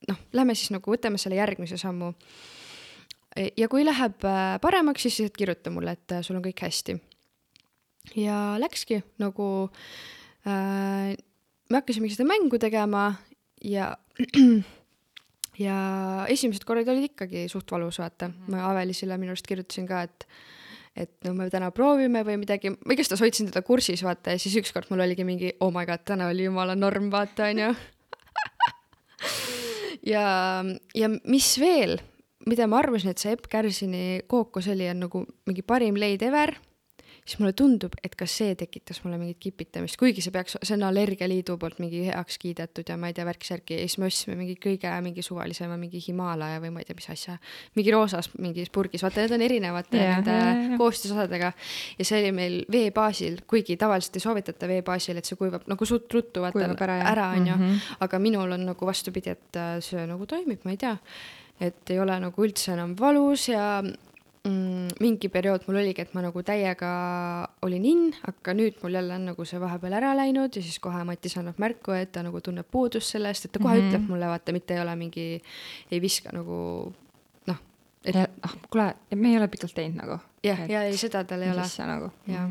noh, 0.08 0.22
lähme 0.32 0.54
siis 0.54 0.72
nagu 0.74 0.92
võtame 0.92 1.20
selle 1.20 1.40
järgmise 1.40 1.80
sammu 1.80 2.12
ja 3.56 3.68
kui 3.70 3.84
läheb 3.86 4.24
äh, 4.26 4.56
paremaks, 4.62 5.04
siis 5.04 5.20
lihtsalt 5.20 5.38
kirjuta 5.38 5.72
mulle, 5.74 5.94
et 5.98 6.16
äh, 6.16 6.24
sul 6.26 6.38
on 6.38 6.44
kõik 6.44 6.64
hästi. 6.64 6.98
ja 8.16 8.56
läkski 8.58 9.02
nagu 9.20 9.68
äh,, 10.48 11.14
me 11.68 11.80
hakkasimegi 11.80 12.16
seda 12.16 12.28
mängu 12.28 12.58
tegema 12.58 13.12
ja 13.64 13.92
ja 15.66 15.78
esimesed 16.30 16.64
korrad 16.64 16.88
olid 16.88 17.10
ikkagi 17.10 17.46
suht 17.52 17.70
valus, 17.70 17.98
vaata 17.98 18.28
mm, 18.28 18.34
-hmm. 18.34 18.56
ma 18.56 18.70
Avelisele 18.70 19.18
minu 19.18 19.34
arust 19.34 19.46
kirjutasin 19.46 19.86
ka, 19.86 20.02
et 20.02 20.26
et 20.96 21.12
no 21.24 21.34
me 21.34 21.46
täna 21.50 21.70
proovime 21.70 22.24
või 22.26 22.40
midagi, 22.40 22.72
ma 22.74 22.94
igastahes 22.94 23.20
hoidsin 23.22 23.46
teda 23.52 23.62
kursis, 23.62 24.02
vaata, 24.02 24.34
ja 24.34 24.38
siis 24.38 24.56
ükskord 24.56 24.90
mul 24.90 25.04
oligi 25.04 25.24
mingi 25.24 25.52
oh 25.60 25.70
my 25.74 25.86
god, 25.86 26.02
täna 26.04 26.26
oli 26.32 26.48
jumala 26.48 26.74
norm, 26.74 27.10
vaata, 27.10 27.44
onju. 27.52 27.74
ja, 30.14 30.24
ja 30.94 31.10
mis 31.22 31.52
veel, 31.60 32.00
mida 32.46 32.66
ma 32.70 32.78
arvasin, 32.78 33.10
et 33.10 33.18
see 33.18 33.32
Epp 33.34 33.48
Kärsini 33.50 34.22
kookos 34.30 34.68
oli, 34.68 34.88
on 34.90 35.00
nagu 35.08 35.26
mingi 35.46 35.62
parim 35.66 35.96
leid 35.98 36.22
ever, 36.22 36.54
siis 37.28 37.40
mulle 37.42 37.52
tundub, 37.52 37.92
et 38.06 38.14
ka 38.16 38.24
see 38.24 38.54
tekitas 38.56 39.02
mulle 39.04 39.18
mingit 39.20 39.36
kipitamist, 39.42 39.98
kuigi 40.00 40.22
see 40.24 40.32
peaks, 40.32 40.54
see 40.64 40.72
on 40.78 40.86
Allergialiidu 40.88 41.58
poolt 41.60 41.76
mingi 41.82 42.06
heaks 42.06 42.38
kiidetud 42.40 42.88
ja 42.88 42.96
ma 42.96 43.10
ei 43.10 43.16
tea, 43.18 43.26
värk-särki 43.28 43.76
ja 43.76 43.82
siis 43.84 43.98
me 44.00 44.06
ostsime 44.08 44.36
mingi 44.38 44.54
kõige 44.56 44.88
mingi 45.04 45.20
suvalisema 45.26 45.76
mingi 45.76 46.00
Himalaia 46.06 46.62
või 46.62 46.70
ma 46.72 46.80
ei 46.80 46.88
tea, 46.88 46.96
mis 46.96 47.10
asja, 47.12 47.34
mingi 47.76 47.92
roosas 47.92 48.30
mingis 48.40 48.70
purgis, 48.72 49.04
vaata 49.04 49.20
need 49.26 49.34
on 49.36 49.44
erinevate 49.44 50.00
nende 50.00 50.78
koostisosadega. 50.80 51.50
Ja 51.98 52.06
see 52.08 52.22
oli 52.22 52.32
meil 52.38 52.56
vee 52.72 52.88
baasil, 52.96 53.42
kuigi 53.50 53.76
tavaliselt 53.76 54.16
ei 54.16 54.24
soovitata 54.24 54.70
vee 54.72 54.80
baasil, 54.86 55.20
et 55.20 55.28
see 55.28 55.36
kuivab 55.36 55.68
nagu 55.68 55.84
suht 55.90 56.08
ruttu 56.16 56.40
vaata 56.46 56.56
Kuivab 56.56 56.80
ära, 56.86 56.96
ära 57.12 57.28
onju 57.36 57.58
Mhm. 57.58 57.76
aga 58.08 58.18
minul 58.24 58.56
on 58.56 58.64
nagu 58.70 58.86
vastupidi, 58.88 59.36
et 59.36 59.56
äh, 59.60 59.82
see 59.84 60.06
nagu 60.06 60.24
toimib, 60.26 60.64
ma 60.64 60.70
ei 60.72 60.80
tea, 60.80 60.96
et 61.60 61.90
ei 61.90 61.98
ole 62.00 62.18
nagu 62.22 62.44
üldse 62.44 62.72
enam 62.74 62.94
valus 62.98 63.48
ja 63.50 63.82
mm, 63.82 64.98
mingi 65.02 65.30
periood 65.32 65.66
mul 65.68 65.80
oligi, 65.80 66.04
et 66.04 66.14
ma 66.16 66.22
nagu 66.24 66.42
täiega 66.46 66.92
olin 67.66 67.86
in, 67.88 68.04
aga 68.28 68.54
nüüd 68.56 68.78
mul 68.82 68.98
jälle 68.98 69.18
on 69.18 69.28
nagu 69.32 69.46
see 69.48 69.60
vahepeal 69.62 69.98
ära 70.00 70.14
läinud 70.18 70.56
ja 70.56 70.62
siis 70.62 70.78
kohe 70.82 71.02
Matis 71.08 71.36
annab 71.40 71.60
märku, 71.62 71.94
et 71.96 72.12
ta 72.14 72.24
nagu 72.26 72.42
tunneb 72.44 72.68
puudust 72.70 73.14
sellest, 73.14 73.48
et 73.48 73.54
ta 73.54 73.62
kohe 73.62 73.74
mm. 73.74 73.80
-hmm. 73.80 73.92
ütleb 73.92 74.08
mulle, 74.08 74.32
vaata, 74.32 74.56
mitte 74.56 74.74
ei 74.74 74.82
ole 74.84 74.96
mingi, 74.96 75.28
ei 75.90 76.02
viska 76.02 76.34
nagu 76.34 76.58
noh, 77.50 77.62
et 78.04 78.16
ah, 78.16 78.58
kuule, 78.70 78.92
me 79.14 79.32
ei 79.32 79.40
ole 79.40 79.48
pikalt 79.48 79.74
teinud 79.74 80.02
nagu. 80.02 80.20
jah, 80.44 80.68
ja 80.70 80.82
ei, 80.82 80.96
seda 80.96 81.24
tal 81.24 81.42
ei 81.42 81.50
ole. 81.50 81.66
nagu. 81.86 82.12
Jah. 82.26 82.50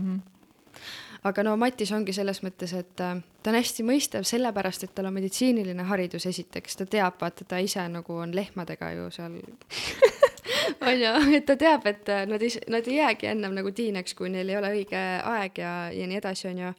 Aga 1.23 1.43
no 1.43 1.55
Matis 1.57 1.91
ongi 1.95 2.13
selles 2.13 2.41
mõttes, 2.45 2.73
et 2.77 3.03
äh, 3.03 3.17
ta 3.43 3.51
on 3.51 3.57
hästi 3.57 3.85
mõistev 3.87 4.27
sellepärast, 4.27 4.83
et 4.85 4.93
tal 4.95 5.09
on 5.09 5.15
meditsiiniline 5.15 5.87
haridus 5.89 6.27
esiteks, 6.29 6.77
ta 6.79 6.87
teab, 6.89 7.17
vaata 7.21 7.47
ta 7.47 7.61
ise 7.63 7.83
nagu 7.91 8.19
on 8.21 8.35
lehmadega 8.35 8.91
ju 8.95 9.07
seal 9.15 9.39
on 10.89 10.99
ju, 11.01 11.13
et 11.37 11.47
ta 11.47 11.57
teab, 11.59 11.87
et 11.89 12.09
äh, 12.13 12.25
nad 12.29 12.43
ei, 12.43 12.51
nad 12.69 12.87
ei 12.87 12.99
jäägi 12.99 13.31
ennem 13.31 13.55
nagu 13.57 13.71
tiineks, 13.71 14.15
kui 14.17 14.29
neil 14.33 14.49
ei 14.49 14.59
ole 14.59 14.73
õige 14.75 15.01
aeg 15.31 15.63
ja, 15.63 15.73
ja 15.93 16.07
nii 16.09 16.21
edasi, 16.21 16.47
on 16.51 16.61
ju. 16.65 16.75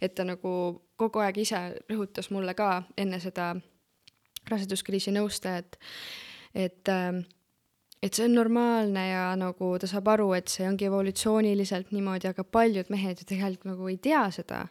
et 0.00 0.14
ta 0.14 0.26
nagu 0.28 0.54
kogu 1.00 1.22
aeg 1.24 1.42
ise 1.42 1.60
rõhutas 1.90 2.30
mulle 2.30 2.54
ka 2.54 2.82
enne 2.96 3.20
seda 3.22 3.52
raseduskriisi 4.50 5.14
nõustajat, 5.14 5.78
et 6.54 6.90
äh, 6.90 7.22
et 8.02 8.14
see 8.14 8.26
on 8.26 8.34
normaalne 8.34 9.06
ja 9.08 9.24
nagu 9.38 9.72
ta 9.78 9.88
saab 9.90 10.10
aru, 10.16 10.32
et 10.34 10.50
see 10.50 10.66
ongi 10.66 10.88
evolutsiooniliselt 10.88 11.92
niimoodi, 11.94 12.32
aga 12.32 12.44
paljud 12.44 12.90
mehed 12.90 13.22
ju 13.22 13.28
tegelikult 13.28 13.68
nagu 13.70 13.90
ei 13.90 13.98
tea 14.02 14.24
seda. 14.34 14.66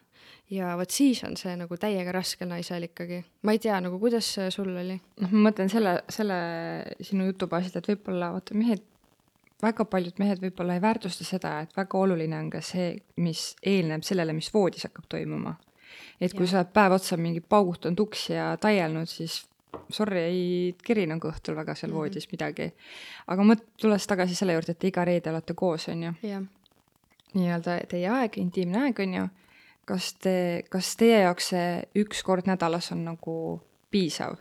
ja 0.52 0.74
vot 0.76 0.90
siis 0.92 1.22
on 1.24 1.32
see 1.40 1.54
nagu 1.56 1.76
täiega 1.80 2.12
raske 2.12 2.44
naisel 2.44 2.84
ikkagi. 2.90 3.22
ma 3.42 3.56
ei 3.56 3.58
tea 3.62 3.80
nagu, 3.80 3.98
kuidas 3.98 4.28
see 4.36 4.50
sul 4.52 4.68
oli? 4.76 4.98
noh, 5.24 5.32
ma 5.32 5.48
mõtlen 5.48 5.72
selle, 5.72 5.98
selle 6.12 6.38
sinu 7.00 7.30
jutu 7.30 7.48
baasilt, 7.48 7.80
et 7.80 7.88
võib-olla 7.94 8.32
vaata 8.36 8.56
mehed, 8.58 8.84
väga 9.62 9.86
paljud 9.88 10.20
mehed 10.20 10.42
võib-olla 10.42 10.76
ei 10.76 10.84
väärtusta 10.84 11.24
seda, 11.24 11.60
et 11.64 11.76
väga 11.76 11.98
oluline 11.98 12.36
on 12.38 12.50
ka 12.52 12.60
see, 12.64 12.96
mis 13.16 13.52
eelneb 13.62 14.04
sellele, 14.04 14.36
mis 14.36 14.52
voodis 14.52 14.84
hakkab 14.90 15.08
toimuma. 15.08 15.56
et 16.20 16.34
kui 16.34 16.44
Jah. 16.44 16.50
sa 16.50 16.60
oled 16.60 16.76
päev 16.76 16.98
otsa 16.98 17.16
mingi 17.16 17.40
paugutanud 17.40 18.04
uksi 18.04 18.36
ja 18.36 18.52
taielnud, 18.60 19.08
siis 19.08 19.40
sorry, 19.90 20.18
ei 20.18 20.74
keri 20.84 21.06
nagu 21.06 21.28
õhtul 21.28 21.56
väga 21.56 21.74
seal 21.74 21.90
Mhm. 21.90 21.98
voodis 21.98 22.28
midagi. 22.32 22.72
aga 23.26 23.42
mõt-, 23.42 23.66
tulles 23.80 24.06
tagasi 24.06 24.34
selle 24.34 24.52
juurde, 24.52 24.70
et 24.70 24.84
iga 24.84 25.04
reede 25.04 25.30
olete 25.30 25.54
koos, 25.54 25.88
on 25.88 26.02
ju, 26.02 26.12
jah, 26.22 26.42
nii-öelda 27.34 27.80
teie 27.88 28.08
aeg, 28.08 28.38
intiimne 28.38 28.78
aeg, 28.86 29.00
on 29.00 29.14
ju, 29.14 29.28
kas 29.88 30.12
te, 30.14 30.64
kas 30.70 30.96
teie 30.96 31.22
jaoks 31.22 31.52
see 31.54 31.82
üks 32.04 32.22
kord 32.22 32.46
nädalas 32.46 32.92
on 32.92 33.04
nagu 33.04 33.36
piisav? 33.90 34.36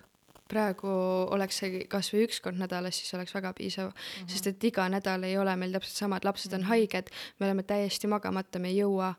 praegu 0.52 0.90
oleks 1.32 1.62
see 1.62 1.86
kasvõi 1.88 2.26
üks 2.28 2.42
kord 2.44 2.58
nädalas, 2.60 2.98
siis 3.00 3.14
oleks 3.16 3.32
väga 3.34 3.54
piisav 3.56 3.88
mm, 3.88 3.94
-hmm. 3.96 4.28
sest 4.34 4.48
et 4.48 4.64
iga 4.64 4.90
nädal 4.90 5.24
ei 5.24 5.38
ole 5.38 5.56
meil 5.56 5.72
täpselt 5.72 5.96
samad, 5.96 6.26
lapsed 6.28 6.54
on 6.54 6.64
haiged, 6.68 7.08
me 7.40 7.46
oleme 7.46 7.64
täiesti 7.64 8.08
magamata, 8.08 8.60
me 8.60 8.68
ei 8.68 8.82
jõua 8.82 9.14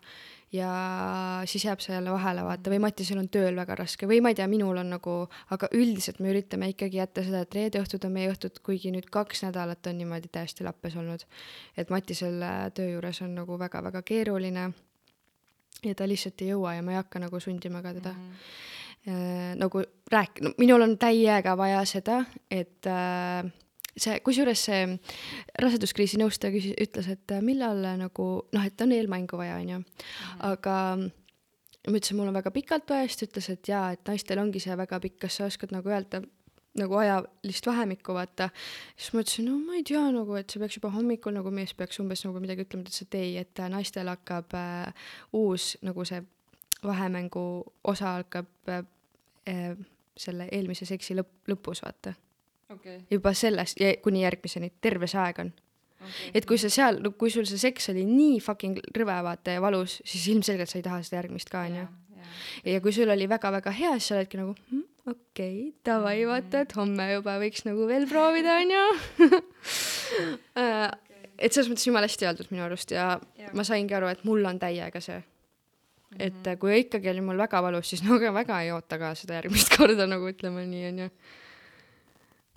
ja 0.52 0.72
siis 1.48 1.64
jääb 1.64 1.80
see 1.80 1.94
jälle 1.94 2.12
vahele, 2.12 2.44
vaata, 2.44 2.70
või 2.70 2.82
Matisel 2.84 3.20
on 3.22 3.28
tööl 3.32 3.56
väga 3.56 3.76
raske 3.78 4.08
või 4.08 4.20
ma 4.24 4.32
ei 4.32 4.36
tea, 4.36 4.46
minul 4.52 4.76
on 4.82 4.92
nagu, 4.92 5.16
aga 5.54 5.70
üldiselt 5.72 6.20
me 6.20 6.32
üritame 6.32 6.68
ikkagi 6.72 7.00
jätta 7.00 7.24
seda, 7.24 7.42
et 7.46 7.56
reede 7.56 7.80
õhtud 7.80 8.04
on 8.08 8.12
meie 8.12 8.30
õhtud, 8.32 8.60
kuigi 8.64 8.92
nüüd 8.92 9.08
kaks 9.12 9.46
nädalat 9.46 9.88
on 9.88 9.98
niimoodi 10.02 10.28
täiesti 10.32 10.66
lappes 10.66 10.96
olnud. 11.00 11.24
et 11.76 11.90
Matisel 11.90 12.44
töö 12.76 12.90
juures 12.96 13.22
on 13.24 13.34
nagu 13.40 13.58
väga-väga 13.58 14.02
keeruline 14.02 14.70
ja 15.86 15.94
ta 15.96 16.08
lihtsalt 16.08 16.42
ei 16.42 16.52
jõua 16.52 16.76
ja 16.76 16.84
ma 16.84 16.94
ei 16.94 17.00
hakka 17.00 17.22
nagu 17.22 17.40
sundima 17.40 17.82
ka 17.82 17.94
teda 17.96 18.12
mm. 18.12 18.52
äh, 19.08 19.50
nagu 19.58 19.82
rääk- 20.12 20.42
no,, 20.44 20.54
minul 20.58 20.84
on 20.84 20.96
täiega 20.98 21.56
vaja 21.58 21.82
seda, 21.88 22.22
et 22.50 22.86
äh, 22.86 23.48
see, 23.96 24.18
kusjuures 24.24 24.66
see 24.68 24.84
raseduskriisi 25.62 26.20
nõustaja 26.20 26.54
küsis, 26.54 26.76
ütles, 26.80 27.08
et 27.12 27.34
äh, 27.34 27.42
millal 27.44 27.82
äh, 27.84 27.98
nagu 28.00 28.28
noh, 28.52 28.68
et 28.68 28.84
on 28.84 28.94
eelmängu 28.94 29.40
vaja, 29.40 29.58
onju, 29.62 29.82
aga 30.48 30.76
ma 30.98 31.98
ütlesin, 31.98 32.18
mul 32.18 32.30
on 32.30 32.38
väga 32.38 32.52
pikalt 32.54 32.90
vaja, 32.90 33.08
siis 33.08 33.22
ta 33.22 33.28
ütles, 33.30 33.50
et 33.52 33.72
jaa, 33.72 33.88
et 33.96 34.06
naistel 34.08 34.40
ongi 34.42 34.62
see 34.62 34.76
väga 34.78 35.00
pikk, 35.02 35.18
kas 35.26 35.40
sa 35.40 35.50
oskad 35.50 35.74
nagu 35.74 35.90
öelda 35.92 36.22
nagu 36.78 36.96
ajalist 36.96 37.66
vahemikku 37.68 38.14
vaata, 38.16 38.48
siis 38.96 39.12
ma 39.12 39.20
ütlesin, 39.20 39.48
no 39.48 39.58
ma 39.60 39.76
ei 39.76 39.84
tea 39.86 40.02
nagu, 40.14 40.36
et 40.38 40.52
see 40.52 40.62
peaks 40.62 40.78
juba 40.78 40.92
hommikul 40.94 41.34
nagu 41.36 41.52
mees 41.52 41.74
peaks 41.76 42.00
umbes 42.00 42.24
nagu 42.24 42.40
midagi 42.40 42.64
ütlema, 42.64 42.86
ta 42.86 42.92
ütles, 42.92 43.04
et 43.04 43.18
ei, 43.18 43.34
et 43.42 43.60
äh, 43.60 43.68
naistel 43.72 44.08
hakkab 44.08 44.56
äh, 44.56 45.10
uus 45.36 45.74
nagu 45.84 46.06
see 46.08 46.22
vahemängu 46.82 47.44
osa 47.92 48.16
hakkab 48.22 48.72
äh, 48.72 49.76
selle 50.16 50.48
eelmise 50.52 50.88
seksi 50.88 51.16
lõpp, 51.18 51.42
lõpus 51.52 51.84
vaata. 51.84 52.14
okei, 52.72 53.00
juba 53.10 53.34
sellest 53.36 53.80
ja 53.80 53.94
kuni 54.02 54.24
järgmiseni, 54.24 54.72
terve 54.80 55.08
see 55.10 55.20
aeg 55.22 55.42
on. 55.44 55.52
okei. 56.00 56.30
et 56.34 56.46
kui 56.48 56.58
sa 56.58 56.70
seal, 56.72 57.00
kui 57.18 57.30
sul 57.30 57.48
see 57.48 57.60
seks 57.60 57.90
oli 57.94 58.04
nii 58.08 58.38
fucking 58.44 58.80
rõve 58.96 59.18
vaata 59.28 59.58
ja 59.58 59.64
valus, 59.64 60.00
siis 60.04 60.28
ilmselgelt 60.34 60.70
sa 60.70 60.80
ei 60.80 60.86
taha 60.86 61.02
seda 61.02 61.20
järgmist 61.22 61.52
ka 61.52 61.66
onju. 61.68 61.86
ja 62.64 62.80
kui 62.80 62.92
sul 62.96 63.10
oli 63.12 63.28
väga-väga 63.28 63.70
hea, 63.78 63.92
siis 63.98 64.12
sa 64.12 64.18
oledki 64.18 64.40
nagu 64.40 64.56
hm, 64.70 64.82
okei 65.06 65.54
okay,, 65.68 65.72
davai, 65.84 66.18
vaata, 66.28 66.64
et 66.66 66.76
homme 66.78 67.08
juba 67.12 67.38
võiks 67.42 67.66
nagu 67.68 67.86
veel 67.90 68.06
proovida, 68.10 68.58
onju. 68.62 68.84
et 71.42 71.54
selles 71.54 71.70
mõttes 71.70 71.86
jumala 71.88 72.08
hästi 72.08 72.28
öeldud 72.28 72.50
minu 72.52 72.64
arust 72.66 72.94
ja 72.94 73.06
Jaa. 73.38 73.52
ma 73.56 73.64
saingi 73.66 73.96
aru, 73.96 74.10
et 74.12 74.24
mul 74.28 74.44
on 74.48 74.60
täiega 74.62 75.00
see. 75.02 75.22
et 76.18 76.34
Mhm. 76.34 76.48
äh, 76.52 76.58
kui 76.60 76.78
ikkagi 76.80 77.08
oli 77.08 77.20
mul 77.24 77.38
väga 77.40 77.62
valus, 77.62 77.88
siis 77.88 78.02
no 78.04 78.18
aga 78.18 78.32
väga 78.34 78.60
ei 78.62 78.70
oota 78.70 78.98
ka 78.98 79.14
seda 79.14 79.38
järgmist 79.40 79.72
korda 79.76 80.06
nagu 80.06 80.28
ütleme 80.28 80.66
nii, 80.68 80.86
onju. 80.90 81.08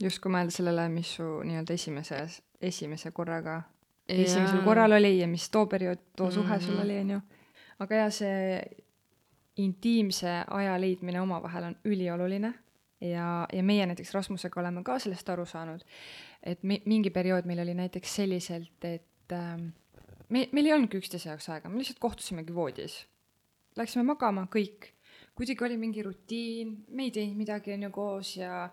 Just 0.01 0.19
kui 0.23 0.31
mõelda 0.31 0.51
sellele, 0.51 0.89
mis 0.89 1.15
su 1.17 1.23
nii-öelda 1.23 1.73
esimeses, 1.73 2.41
esimese 2.61 3.11
korraga, 3.15 3.61
esimesel 4.09 4.61
korral 4.63 4.91
oli 4.97 5.19
ja 5.19 5.27
mis 5.27 5.49
too 5.49 5.65
periood, 5.71 6.01
too 6.17 6.31
suhe 6.31 6.59
sul 6.59 6.75
Mhm. 6.75 6.83
oli, 6.83 6.97
onju. 6.99 7.21
aga 7.79 7.95
jaa, 7.95 8.09
see 8.09 8.61
intiimse 9.57 10.43
aja 10.51 10.75
leidmine 10.81 11.21
omavahel 11.21 11.63
on 11.69 11.75
ülioluline 11.87 12.53
ja, 13.01 13.47
ja 13.53 13.63
meie 13.63 13.85
näiteks 13.87 14.13
Rasmusega 14.13 14.59
oleme 14.61 14.83
ka 14.83 14.97
sellest 14.99 15.29
aru 15.29 15.45
saanud, 15.45 15.83
et 16.43 16.63
mi-, 16.63 16.81
mingi 16.85 17.09
periood 17.09 17.47
meil 17.47 17.59
oli 17.63 17.73
näiteks 17.77 18.15
selliselt, 18.15 18.83
et 18.83 19.31
ähm, 19.35 19.69
me, 20.29 20.47
meil 20.51 20.65
ei 20.69 20.73
olnudki 20.75 20.99
üksteise 20.99 21.29
jaoks 21.29 21.49
aega, 21.49 21.69
me 21.69 21.79
lihtsalt 21.79 21.99
kohtusimegi 22.03 22.55
voodis. 22.55 23.05
Läksime 23.75 24.03
magama 24.07 24.45
kõik, 24.51 24.91
kuidagi 25.35 25.65
oli 25.67 25.77
mingi 25.77 26.03
rutiin, 26.03 26.75
me 26.95 27.07
ei 27.07 27.11
teinud 27.15 27.39
midagi 27.39 27.73
onju 27.75 27.91
koos 27.95 28.35
ja, 28.37 28.69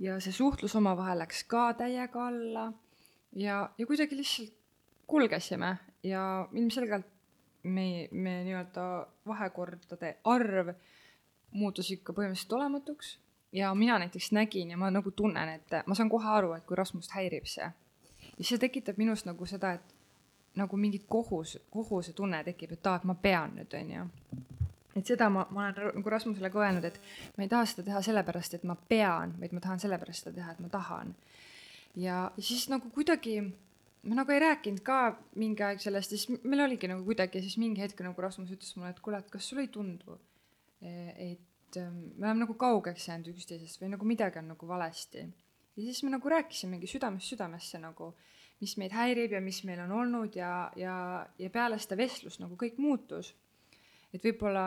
ja 0.00 0.16
see 0.20 0.32
suhtlus 0.32 0.74
omavahel 0.76 1.20
läks 1.20 1.44
ka 1.44 1.70
täiega 1.78 2.26
alla 2.26 2.72
ja, 3.36 3.70
ja 3.78 3.86
kuidagi 3.86 4.16
lihtsalt 4.16 4.54
kulgesime 5.06 5.76
ja 6.02 6.48
ilmselgelt 6.54 7.06
me, 7.62 8.08
me 8.12 8.40
nii-öelda 8.44 8.86
vahekordade 9.26 10.16
arv 10.24 10.72
muutus 11.50 11.90
ikka 11.90 12.14
põhimõtteliselt 12.16 12.56
olematuks 12.56 13.18
ja 13.52 13.74
mina 13.74 13.98
näiteks 13.98 14.32
nägin 14.32 14.70
ja 14.70 14.76
ma 14.76 14.90
nagu 14.90 15.10
tunnen, 15.10 15.48
et 15.48 15.80
ma 15.86 15.94
saan 15.94 16.10
kohe 16.10 16.28
aru, 16.28 16.52
et 16.54 16.64
kui 16.64 16.76
Rasmust 16.78 17.12
häirib 17.14 17.46
see. 17.50 17.70
ja 18.38 18.44
see 18.44 18.58
tekitab 18.58 18.98
minus 18.98 19.24
nagu 19.26 19.46
seda, 19.46 19.72
et 19.72 19.94
nagu 20.56 20.76
mingit 20.76 21.04
kohus, 21.08 21.58
kohuse 21.70 22.12
tunne 22.12 22.44
tekib, 22.44 22.72
et 22.72 22.86
aa, 22.86 22.96
et 22.96 23.04
ma 23.04 23.14
pean 23.14 23.54
nüüd, 23.58 23.74
onju. 23.74 24.06
Et 24.96 25.06
seda 25.06 25.28
ma, 25.30 25.46
ma 25.54 25.68
olen 25.68 25.96
nagu 26.00 26.10
Rasmusele 26.10 26.50
ka 26.50 26.62
öelnud, 26.64 26.84
et 26.84 27.00
ma 27.36 27.46
ei 27.46 27.50
taha 27.52 27.66
seda 27.70 27.86
teha 27.86 28.02
sellepärast, 28.02 28.58
et 28.58 28.64
ma 28.68 28.74
pean, 28.74 29.36
vaid 29.40 29.54
ma 29.56 29.62
tahan 29.64 29.82
sellepärast 29.82 30.26
seda 30.26 30.36
teha, 30.40 30.54
et 30.54 30.62
ma 30.64 30.68
tahan. 30.72 31.14
ja 31.96 32.30
siis 32.38 32.68
nagu 32.70 32.90
kuidagi 32.94 33.40
ma 34.02 34.16
nagu 34.16 34.32
ei 34.32 34.40
rääkinud 34.40 34.80
ka 34.84 34.98
mingi 35.40 35.64
aeg 35.64 35.80
sellest 35.82 36.14
siis 36.14 36.26
meil 36.30 36.64
oligi 36.64 36.88
nagu 36.88 37.04
kuidagi 37.04 37.42
siis 37.44 37.58
mingi 37.60 37.82
hetk 37.82 38.00
nagu 38.04 38.22
Rasmus 38.22 38.52
ütles 38.54 38.72
mulle, 38.76 38.94
et 38.94 39.00
kuule, 39.04 39.20
et 39.20 39.30
kas 39.32 39.50
sulle 39.50 39.66
ei 39.66 39.72
tundu, 39.72 40.16
et 40.80 41.76
ähm, 41.76 41.98
me 42.16 42.28
oleme 42.28 42.46
nagu 42.46 42.56
kaugeks 42.60 43.08
jäänud 43.10 43.28
üksteisest 43.34 43.82
või 43.82 43.92
nagu 43.92 44.08
midagi 44.08 44.40
on 44.40 44.48
nagu 44.54 44.68
valesti. 44.68 45.26
ja 45.76 45.82
siis 45.82 46.02
me 46.02 46.14
nagu 46.14 46.28
rääkisimegi 46.28 46.88
südamest 46.88 47.34
südamesse 47.34 47.78
nagu, 47.82 48.14
mis 48.60 48.76
meid 48.80 48.92
häirib 48.96 49.36
ja 49.36 49.40
mis 49.40 49.62
meil 49.64 49.80
on 49.84 49.92
olnud 49.92 50.36
ja, 50.36 50.70
ja, 50.76 51.26
ja 51.38 51.50
peale 51.50 51.78
seda 51.78 51.96
vestlust 52.00 52.40
nagu 52.40 52.56
kõik 52.56 52.80
muutus. 52.80 53.34
Et 54.14 54.24
võib-olla 54.24 54.64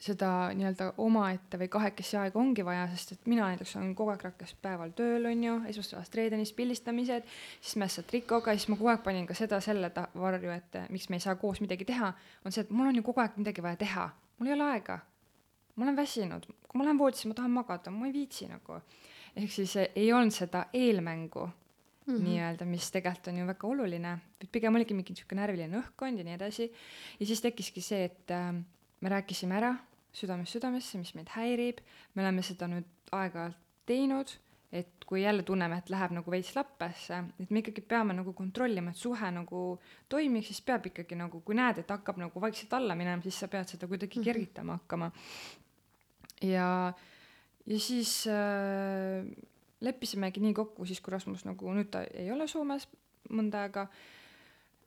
seda 0.00 0.50
nii-öelda 0.54 0.90
omaette 1.00 1.58
või 1.58 1.68
kahekesi 1.72 2.16
aega 2.18 2.38
ongi 2.38 2.64
vaja, 2.66 2.86
sest 2.92 3.14
et 3.14 3.28
mina 3.30 3.46
näiteks 3.48 3.76
olen 3.78 3.94
kogu 3.96 4.12
aeg 4.12 4.24
rakkes 4.26 4.54
päeval 4.62 4.92
tööl, 4.96 5.28
on 5.30 5.44
ju, 5.44 5.54
esmaspäevast 5.70 6.18
reedeni 6.18 6.46
pildistamised, 6.56 7.30
siis 7.60 7.78
mässad 7.80 8.08
trikooga 8.10 8.52
ja 8.52 8.60
siis 8.60 8.72
ma 8.72 8.78
kogu 8.80 8.90
aeg 8.92 9.04
panin 9.06 9.26
ka 9.26 9.36
seda 9.38 9.60
selle 9.64 9.90
varju, 10.18 10.52
et 10.52 10.78
eh, 10.80 10.90
miks 10.90 11.08
me 11.08 11.20
ei 11.20 11.24
saa 11.24 11.38
koos 11.40 11.62
midagi 11.64 11.86
teha, 11.88 12.12
on 12.44 12.52
see, 12.52 12.66
et 12.66 12.74
mul 12.74 12.90
on 12.90 13.00
ju 13.00 13.06
kogu 13.06 13.22
aeg 13.22 13.38
midagi 13.40 13.64
vaja 13.64 13.80
teha, 13.80 14.08
mul 14.38 14.50
ei 14.50 14.56
ole 14.58 14.70
aega. 14.74 14.98
ma 15.74 15.84
olen 15.84 15.96
väsinud, 15.96 16.46
kui 16.68 16.78
ma 16.78 16.84
lähen 16.84 16.98
voodisse, 16.98 17.28
ma 17.28 17.34
tahan 17.34 17.50
magada, 17.50 17.90
ma 17.90 18.06
ei 18.06 18.12
viitsi 18.12 18.50
nagu. 18.50 18.80
ehk 19.36 19.50
siis 19.50 19.76
eh, 19.76 19.92
ei 19.94 20.12
olnud 20.12 20.34
seda 20.34 20.66
eelmängu 20.72 21.48
mm 22.06 22.14
-hmm. 22.14 22.24
nii-öelda, 22.28 22.64
mis 22.64 22.90
tegelikult 22.90 23.28
on 23.28 23.38
ju 23.38 23.46
väga 23.46 23.66
oluline, 23.68 24.18
pigem 24.52 24.74
oligi 24.74 24.94
mingi 24.94 25.12
niisugune 25.12 25.40
närviline 25.40 25.80
õhkkond 25.80 26.18
ja 26.18 26.24
nii 26.24 26.34
edasi. 26.34 26.70
ja 27.20 27.26
siis 27.26 27.40
tekkiski 27.40 27.80
see, 27.80 28.04
et 28.04 28.30
äh, 28.30 28.54
me 29.00 29.08
rääkisime 29.08 29.56
ära 29.56 29.76
südamest 30.12 30.52
südamesse, 30.52 30.98
mis 30.98 31.14
meid 31.14 31.28
häirib, 31.34 31.80
me 32.14 32.22
oleme 32.22 32.42
seda 32.42 32.68
nüüd 32.70 32.86
aeg-ajalt 33.12 33.56
teinud, 33.86 34.30
et 34.74 35.04
kui 35.06 35.22
jälle 35.22 35.42
tunneme, 35.46 35.78
et 35.78 35.90
läheb 35.92 36.14
nagu 36.16 36.30
veits 36.30 36.54
lappesse, 36.56 37.20
et 37.40 37.50
me 37.50 37.62
ikkagi 37.62 37.82
peame 37.86 38.14
nagu 38.16 38.32
kontrollima, 38.34 38.90
et 38.90 38.98
suhe 38.98 39.30
nagu 39.34 39.64
toimiks, 40.10 40.50
siis 40.50 40.62
peab 40.66 40.88
ikkagi 40.90 41.18
nagu, 41.18 41.40
kui 41.46 41.58
näed, 41.58 41.82
et 41.82 41.90
hakkab 41.94 42.18
nagu 42.18 42.42
vaikselt 42.42 42.72
alla 42.78 42.96
minema, 42.98 43.22
siis 43.22 43.38
sa 43.38 43.48
pead 43.48 43.70
seda 43.70 43.88
kuidagi 43.90 44.22
kergitama 44.24 44.78
hakkama. 44.80 45.10
ja, 46.42 46.68
ja 47.66 47.78
siis 47.78 48.26
äh, 48.26 49.26
leppisimegi 49.80 50.40
nii 50.40 50.54
kokku 50.54 50.86
siis, 50.86 51.00
kui 51.00 51.12
Rasmus 51.12 51.44
nagu 51.44 51.72
nüüd 51.74 51.90
ta 51.92 52.04
ei 52.14 52.30
ole 52.32 52.48
Soomes 52.48 52.86
mõnda 53.32 53.64
aega, 53.64 53.86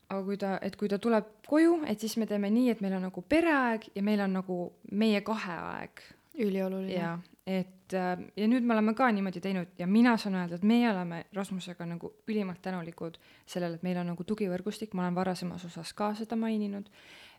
aga 0.09 0.21
kui 0.23 0.37
ta, 0.39 0.57
et 0.61 0.75
kui 0.79 0.89
ta 0.89 0.99
tuleb 1.01 1.29
koju, 1.47 1.81
et 1.89 1.99
siis 1.99 2.17
me 2.17 2.27
teeme 2.29 2.49
nii, 2.53 2.69
et 2.73 2.83
meil 2.83 2.97
on 2.97 3.07
nagu 3.09 3.21
pereaeg 3.21 3.89
ja 3.95 4.03
meil 4.05 4.21
on 4.23 4.37
nagu 4.39 4.59
meie 4.91 5.21
kahe 5.25 5.57
aeg 5.57 6.05
ülioluline. 6.37 6.93
ja 6.93 7.17
et 7.47 7.93
äh, 7.95 8.17
ja 8.35 8.47
nüüd 8.51 8.65
me 8.67 8.75
oleme 8.75 8.93
ka 8.95 9.07
niimoodi 9.11 9.41
teinud 9.41 9.79
ja 9.79 9.87
mina 9.87 10.17
saan 10.19 10.35
öelda, 10.35 10.57
et 10.59 10.65
meie 10.67 10.89
oleme 10.91 11.23
Rasmusega 11.33 11.85
nagu 11.87 12.11
ülimalt 12.27 12.61
tänulikud 12.61 13.17
sellele, 13.45 13.79
et 13.79 13.85
meil 13.87 13.97
on 14.01 14.11
nagu 14.11 14.23
tugivõrgustik, 14.27 14.93
ma 14.93 15.05
olen 15.05 15.15
varasemas 15.15 15.63
osas 15.65 15.93
ka 15.93 16.13
seda 16.15 16.35
maininud. 16.35 16.89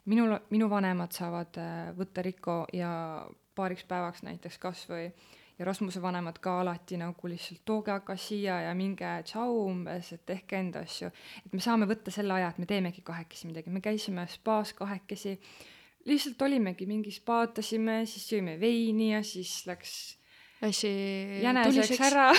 minul, 0.09 0.39
minu 0.51 0.71
vanemad 0.71 1.13
saavad 1.13 1.61
äh, 1.61 1.91
võtta 1.99 2.23
Riko 2.25 2.65
ja 2.73 3.27
paariks 3.55 3.85
päevaks 3.85 4.23
näiteks 4.23 4.59
kasvõi 4.59 5.13
ja 5.59 5.67
Rasmuse 5.67 6.03
vanemad 6.03 6.39
ka 6.43 6.61
alati 6.61 6.99
nagu 7.01 7.31
lihtsalt 7.31 7.65
tooge 7.67 7.93
aga 7.93 8.17
siia 8.17 8.61
ja 8.69 8.75
minge 8.79 9.09
tšau 9.27 9.57
umbes, 9.65 10.13
et 10.15 10.23
tehke 10.27 10.61
enda 10.61 10.85
asju. 10.87 11.11
et 11.45 11.53
me 11.53 11.61
saame 11.65 11.89
võtta 11.91 12.15
selle 12.15 12.37
aja, 12.37 12.53
et 12.53 12.61
me 12.63 12.69
teemegi 12.71 13.03
kahekesi 13.07 13.51
midagi, 13.51 13.73
me 13.75 13.83
käisime 13.83 14.27
spaas 14.31 14.73
kahekesi, 14.79 15.35
lihtsalt 16.07 16.43
olimegi 16.47 16.87
mingis, 16.87 17.19
paatasime, 17.21 18.05
siis 18.07 18.31
jõime 18.33 18.59
veini 18.61 19.13
ja 19.13 19.23
siis 19.27 19.67
läks 19.67 19.93
asi 20.63 20.93
jäneseks 21.43 22.01
ära. 22.07 22.31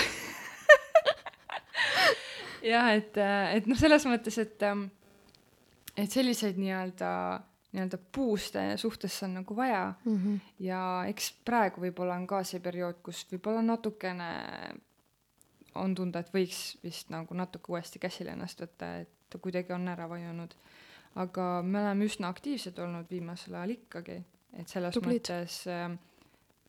jah, 2.72 2.90
et, 2.96 3.20
et 3.56 3.68
noh, 3.68 3.78
selles 3.78 4.04
mõttes, 4.08 4.36
et, 4.42 4.64
et 5.96 6.10
selliseid 6.10 6.58
nii-öelda, 6.60 7.12
nii-öelda 7.72 7.98
puuste 8.12 8.62
suhtes 8.76 9.22
on 9.22 9.34
nagu 9.34 9.56
vaja 9.56 9.94
mm. 10.04 10.16
-hmm. 10.16 10.38
ja 10.58 11.04
eks 11.08 11.32
praegu 11.44 11.80
võib-olla 11.80 12.16
on 12.18 12.26
ka 12.26 12.42
see 12.44 12.60
periood, 12.60 12.98
kus 13.02 13.26
võib-olla 13.32 13.62
natukene 13.62 14.30
on 15.74 15.94
tunda, 15.94 16.18
et 16.18 16.32
võiks 16.34 16.78
vist 16.82 17.10
nagu 17.14 17.34
natuke 17.34 17.72
uuesti 17.72 17.98
käsile 17.98 18.34
ennast 18.34 18.60
võtta, 18.60 18.96
et 19.00 19.10
ta 19.30 19.38
kuidagi 19.38 19.72
on 19.72 19.88
ära 19.88 20.08
vajunud. 20.08 20.54
aga 21.14 21.62
me 21.62 21.80
oleme 21.80 22.04
üsna 22.04 22.28
aktiivsed 22.28 22.78
olnud 22.78 23.10
viimasel 23.10 23.54
ajal 23.54 23.70
ikkagi, 23.70 24.22
et 24.52 24.68
selles 24.68 24.94
Tublid. 24.94 25.20
mõttes 25.20 25.66
äh, 25.66 25.98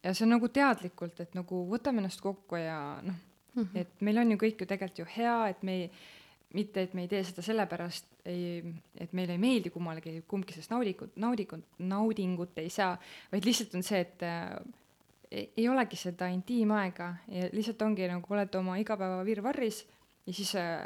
ja 0.04 0.14
see 0.14 0.26
on 0.26 0.34
nagu 0.36 0.48
teadlikult, 0.48 1.20
et 1.20 1.36
nagu 1.36 1.66
võtame 1.70 1.98
ennast 1.98 2.22
kokku 2.22 2.56
ja 2.56 3.02
noh, 3.02 3.16
Mm 3.56 3.64
-hmm. 3.64 3.80
et 3.80 4.02
meil 4.02 4.18
on 4.18 4.32
ju 4.32 4.38
kõik 4.38 4.60
ju 4.60 4.66
tegelikult 4.66 5.00
ju 5.00 5.06
hea, 5.18 5.48
et 5.48 5.64
me 5.64 5.72
ei, 5.72 5.92
mitte 6.54 6.84
et 6.86 6.94
me 6.98 7.06
ei 7.06 7.12
tee 7.12 7.24
seda 7.28 7.44
sellepärast, 7.46 8.10
ei, 8.30 8.60
et 9.00 9.14
meile 9.18 9.36
ei 9.38 9.42
meeldi 9.42 9.72
kummalegi, 9.74 10.18
kumbki 10.30 10.56
sellest 10.56 10.74
naudingut, 10.74 11.16
naudingut, 11.22 11.66
naudingut 11.92 12.60
ei 12.62 12.70
saa, 12.74 12.96
vaid 13.32 13.48
lihtsalt 13.48 13.78
on 13.80 13.86
see, 13.88 14.02
et 14.04 14.26
äh, 14.28 14.52
ei, 15.32 15.68
olegi 15.72 16.00
seda 16.00 16.28
intiimaega 16.34 17.10
ja 17.32 17.50
lihtsalt 17.56 17.82
ongi 17.88 18.10
nagu 18.12 18.36
olete 18.36 18.60
oma 18.60 18.78
igapäeva 18.82 19.24
virvarris 19.28 19.86
ja 20.28 20.36
siis 20.36 20.54
äh, 20.60 20.84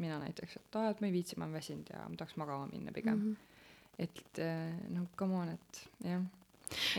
mina 0.00 0.18
näiteks, 0.22 0.56
et 0.56 0.80
aa, 0.80 0.90
et 0.94 1.00
ma 1.02 1.10
ei 1.10 1.14
viitsi, 1.14 1.36
ma 1.38 1.46
olen 1.46 1.58
väsinud 1.60 1.92
ja 1.92 2.04
ma 2.08 2.16
tahaks 2.16 2.38
magama 2.40 2.68
minna 2.72 2.92
pigem 2.92 3.18
mm. 3.18 3.32
-hmm. 3.32 3.96
et 3.98 4.38
äh, 4.38 4.90
no 4.96 5.06
come 5.16 5.36
on, 5.36 5.48
et 5.48 5.88
jah. 6.04 6.22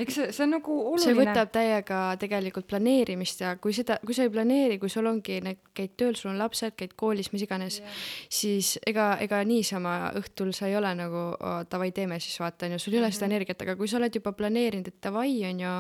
Eks 0.01 0.15
see, 0.17 0.31
see 0.35 0.43
on 0.45 0.53
nagu 0.57 0.77
see 0.99 1.11
oluline. 1.11 1.31
võtab 1.31 1.51
täiega 1.55 1.99
tegelikult 2.21 2.67
planeerimist 2.67 3.43
ja 3.43 3.55
kui 3.61 3.73
seda, 3.75 3.99
kui 4.05 4.15
sa 4.17 4.25
ei 4.27 4.33
planeeri, 4.33 4.79
kui 4.81 4.89
sul 4.91 5.07
ongi 5.09 5.39
käid 5.73 5.95
tööl, 5.99 6.15
sul 6.19 6.31
on 6.33 6.41
lapsed, 6.41 6.75
käid 6.79 6.95
koolis, 6.99 7.31
mis 7.33 7.45
iganes, 7.47 7.81
siis 8.29 8.77
ega, 8.87 9.13
ega 9.23 9.43
niisama 9.47 10.11
õhtul 10.19 10.51
sa 10.55 10.67
ei 10.67 10.75
ole 10.75 10.93
nagu 10.95 11.23
"Oo, 11.37 11.55
davai, 11.71 11.91
teeme 11.91 12.19
siis 12.19 12.39
vaata 12.39 12.65
onju, 12.67 12.79
sul 12.79 12.93
ei 12.93 12.99
ole 12.99 13.11
seda 13.11 13.25
energiat, 13.31 13.61
aga 13.61 13.75
kui 13.75 13.87
sa 13.87 13.97
oled 13.97 14.15
juba 14.15 14.31
planeerinud, 14.31 14.87
et 14.87 15.01
davai 15.01 15.33
onju, 15.49 15.73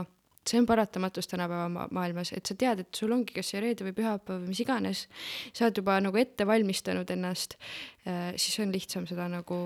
see 0.47 0.59
on 0.59 0.65
paratamatus 0.65 1.27
tänapäeva 1.29 1.67
ma 1.69 1.85
maailmas, 1.93 2.31
et 2.33 2.45
sa 2.49 2.55
tead, 2.57 2.81
et 2.81 2.97
sul 2.97 3.11
ongi 3.13 3.35
kas 3.35 3.51
see 3.53 3.61
reede 3.61 3.85
või 3.85 3.93
pühapäev 3.97 4.41
või 4.41 4.51
mis 4.53 4.61
iganes, 4.63 5.03
sa 5.53 5.67
oled 5.67 5.77
juba 5.81 5.99
nagu 6.01 6.17
ette 6.17 6.47
valmistanud 6.49 7.13
ennast, 7.13 7.55
siis 8.41 8.57
on 8.63 8.73
lihtsam 8.73 9.05
seda 9.09 9.27
nagu 9.29 9.59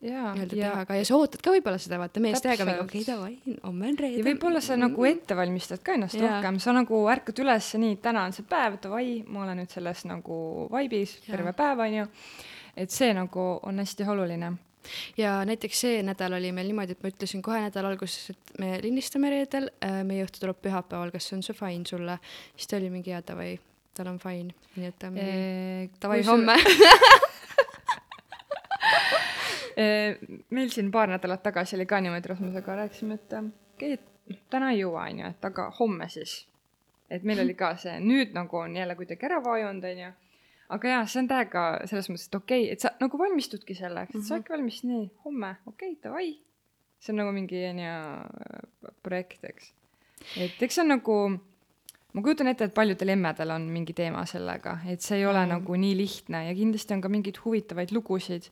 nii-öelda 0.00 0.56
ja- 0.56 0.70
teha, 0.70 0.80
aga 0.86 0.98
ja 1.00 1.04
sa 1.04 1.18
ootad 1.20 1.44
ka 1.44 1.52
võib-olla 1.52 1.80
seda 1.82 2.00
vaata 2.00 2.24
mees 2.24 2.40
täiega 2.44 2.64
mingi 2.68 2.84
okei 2.86 3.04
davai, 3.04 3.36
homme 3.66 3.92
on 3.92 4.00
reede. 4.00 4.22
ja 4.22 4.28
võib-olla 4.30 4.64
sa 4.64 4.80
nagu 4.80 5.08
ette 5.08 5.36
valmistad 5.36 5.84
ka 5.84 5.98
ennast 5.98 6.16
Jaa. 6.16 6.38
rohkem, 6.38 6.60
sa 6.64 6.72
nagu 6.76 7.04
ärkad 7.12 7.44
üles, 7.44 7.72
nii, 7.84 8.00
täna 8.04 8.24
on 8.24 8.36
see 8.36 8.48
päev, 8.48 8.80
davai, 8.82 9.08
ma 9.28 9.44
olen 9.44 9.60
nüüd 9.60 9.76
selles 9.76 10.06
nagu 10.08 10.68
vaibis 10.72 11.18
terve 11.26 11.52
päev, 11.52 11.84
onju. 11.84 12.08
et 12.76 12.90
see 12.90 13.12
nagu 13.14 13.50
on 13.62 13.84
hästi 13.84 14.08
oluline. 14.08 14.54
Ja 15.20 15.36
näiteks 15.48 15.84
see 15.86 16.02
nädal 16.06 16.38
oli 16.38 16.52
meil 16.52 16.70
niimoodi, 16.70 16.96
et 16.96 17.04
ma 17.04 17.12
ütlesin 17.12 17.42
kohe 17.44 17.60
nädala 17.66 17.92
alguses, 17.92 18.34
et 18.34 18.58
me 18.62 18.74
lindistame 18.82 19.30
reedel, 19.32 19.70
meie 20.06 20.24
õhtu 20.26 20.42
tuleb 20.42 20.60
pühapäeval, 20.64 21.12
kas 21.14 21.32
on 21.36 21.44
see 21.46 21.56
fine 21.58 21.86
sulle? 21.88 22.18
siis 22.56 22.70
ta 22.70 22.80
oli 22.80 22.90
mingi 22.92 23.14
jaa, 23.14 23.22
davai, 23.26 23.54
tal 23.94 24.12
on 24.12 24.18
fine, 24.22 24.54
nii 24.76 24.90
et 24.90 24.98
ta 24.98 25.12
mingi 25.14 25.92
davai, 26.02 26.22
homme. 26.28 26.58
meil 30.50 30.70
siin 30.70 30.90
paar 30.92 31.08
nädalat 31.10 31.42
tagasi 31.42 31.76
oli 31.76 31.86
ka 31.86 32.00
niimoodi 32.00 32.28
Rasmusega 32.28 32.76
rääkisime, 32.76 33.14
et 33.14 33.32
äh, 33.32 33.44
okei 33.74 33.94
okay,, 33.94 34.06
et 34.30 34.40
täna 34.50 34.70
ei 34.72 34.80
jõua, 34.80 35.08
onju, 35.10 35.30
et 35.30 35.44
aga 35.44 35.70
homme 35.78 36.08
siis. 36.08 36.46
et 37.10 37.22
meil 37.22 37.40
oli 37.42 37.54
ka 37.54 37.74
see, 37.76 37.98
nüüd 38.00 38.32
nagu 38.34 38.56
on 38.58 38.76
jälle 38.76 38.94
kuidagi 38.96 39.26
ära 39.26 39.42
vajunud, 39.44 39.84
onju. 39.84 40.12
Aga 40.68 40.88
jaa, 40.88 41.06
see 41.06 41.20
on 41.22 41.28
täiega 41.28 41.64
selles 41.86 42.08
mõttes, 42.08 42.26
et 42.28 42.34
okei 42.34 42.62
okay,, 42.64 42.72
et 42.72 42.80
sa 42.80 42.90
nagu 43.00 43.18
valmistudki 43.18 43.74
selleks, 43.74 44.14
et 44.14 44.22
sa 44.24 44.34
oledki 44.34 44.52
valmis 44.52 44.82
nii, 44.84 45.10
homme, 45.24 45.56
okei 45.66 45.90
okay,, 45.92 46.00
davai. 46.02 46.38
see 47.00 47.12
on 47.12 47.16
nagu 47.20 47.32
mingi 47.36 47.64
onju 47.68 48.92
projekt, 49.04 49.44
eks. 49.44 49.72
et 50.40 50.62
eks 50.64 50.74
see 50.78 50.82
on 50.84 50.88
nagu, 50.94 51.16
ma 52.14 52.22
kujutan 52.22 52.48
ette, 52.48 52.64
et 52.70 52.74
paljudel 52.74 53.08
emmedel 53.16 53.50
on 53.50 53.66
mingi 53.74 53.92
teema 53.96 54.24
sellega, 54.26 54.78
et 54.88 55.02
see 55.04 55.18
ei 55.20 55.26
ole 55.26 55.42
Mm. 55.44 55.48
nagu 55.56 55.76
nii 55.76 55.96
lihtne 55.98 56.46
ja 56.48 56.54
kindlasti 56.54 56.94
on 56.94 57.00
ka 57.04 57.08
mingeid 57.12 57.36
huvitavaid 57.44 57.92
lugusid 57.92 58.48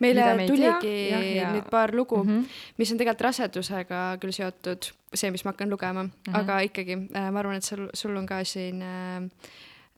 meile 0.00 0.24
me 0.36 0.42
ei 0.44 0.48
tea, 0.48 0.56
tuligi 0.56 0.94
jah, 1.10 1.22
ja- 1.36 1.52
nüüd 1.52 1.68
paar 1.70 1.92
lugu 1.94 2.16
mm, 2.24 2.30
Mhm. 2.30 2.40
-hmm. 2.42 2.74
mis 2.78 2.92
on 2.92 2.98
tegelikult 2.98 3.20
rasedusega 3.28 4.16
küll 4.20 4.32
seotud, 4.32 4.90
see, 5.14 5.30
mis 5.30 5.44
ma 5.44 5.50
hakkan 5.52 5.70
lugema 5.70 6.02
mm, 6.02 6.10
Mhm. 6.10 6.34
-hmm. 6.34 6.38
aga 6.40 6.58
ikkagi 6.60 6.92
äh, 7.14 7.30
ma 7.32 7.38
arvan, 7.38 7.56
et 7.56 7.62
sul, 7.64 7.88
sul 7.94 8.16
on 8.16 8.26
ka 8.26 8.44
siin 8.44 8.82
äh, 8.82 9.28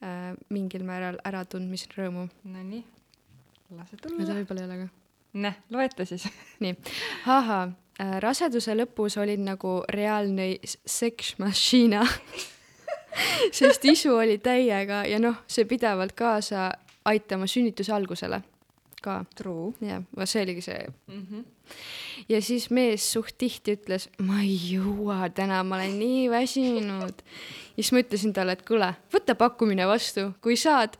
äh, 0.05 0.34
mingil 0.55 0.84
määral 0.86 1.16
äratundmisrõõmu. 1.24 2.28
Nonii, 2.52 2.84
lase 3.74 3.96
seda 3.96 4.09
tulla. 4.09 4.36
võib-olla 4.40 4.61
ei 4.61 4.68
ole 4.68 4.78
ka. 4.84 4.88
Näh, 5.44 5.57
loete 5.74 6.05
siis. 6.07 6.28
nii, 6.62 6.76
ahah, 7.26 7.72
raseduse 8.22 8.74
lõpus 8.78 9.16
olin 9.22 9.44
nagu 9.48 9.80
reaalne 9.90 10.52
s- 10.66 10.78
sex 10.86 11.34
machine, 11.42 12.00
sest 13.55 13.84
isu 13.86 14.14
oli 14.18 14.38
täiega 14.42 15.05
ja 15.09 15.18
noh, 15.22 15.36
see 15.46 15.64
pidevalt 15.70 16.14
kaasa 16.18 16.70
aitama 17.07 17.46
sünnituse 17.50 17.92
algusele 17.94 18.40
ka. 19.05 19.18
True 19.36 19.74
jah, 19.84 20.02
see 20.24 20.42
oligi 20.42 20.62
see. 20.64 20.86
mm. 21.07 21.26
-hmm. 21.30 21.44
ja 22.28 22.40
siis 22.42 22.70
mees 22.70 23.05
suht 23.12 23.34
tihti 23.38 23.74
ütles, 23.76 24.09
ma 24.18 24.40
ei 24.40 24.55
jõua 24.72 25.28
täna, 25.34 25.62
ma 25.64 25.76
olen 25.76 25.98
nii 25.98 26.30
väsinud. 26.30 27.22
Ja 27.75 27.83
siis 27.83 27.93
ma 27.93 28.03
ütlesin 28.05 28.33
talle, 28.35 28.55
et 28.55 28.62
kuule, 28.66 28.93
võta 29.12 29.35
pakkumine 29.39 29.87
vastu, 29.91 30.29
kui 30.45 30.57
saad, 30.61 30.97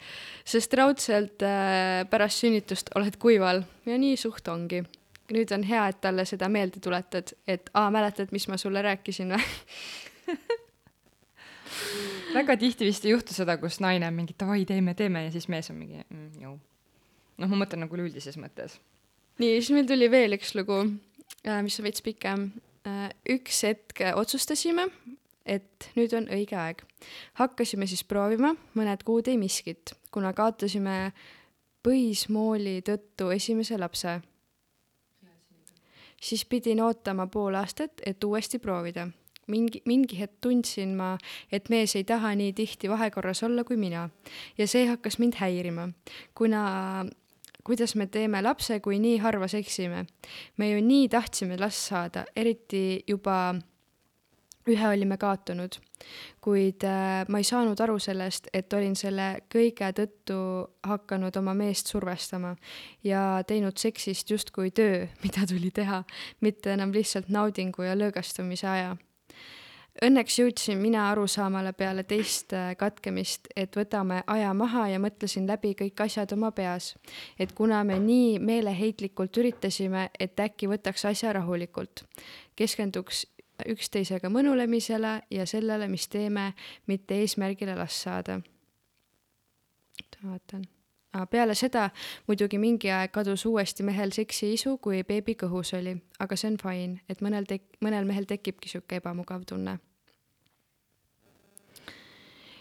sest 0.47 0.75
raudselt 0.79 1.45
äh, 1.47 2.03
pärast 2.11 2.43
sünnitust 2.43 2.91
oled 2.99 3.16
kuival 3.22 3.62
ja 3.87 3.99
nii 4.01 4.16
suht 4.20 4.49
ongi. 4.51 4.83
nüüd 5.33 5.53
on 5.57 5.62
hea, 5.64 5.87
et 5.89 6.01
talle 6.05 6.27
seda 6.29 6.51
meelde 6.53 6.81
tuletad, 6.85 7.33
et 7.49 7.70
aa, 7.72 7.89
mäletad, 7.95 8.29
mis 8.33 8.49
ma 8.49 8.59
sulle 8.61 8.83
rääkisin 8.85 9.33
või? 9.33 9.47
väga 12.35 12.57
tihti 12.61 12.85
vist 12.89 13.07
ei 13.07 13.14
juhtu 13.14 13.35
seda, 13.35 13.57
kus 13.61 13.81
naine 13.81 14.09
on 14.11 14.16
mingi 14.16 14.37
davai, 14.39 14.64
teeme, 14.68 14.95
teeme 14.99 15.25
ja 15.27 15.33
siis 15.35 15.49
mees 15.53 15.70
on 15.70 15.79
mingi 15.79 16.03
mm, 16.03 16.29
joo. 16.43 16.59
noh, 17.39 17.51
ma 17.51 17.62
mõtlen 17.64 17.85
nagu 17.85 17.97
üleüldises 17.97 18.37
mõttes. 18.41 18.79
nii, 19.41 19.59
siis 19.61 19.72
meil 19.77 19.89
tuli 19.89 20.11
veel 20.11 20.37
üks 20.37 20.55
lugu, 20.59 20.83
mis 21.45 21.79
on 21.81 21.89
veits 21.89 22.05
pikem. 22.05 22.49
üks 23.31 23.62
hetk 23.64 24.03
otsustasime, 24.14 24.89
et 25.47 25.90
nüüd 25.97 26.12
on 26.16 26.28
õige 26.32 26.57
aeg. 26.59 26.82
hakkasime 27.40 27.86
siis 27.86 28.05
proovima, 28.05 28.55
mõned 28.74 29.05
kuud 29.05 29.28
ei 29.28 29.38
miskit, 29.38 29.95
kuna 30.11 30.32
kaotasime 30.32 31.12
põismooli 31.84 32.80
tõttu 32.86 33.30
esimese 33.34 33.78
lapse. 33.78 34.20
siis 36.20 36.45
pidin 36.45 36.80
ootama 36.80 37.26
pool 37.26 37.55
aastat, 37.55 38.01
et 38.07 38.24
uuesti 38.24 38.59
proovida. 38.59 39.09
mingi, 39.47 39.82
mingi 39.84 40.18
hetk 40.18 40.40
tundsin 40.40 40.97
ma, 40.97 41.18
et 41.53 41.68
mees 41.68 41.97
ei 41.97 42.05
taha 42.05 42.34
nii 42.34 42.53
tihti 42.53 42.88
vahekorras 42.88 43.42
olla 43.42 43.64
kui 43.64 43.76
mina 43.76 44.09
ja 44.59 44.66
see 44.66 44.86
hakkas 44.86 45.18
mind 45.18 45.34
häirima, 45.36 45.88
kuna 46.34 47.05
kuidas 47.64 47.95
me 47.97 48.07
teeme 48.07 48.42
lapse, 48.42 48.80
kui 48.80 48.99
nii 48.99 49.18
harva 49.18 49.49
seksime. 49.49 50.07
me 50.57 50.70
ju 50.70 50.80
nii 50.84 51.09
tahtsime 51.09 51.57
last 51.61 51.88
saada, 51.88 52.24
eriti 52.36 53.05
juba 53.09 53.55
ühe 54.71 54.89
olime 54.89 55.17
kaotanud, 55.21 55.77
kuid 56.45 56.85
äh, 56.89 57.25
ma 57.29 57.41
ei 57.41 57.47
saanud 57.47 57.81
aru 57.85 57.99
sellest, 58.03 58.49
et 58.55 58.73
olin 58.73 58.97
selle 58.97 59.29
kõige 59.53 59.91
tõttu 59.97 60.39
hakanud 60.89 61.37
oma 61.41 61.55
meest 61.59 61.93
survestama 61.93 62.55
ja 63.05 63.43
teinud 63.47 63.79
seksist 63.81 64.31
justkui 64.31 64.73
töö, 64.75 65.05
mida 65.25 65.47
tuli 65.49 65.73
teha, 65.75 66.03
mitte 66.41 66.77
enam 66.77 66.95
lihtsalt 66.95 67.33
naudingu 67.33 67.87
ja 67.87 67.97
lõõgastumise 67.99 68.71
aja. 68.71 68.95
Õnneks 70.03 70.41
jõudsin 70.41 70.81
mina 70.83 71.05
arusaamale 71.12 71.71
peale 71.79 72.03
teist 72.03 72.51
äh, 72.57 72.73
katkemist, 72.75 73.53
et 73.55 73.77
võtame 73.79 74.25
aja 74.27 74.49
maha 74.57 74.89
ja 74.91 74.99
mõtlesin 74.99 75.47
läbi 75.47 75.71
kõik 75.79 76.03
asjad 76.03 76.33
oma 76.35 76.51
peas. 76.51 76.95
et 77.39 77.53
kuna 77.53 77.85
me 77.85 78.01
nii 78.03 78.41
meeleheitlikult 78.41 79.37
üritasime, 79.39 80.09
et 80.19 80.41
äkki 80.41 80.67
võtaks 80.73 81.05
asja 81.12 81.33
rahulikult, 81.37 82.03
keskenduks 82.57 83.23
üksteisega 83.68 84.30
mõnulemisele 84.32 85.14
ja 85.30 85.46
sellele, 85.46 85.88
mis 85.88 86.09
teeme, 86.09 86.52
mitte 86.86 87.18
eesmärgile 87.20 87.76
last 87.78 88.02
saada. 88.02 88.40
vaatan. 90.24 90.64
peale 91.30 91.55
seda 91.55 91.90
muidugi 92.26 92.59
mingi 92.59 92.90
aeg 92.90 93.12
kadus 93.12 93.46
uuesti 93.46 93.82
mehel 93.82 94.11
seksi 94.11 94.52
isu, 94.52 94.78
kui 94.78 95.02
beebi 95.05 95.34
kõhus 95.34 95.74
oli, 95.76 95.96
aga 96.18 96.36
see 96.36 96.50
on 96.50 96.57
fine, 96.59 97.00
et 97.09 97.20
mõnel 97.20 97.44
tek-, 97.44 97.76
mõnel 97.80 98.05
mehel 98.05 98.24
tekibki 98.24 98.68
sihuke 98.68 98.96
ebamugav 98.96 99.44
tunne. 99.46 99.78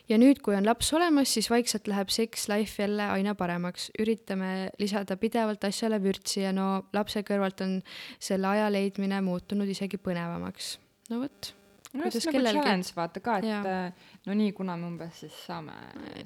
Ja 0.09 0.19
nüüd, 0.19 0.41
kui 0.43 0.55
on 0.57 0.67
laps 0.67 0.91
olemas, 0.95 1.31
siis 1.35 1.49
vaikselt 1.51 1.87
läheb 1.91 2.11
sex 2.13 2.47
life 2.51 2.81
jälle 2.81 3.07
aina 3.15 3.35
paremaks, 3.39 3.89
üritame 3.99 4.69
lisada 4.81 5.17
pidevalt 5.19 5.63
asjale 5.67 5.99
vürtsi 6.03 6.43
ja 6.43 6.53
no 6.55 6.85
lapse 6.93 7.23
kõrvalt 7.27 7.63
on 7.65 7.79
selle 8.19 8.49
aja 8.51 8.69
leidmine 8.73 9.21
muutunud 9.25 9.69
isegi 9.69 9.99
põnevamaks. 10.01 10.77
no 11.11 11.21
vot, 11.23 11.53
no 11.93 12.07
just 12.09 12.27
nagu 12.27 12.37
kellelgi. 12.37 12.61
challenge 12.61 12.95
vaata 12.95 13.23
ka, 13.23 13.37
et 13.39 13.49
Jaa. 13.49 13.75
äh, 13.87 14.15
no 14.27 14.37
nii, 14.39 14.53
kuna 14.57 14.77
me 14.77 14.89
umbes 14.91 15.23
siis 15.25 15.35
saame 15.47 15.75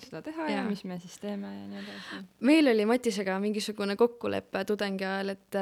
seda 0.04 0.24
teha 0.26 0.50
ja 0.50 0.62
Jaa. 0.62 0.70
mis 0.70 0.84
me 0.84 1.00
siis 1.02 1.18
teeme 1.22 1.54
ja 1.54 1.66
nii 1.68 1.84
edasi. 1.84 2.24
meil 2.50 2.74
oli 2.74 2.88
Matisega 2.90 3.40
mingisugune 3.44 3.96
kokkulepe 4.00 4.66
tudengi 4.66 5.06
ajal, 5.06 5.36
et 5.38 5.62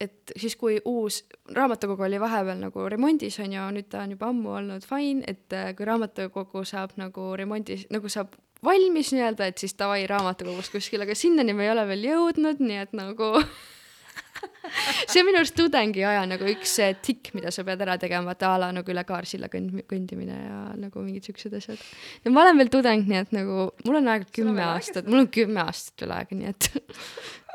et 0.00 0.32
siis, 0.36 0.56
kui 0.56 0.78
uus 0.88 1.24
raamatukogu 1.54 2.06
oli 2.06 2.20
vahepeal 2.20 2.60
nagu 2.60 2.86
remondis 2.88 3.36
on 3.44 3.52
ju, 3.52 3.64
nüüd 3.76 3.90
ta 3.92 4.04
on 4.04 4.14
juba 4.16 4.30
ammu 4.32 4.54
olnud 4.60 4.86
fine, 4.88 5.24
et 5.28 5.52
äh, 5.56 5.72
kui 5.76 5.88
raamatukogu 5.88 6.64
saab 6.68 6.96
nagu 7.00 7.32
remondis, 7.38 7.86
nagu 7.92 8.08
saab 8.12 8.38
valmis 8.64 9.12
nii-öelda, 9.16 9.50
et 9.50 9.60
siis 9.60 9.76
davai 9.78 10.06
raamatukogust 10.08 10.72
kuskil, 10.72 11.04
aga 11.04 11.16
sinnani 11.16 11.56
me 11.56 11.66
ei 11.66 11.74
ole 11.74 11.86
veel 11.88 12.08
jõudnud, 12.10 12.64
nii 12.64 12.80
et 12.82 12.96
nagu 12.96 13.34
see 15.10 15.20
on 15.20 15.28
minu 15.28 15.40
arust 15.40 15.56
tudengi 15.56 16.04
aja 16.06 16.24
nagu 16.28 16.48
üks 16.48 16.76
tikk, 17.04 17.32
mida 17.36 17.52
sa 17.54 17.64
pead 17.66 17.80
ära 17.84 17.96
tegema, 18.00 18.30
vaata 18.32 18.54
a 18.54 18.60
la 18.64 18.70
nagu 18.76 18.92
üle 18.92 19.04
Kaarsilla 19.08 19.50
kõnd-, 19.52 19.84
kõndimine 19.90 20.36
ja 20.36 20.60
nagu 20.80 21.04
mingid 21.04 21.28
siuksed 21.28 21.56
asjad. 21.60 21.80
no 22.24 22.34
ma 22.34 22.44
olen 22.46 22.60
veel 22.60 22.72
tudeng, 22.72 23.08
nii 23.08 23.20
et 23.24 23.34
nagu 23.36 23.70
mul 23.84 24.00
on 24.00 24.12
aega 24.12 24.28
kümme 24.32 24.64
aastat, 24.72 25.08
mul 25.08 25.26
on 25.26 25.32
kümme 25.32 25.64
aastat 25.64 26.06
veel 26.06 26.16
aega, 26.16 26.40
nii 26.40 26.52
et 26.52 26.62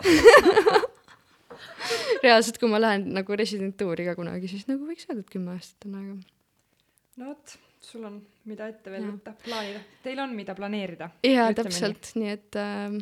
reaalselt, 2.25 2.59
kui 2.61 2.71
ma 2.71 2.81
lähen 2.81 3.09
nagu 3.15 3.37
residentuuri 3.37 4.07
ka 4.09 4.15
kunagi, 4.17 4.49
siis 4.51 4.67
nagu 4.69 4.87
võiks 4.87 5.07
öelda, 5.09 5.25
et 5.25 5.33
kümme 5.33 5.55
aastat 5.55 5.89
on 5.89 5.99
aega. 6.01 6.17
no 7.21 7.31
vot, 7.31 7.57
sul 7.85 8.07
on, 8.07 8.19
mida 8.49 8.69
ette 8.71 8.93
veel 8.93 9.07
võtta, 9.09 9.35
plaanida. 9.45 9.83
Teil 10.03 10.23
on, 10.23 10.35
mida 10.37 10.57
planeerida. 10.57 11.11
jaa, 11.25 11.49
täpselt, 11.57 12.13
nii 12.19 12.33
et 12.33 12.59
äh, 12.61 12.99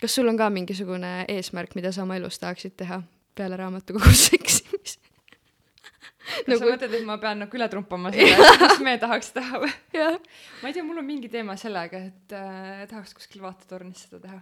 kas 0.00 0.18
sul 0.20 0.30
on 0.30 0.40
ka 0.40 0.50
mingisugune 0.52 1.16
eesmärk, 1.36 1.76
mida 1.78 1.92
sa 1.94 2.06
oma 2.06 2.18
elus 2.20 2.40
tahaksid 2.42 2.76
teha 2.80 3.02
peale 3.34 3.58
raamatukogus 3.58 4.28
eksimist 4.38 5.04
kas 6.24 6.48
Nagu- 6.48 6.60
sa 6.62 6.70
mõtled, 6.72 6.94
et 6.96 7.06
ma 7.06 7.16
pean 7.20 7.42
nagu 7.44 7.58
üle 7.58 7.66
trumpama 7.72 8.12
selle, 8.14 8.48
mis 8.62 8.82
me 8.84 8.96
tahaks 9.00 9.30
teha 9.36 9.60
või? 9.62 9.72
ma 9.94 10.70
ei 10.70 10.76
tea, 10.76 10.84
mul 10.86 11.00
on 11.02 11.06
mingi 11.06 11.30
teema 11.32 11.56
sellega, 11.60 12.00
et 12.10 12.34
äh, 12.36 12.84
tahaks 12.90 13.14
kuskil 13.16 13.44
vaatetornis 13.44 14.06
seda 14.06 14.22
teha. 14.22 14.40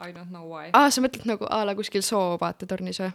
I 0.00 0.12
don't 0.12 0.30
know 0.30 0.46
why. 0.46 0.70
aa, 0.72 0.90
sa 0.94 1.02
mõtled 1.02 1.26
nagu 1.26 1.46
a 1.50 1.64
la 1.66 1.74
kuskil 1.78 2.04
Soo 2.06 2.36
vaatetornis 2.40 3.00
või? 3.02 3.10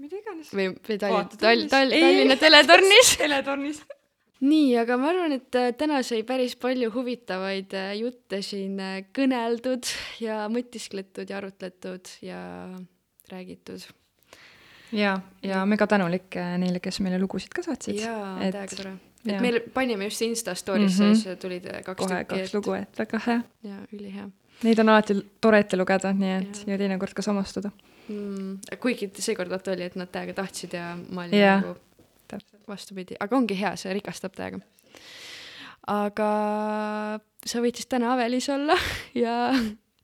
mida 0.00 0.18
iganes. 0.20 0.50
või, 0.54 0.68
või 0.74 0.98
Tallinn, 1.00 1.16
Vaatetornis. 1.16 1.40
Tall-, 1.40 1.70
Tall-, 1.72 1.96
Ei. 1.96 2.04
Tallinna 2.04 2.36
teletornis. 2.40 3.12
teletornis. 3.24 3.82
nii, 4.40 4.70
aga 4.80 4.96
ma 5.00 5.10
arvan, 5.12 5.36
et 5.36 5.60
äh, 5.60 5.70
täna 5.76 6.00
sai 6.06 6.22
päris 6.28 6.56
palju 6.60 6.90
huvitavaid 6.94 7.76
äh, 7.76 7.92
jutte 8.00 8.40
siin 8.44 8.80
äh, 8.80 8.96
kõneldud 9.16 9.90
ja 10.24 10.46
mõtiskletud 10.52 11.28
ja 11.28 11.40
arutletud 11.40 12.14
ja 12.24 12.40
räägitud. 13.32 13.84
ja, 14.96 15.20
ja 15.44 15.62
mega 15.68 15.86
tänulik 15.86 16.34
neile, 16.58 16.80
kes 16.82 17.00
meile 17.04 17.20
lugusid 17.20 17.52
ka 17.54 17.64
saatsid. 17.66 18.00
jaa, 18.00 18.34
et 18.40 18.56
täiega 18.56 18.82
tore. 18.82 18.96
et 19.26 19.34
jaa. 19.36 19.44
me 19.44 19.54
panime 19.74 20.08
just 20.08 20.24
Insta 20.24 20.56
story'sse 20.56 21.04
mm, 21.04 21.12
-hmm. 21.20 21.40
tulid 21.40 21.68
äh, 21.68 21.82
kaks 21.84 22.04
kohe 22.04 22.24
tükki, 22.24 22.40
kaks 22.40 22.54
lugu, 22.54 22.76
et 22.80 23.04
väga 23.04 23.24
hea. 23.26 23.42
ja 23.62 23.76
ülihea 23.92 24.30
Neid 24.60 24.80
on 24.82 24.90
alati 24.92 25.16
tore 25.40 25.62
ette 25.62 25.78
lugeda, 25.78 26.12
nii 26.16 26.32
et 26.36 26.58
Jaa. 26.62 26.72
ja 26.74 26.80
teinekord 26.82 27.14
ka 27.16 27.24
samastuda. 27.24 27.70
mm,. 28.08 28.76
kuigi 28.82 29.08
seekord 29.16 29.52
vaata 29.52 29.72
oli, 29.72 29.86
et 29.88 29.96
nad 29.96 30.10
täiega 30.12 30.36
tahtsid 30.42 30.76
ja 30.76 30.92
ma 31.08 31.24
olin 31.24 31.38
Jah. 31.38 31.62
nagu 31.62 31.78
täpselt. 32.28 32.62
vastupidi, 32.68 33.16
aga 33.20 33.36
ongi 33.36 33.56
hea, 33.58 33.72
see 33.80 33.94
rikastab 33.96 34.36
täiega. 34.36 34.60
aga 35.88 36.30
sa 37.46 37.64
võid 37.64 37.80
siis 37.80 37.88
täna 37.90 38.12
Avelis 38.14 38.50
olla 38.52 38.76
ja 39.24 39.50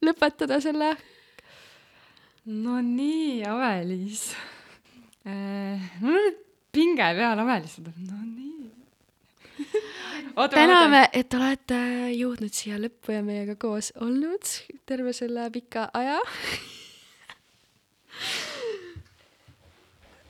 lõpetada 0.04 0.61
selle. 0.64 0.94
no 2.46 2.80
nii, 2.80 3.44
Avelis. 3.44 4.30
mul 6.00 6.20
on 6.22 6.42
pinge 6.72 7.12
peal 7.20 7.44
Avelis, 7.44 7.78
no 7.84 8.20
nii. 8.24 8.55
täname, 10.53 11.07
et 11.16 11.32
olete 11.34 11.78
jõudnud 12.12 12.53
siia 12.53 12.76
lõppu 12.80 13.14
ja 13.14 13.22
meiega 13.24 13.55
koos 13.61 13.93
olnud 14.05 14.45
terve 14.89 15.14
selle 15.16 15.47
pika 15.55 15.87
aja. 15.97 16.18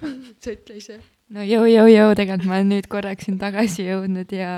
sa 0.01 0.53
ütle 0.53 0.77
ise. 0.79 1.01
no 1.35 1.43
jõu, 1.47 1.67
jõu, 1.71 1.89
jõu, 1.91 2.13
tegelikult 2.19 2.47
ma 2.51 2.61
olen 2.61 2.71
nüüd 2.75 2.89
korraks 2.93 3.27
siin 3.27 3.41
tagasi 3.43 3.89
jõudnud 3.89 4.31
ja 4.37 4.53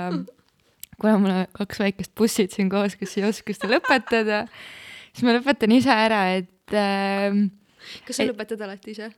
kuna 0.99 1.15
mul 1.21 1.33
on 1.33 1.49
kaks 1.57 1.81
väikest 1.81 2.13
bussid 2.17 2.53
siin 2.53 2.69
koos, 2.69 2.97
kes 2.99 3.17
ei 3.17 3.25
oska 3.29 3.55
seda 3.55 3.71
lõpetada, 3.73 4.43
siis 5.13 5.25
ma 5.25 5.37
lõpetan 5.37 5.73
ise 5.73 5.93
ära, 5.95 6.23
et 6.37 6.77
äh, 6.77 7.41
kas 8.05 8.19
sa 8.19 8.25
Ei- 8.25 8.31
lõpetad 8.33 8.61
alati 8.67 8.93
ise? 8.97 9.09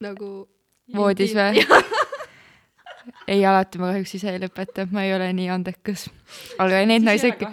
nagu 0.00 0.30
voodis 0.96 1.32
või? 1.36 1.64
ei, 3.26 3.42
alati 3.46 3.80
ma 3.80 3.92
kahjuks 3.92 4.14
ise 4.18 4.32
ei 4.34 4.42
lõpeta, 4.42 4.86
ma 4.92 5.04
ei 5.06 5.14
ole 5.16 5.30
nii 5.36 5.48
andekas. 5.54 6.08
aga 6.62 6.84
need 6.88 7.06
naised, 7.06 7.44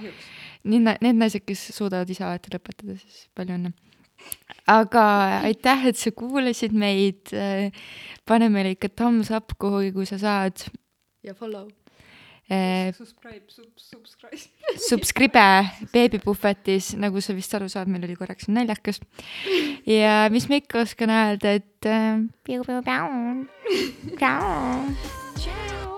need, 0.68 0.94
need 1.04 1.20
naised, 1.20 1.46
kes 1.48 1.68
suudavad 1.76 2.10
ise 2.14 2.26
alati 2.28 2.54
lõpetada, 2.54 2.98
siis 3.00 3.26
palju 3.38 3.58
õnne. 3.58 3.74
aga 4.74 5.08
aitäh, 5.48 5.90
et 5.92 6.00
sa 6.00 6.14
kuulasid 6.16 6.76
meid. 6.76 7.34
pane 8.28 8.52
meile 8.54 8.76
ikka 8.76 8.92
thumbs 8.94 9.32
up 9.32 9.58
kuhugi, 9.60 9.94
kui 9.96 10.10
sa 10.10 10.20
saad. 10.22 10.70
ja 11.24 11.36
follow. 11.36 11.68
Subscribe, 12.48 13.44
sub-, 13.52 13.76
subscribe. 13.76 14.38
Subscribe 14.90 15.44
beebipuhvetis, 15.92 16.94
nagu 16.96 17.20
sa 17.20 17.36
vist 17.36 17.52
aru 17.60 17.68
saad, 17.68 17.92
meil 17.92 18.08
oli 18.08 18.16
korraks 18.16 18.48
naljakas. 18.48 19.02
ja 19.84 20.32
mis 20.32 20.48
ma 20.48 20.62
ikka 20.64 20.86
oskan 20.88 21.12
öelda, 21.12 21.58
et 21.60 21.92
äh, 21.92 22.24
piu-piu-piau, 22.48 23.48
piau. 24.16 25.24
Ciao! 25.38 25.98